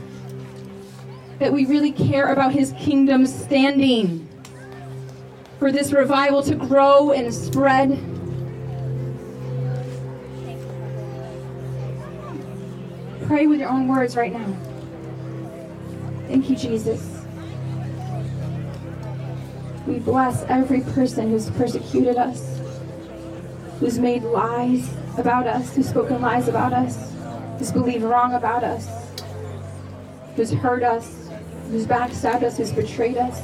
that 1.38 1.52
we 1.52 1.66
really 1.66 1.92
care 1.92 2.32
about 2.32 2.52
His 2.52 2.72
kingdom 2.80 3.26
standing, 3.26 4.27
for 5.58 5.72
this 5.72 5.92
revival 5.92 6.42
to 6.44 6.54
grow 6.54 7.12
and 7.12 7.34
spread. 7.34 7.90
Pray 13.26 13.46
with 13.46 13.60
your 13.60 13.68
own 13.68 13.88
words 13.88 14.16
right 14.16 14.32
now. 14.32 14.56
Thank 16.28 16.48
you, 16.48 16.56
Jesus. 16.56 17.24
We 19.86 19.98
bless 19.98 20.42
every 20.44 20.82
person 20.82 21.30
who's 21.30 21.50
persecuted 21.50 22.16
us, 22.16 22.60
who's 23.80 23.98
made 23.98 24.22
lies 24.22 24.88
about 25.16 25.46
us, 25.46 25.74
who's 25.74 25.88
spoken 25.88 26.20
lies 26.20 26.48
about 26.48 26.72
us, 26.72 27.12
who's 27.58 27.72
believed 27.72 28.04
wrong 28.04 28.34
about 28.34 28.62
us, 28.62 28.86
who's 30.36 30.52
hurt 30.52 30.82
us, 30.82 31.28
who's 31.70 31.86
backstabbed 31.86 32.42
us, 32.42 32.56
who's 32.58 32.72
betrayed 32.72 33.16
us. 33.16 33.42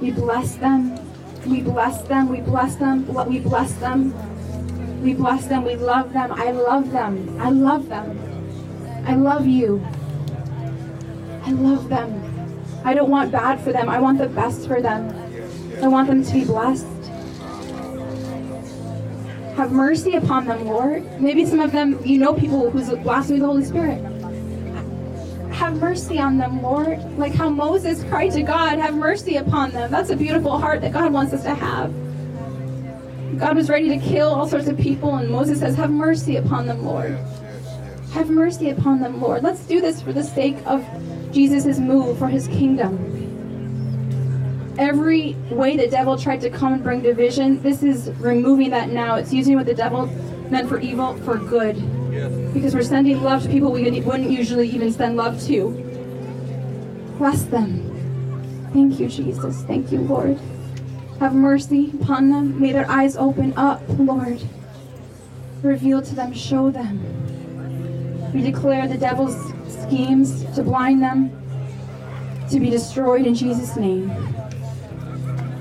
We 0.00 0.12
bless 0.12 0.54
them. 0.56 1.07
We 1.46 1.62
bless 1.62 2.02
them. 2.02 2.28
We 2.28 2.40
bless 2.40 2.76
them. 2.76 3.06
We 3.06 3.38
bless 3.38 3.72
them. 3.74 4.12
We 5.02 5.14
bless 5.14 5.46
them. 5.46 5.64
We 5.64 5.76
love 5.76 6.12
them. 6.12 6.32
I 6.32 6.50
love 6.50 6.90
them. 6.90 7.40
I 7.40 7.50
love 7.50 7.88
them. 7.88 8.18
I 9.06 9.14
love 9.14 9.46
you. 9.46 9.86
I 11.44 11.52
love 11.52 11.88
them. 11.88 12.24
I 12.84 12.94
don't 12.94 13.10
want 13.10 13.32
bad 13.32 13.60
for 13.60 13.72
them. 13.72 13.88
I 13.88 13.98
want 13.98 14.18
the 14.18 14.28
best 14.28 14.66
for 14.66 14.80
them. 14.80 15.14
I 15.82 15.88
want 15.88 16.08
them 16.08 16.24
to 16.24 16.32
be 16.32 16.44
blessed. 16.44 16.86
Have 19.56 19.72
mercy 19.72 20.14
upon 20.14 20.46
them, 20.46 20.66
Lord. 20.66 21.20
Maybe 21.20 21.44
some 21.46 21.60
of 21.60 21.72
them, 21.72 22.04
you 22.04 22.18
know 22.18 22.34
people 22.34 22.70
who's 22.70 22.90
blaspheming 22.90 23.42
the 23.42 23.48
Holy 23.48 23.64
Spirit. 23.64 24.17
Have 25.58 25.80
mercy 25.80 26.20
on 26.20 26.38
them, 26.38 26.62
Lord. 26.62 27.02
Like 27.18 27.34
how 27.34 27.48
Moses 27.48 28.04
cried 28.04 28.30
to 28.30 28.42
God, 28.42 28.78
have 28.78 28.94
mercy 28.94 29.38
upon 29.38 29.72
them. 29.72 29.90
That's 29.90 30.10
a 30.10 30.16
beautiful 30.16 30.56
heart 30.56 30.80
that 30.82 30.92
God 30.92 31.12
wants 31.12 31.32
us 31.32 31.42
to 31.42 31.52
have. 31.52 31.92
God 33.40 33.56
was 33.56 33.68
ready 33.68 33.88
to 33.88 33.98
kill 33.98 34.28
all 34.28 34.46
sorts 34.46 34.68
of 34.68 34.78
people, 34.78 35.16
and 35.16 35.28
Moses 35.28 35.58
says, 35.58 35.74
Have 35.74 35.90
mercy 35.90 36.36
upon 36.36 36.66
them, 36.68 36.84
Lord. 36.84 37.18
Have 38.12 38.30
mercy 38.30 38.70
upon 38.70 39.00
them, 39.00 39.20
Lord. 39.20 39.42
Let's 39.42 39.66
do 39.66 39.80
this 39.80 40.00
for 40.00 40.12
the 40.12 40.22
sake 40.22 40.58
of 40.64 40.86
Jesus' 41.32 41.80
move, 41.80 42.20
for 42.20 42.28
his 42.28 42.46
kingdom. 42.46 42.96
Every 44.78 45.34
way 45.50 45.76
the 45.76 45.88
devil 45.88 46.16
tried 46.16 46.40
to 46.42 46.50
come 46.50 46.72
and 46.72 46.84
bring 46.84 47.02
division, 47.02 47.60
this 47.62 47.82
is 47.82 48.10
removing 48.20 48.70
that 48.70 48.90
now. 48.90 49.16
It's 49.16 49.32
using 49.32 49.56
what 49.56 49.66
the 49.66 49.74
devil 49.74 50.06
meant 50.50 50.68
for 50.68 50.78
evil 50.78 51.16
for 51.24 51.36
good. 51.36 51.76
Because 52.52 52.74
we're 52.74 52.82
sending 52.82 53.22
love 53.22 53.42
to 53.42 53.48
people 53.48 53.70
we 53.70 54.00
wouldn't 54.00 54.30
usually 54.30 54.68
even 54.68 54.92
send 54.92 55.16
love 55.16 55.40
to. 55.44 55.70
Bless 57.18 57.42
them. 57.44 57.84
Thank 58.72 59.00
you, 59.00 59.08
Jesus. 59.08 59.62
Thank 59.62 59.92
you, 59.92 60.00
Lord. 60.00 60.38
Have 61.20 61.34
mercy 61.34 61.92
upon 62.00 62.30
them. 62.30 62.60
May 62.60 62.72
their 62.72 62.88
eyes 62.90 63.16
open 63.16 63.52
up, 63.56 63.82
Lord. 63.98 64.40
Reveal 65.62 66.02
to 66.02 66.14
them, 66.14 66.32
show 66.32 66.70
them. 66.70 68.32
We 68.32 68.42
declare 68.42 68.86
the 68.86 68.98
devil's 68.98 69.36
schemes 69.66 70.44
to 70.54 70.62
blind 70.62 71.02
them 71.02 71.32
to 72.50 72.60
be 72.60 72.70
destroyed 72.70 73.26
in 73.26 73.34
Jesus' 73.34 73.76
name. 73.76 74.08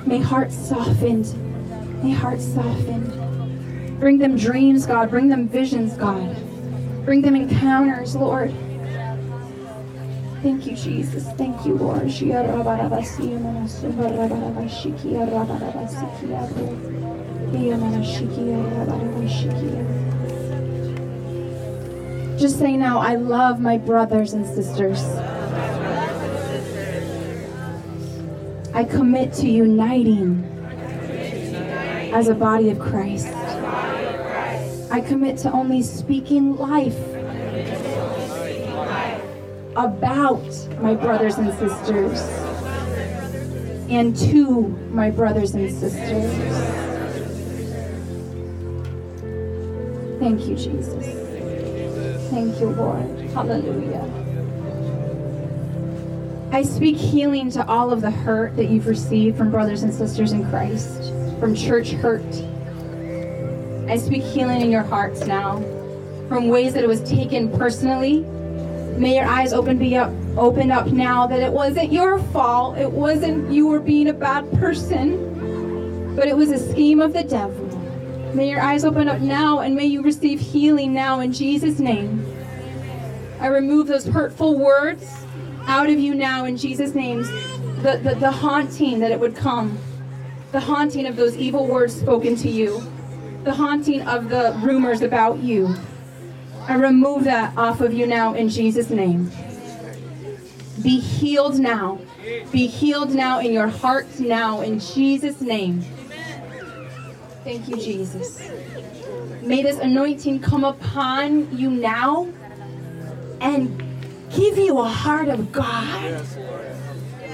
May 0.06 0.20
hearts 0.20 0.56
softened. 0.56 1.34
May 2.04 2.12
hearts 2.12 2.46
softened. 2.46 4.00
Bring 4.00 4.20
them 4.20 4.38
dreams, 4.38 4.86
God. 4.86 5.10
Bring 5.10 5.28
them 5.28 5.48
visions, 5.48 5.94
God. 5.94 6.36
Bring 7.08 7.22
them 7.22 7.38
encounters, 7.38 8.18
Lord. 8.18 8.54
Thank 10.44 10.68
you, 10.68 10.76
Jesus. 10.76 11.24
Thank 11.38 11.66
you, 11.66 11.76
Lord. 11.76 12.10
Just 22.38 22.60
say 22.60 22.76
now, 22.76 23.00
I 23.00 23.16
love 23.16 23.62
my 23.62 23.78
brothers 23.78 24.34
and 24.34 24.46
sisters. 24.46 25.02
I 28.74 28.84
commit 28.84 29.32
to 29.36 29.48
uniting 29.48 30.44
as 32.14 32.28
a 32.28 32.36
body 32.36 32.70
of 32.70 32.80
Christ. 32.80 33.47
I 34.98 35.02
commit 35.02 35.38
to 35.40 35.52
only 35.52 35.84
speaking 35.84 36.58
life 36.58 36.98
about 39.76 40.42
my 40.82 40.96
brothers 40.96 41.38
and 41.38 41.54
sisters 41.60 42.20
and 43.92 44.16
to 44.18 44.70
my 44.90 45.12
brothers 45.12 45.54
and 45.54 45.72
sisters. 45.72 46.32
Thank 50.20 50.48
you, 50.48 50.56
Jesus. 50.56 51.06
Thank 52.32 52.60
you, 52.60 52.70
Lord. 52.72 53.20
Hallelujah. 53.36 54.04
I 56.52 56.64
speak 56.64 56.98
healing 56.98 57.52
to 57.52 57.64
all 57.68 57.94
of 57.94 58.02
the 58.02 58.10
hurt 58.10 58.56
that 58.56 58.66
you've 58.66 58.88
received 58.88 59.38
from 59.38 59.52
brothers 59.52 59.84
and 59.84 59.94
sisters 59.94 60.32
in 60.32 60.50
Christ, 60.50 61.14
from 61.40 61.54
church 61.54 61.92
hurt. 61.92 62.26
I 63.90 63.98
speak 63.98 64.24
healing 64.24 64.62
in 64.62 64.70
your 64.70 64.84
hearts 64.84 65.26
now 65.26 65.60
from 66.28 66.50
ways 66.50 66.74
that 66.74 66.84
it 66.84 66.88
was 66.88 67.02
taken 67.02 67.50
personally. 67.58 68.22
May 68.98 69.16
your 69.16 69.26
eyes 69.26 69.54
open 69.54 69.78
be 69.78 69.96
up 69.96 70.12
open 70.36 70.72
up 70.72 70.88
now 70.88 71.26
that 71.28 71.40
it 71.40 71.52
wasn't 71.52 71.92
your 71.92 72.20
fault. 72.20 72.78
It 72.78 72.92
wasn't 72.92 73.52
you 73.52 73.68
were 73.68 73.80
being 73.80 74.10
a 74.10 74.14
bad 74.14 74.52
person, 74.54 76.16
but 76.16 76.28
it 76.28 76.36
was 76.36 76.52
a 76.52 76.60
scheme 76.72 77.00
of 77.00 77.14
the 77.14 77.24
devil. 77.24 77.66
May 78.34 78.50
your 78.50 78.60
eyes 78.60 78.84
open 78.84 79.08
up 79.08 79.22
now 79.22 79.60
and 79.60 79.76
may 79.76 79.86
you 79.86 80.02
receive 80.02 80.40
healing 80.40 80.94
now 80.94 81.22
in 81.22 81.32
Jesus' 81.32 81.80
name. 81.80 82.26
I 83.40 83.48
remove 83.48 83.88
those 83.88 84.06
hurtful 84.06 84.60
words 84.60 85.10
out 85.66 85.90
of 85.90 85.98
you 85.98 86.14
now 86.14 86.46
in 86.46 86.58
Jesus' 86.58 86.94
name. 86.94 87.22
The, 87.84 88.02
the, 88.04 88.16
the 88.16 88.32
haunting 88.32 89.00
that 89.00 89.12
it 89.12 89.20
would 89.20 89.36
come, 89.36 89.78
the 90.52 90.60
haunting 90.60 91.06
of 91.06 91.16
those 91.16 91.38
evil 91.38 91.68
words 91.68 91.96
spoken 91.96 92.36
to 92.38 92.50
you, 92.50 92.82
the 93.48 93.54
haunting 93.54 94.02
of 94.02 94.28
the 94.28 94.54
rumors 94.62 95.02
about 95.02 95.40
you. 95.40 95.74
I 96.68 96.76
remove 96.76 97.24
that 97.24 97.58
off 97.58 97.80
of 97.80 97.94
you 97.94 98.06
now 98.06 98.34
in 98.34 98.50
Jesus' 98.50 98.90
name. 98.90 99.32
Be 100.84 101.00
healed 101.00 101.58
now. 101.58 101.98
Be 102.52 102.68
healed 102.68 103.16
now 103.16 103.40
in 103.40 103.54
your 103.54 103.70
heart 103.70 104.20
now 104.20 104.60
in 104.60 104.82
Jesus' 104.82 105.40
name. 105.40 105.80
Thank 107.46 107.70
you, 107.70 107.78
Jesus. 107.78 108.52
May 109.42 109.64
this 109.64 109.80
anointing 109.80 110.42
come 110.42 110.66
upon 110.66 111.58
you 111.58 111.72
now 111.72 112.28
and 113.40 113.82
give 114.36 114.58
you 114.58 114.78
a 114.80 114.90
heart 114.90 115.30
of 115.30 115.54
God. 115.54 116.26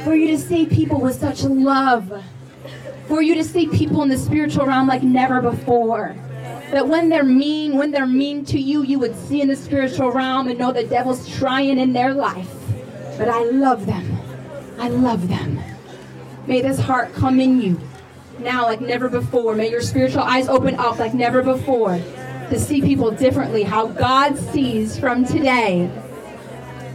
For 0.04 0.14
you 0.14 0.28
to 0.28 0.38
see 0.38 0.68
people 0.68 1.02
with 1.02 1.16
such 1.20 1.44
love. 1.44 2.24
For 3.08 3.22
you 3.22 3.36
to 3.36 3.44
see 3.44 3.68
people 3.68 4.02
in 4.04 4.10
the 4.10 4.18
spiritual 4.18 4.66
realm 4.66 4.88
like 4.88 5.04
never 5.04 5.42
before. 5.42 6.16
That 6.72 6.88
when 6.88 7.10
they're 7.10 7.24
mean, 7.24 7.78
when 7.78 7.92
they're 7.92 8.08
mean 8.08 8.46
to 8.46 8.60
you, 8.60 8.84
you 8.84 8.98
would 9.00 9.16
see 9.16 9.42
in 9.42 9.48
the 9.48 9.56
spiritual 9.56 10.12
realm 10.12 10.48
and 10.48 10.58
know 10.58 10.72
the 10.72 10.84
devil's 10.84 11.28
trying 11.28 11.78
in 11.78 11.94
their 11.94 12.14
life. 12.14 12.50
But 13.18 13.30
I 13.30 13.44
love 13.44 13.86
them. 13.86 14.18
I 14.80 14.90
love 14.90 15.28
them. 15.28 15.60
May 16.48 16.62
this 16.62 16.80
heart 16.80 17.14
come 17.14 17.40
in 17.40 17.62
you 17.62 17.80
now 18.40 18.64
like 18.64 18.82
never 18.82 19.10
before. 19.10 19.56
May 19.56 19.70
your 19.70 19.82
spiritual 19.82 20.24
eyes 20.24 20.48
open 20.48 20.76
up 20.76 21.00
like 21.00 21.14
never 21.14 21.44
before 21.44 22.02
to 22.50 22.60
see 22.60 22.82
people 22.82 23.12
differently, 23.12 23.64
how 23.64 23.88
God 23.88 24.38
sees 24.38 25.00
from 25.00 25.26
today. 25.26 25.90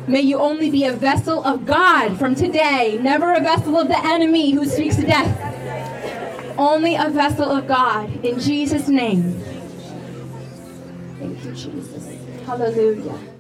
May 0.06 0.20
you 0.20 0.38
only 0.38 0.70
be 0.70 0.84
a 0.84 0.92
vessel 0.92 1.44
of 1.44 1.66
God 1.66 2.18
from 2.18 2.34
today, 2.34 2.98
never 3.00 3.32
a 3.32 3.40
vessel 3.40 3.76
of 3.78 3.88
the 3.88 3.98
enemy 4.06 4.52
who 4.52 4.64
speaks 4.66 4.96
death. 4.96 5.47
Only 6.59 6.96
a 6.96 7.09
vessel 7.09 7.50
of 7.50 7.68
God 7.68 8.24
in 8.24 8.40
Jesus' 8.40 8.88
name. 8.88 9.40
Thank 11.20 11.44
you, 11.44 11.52
Jesus. 11.52 12.18
Hallelujah. 12.44 13.38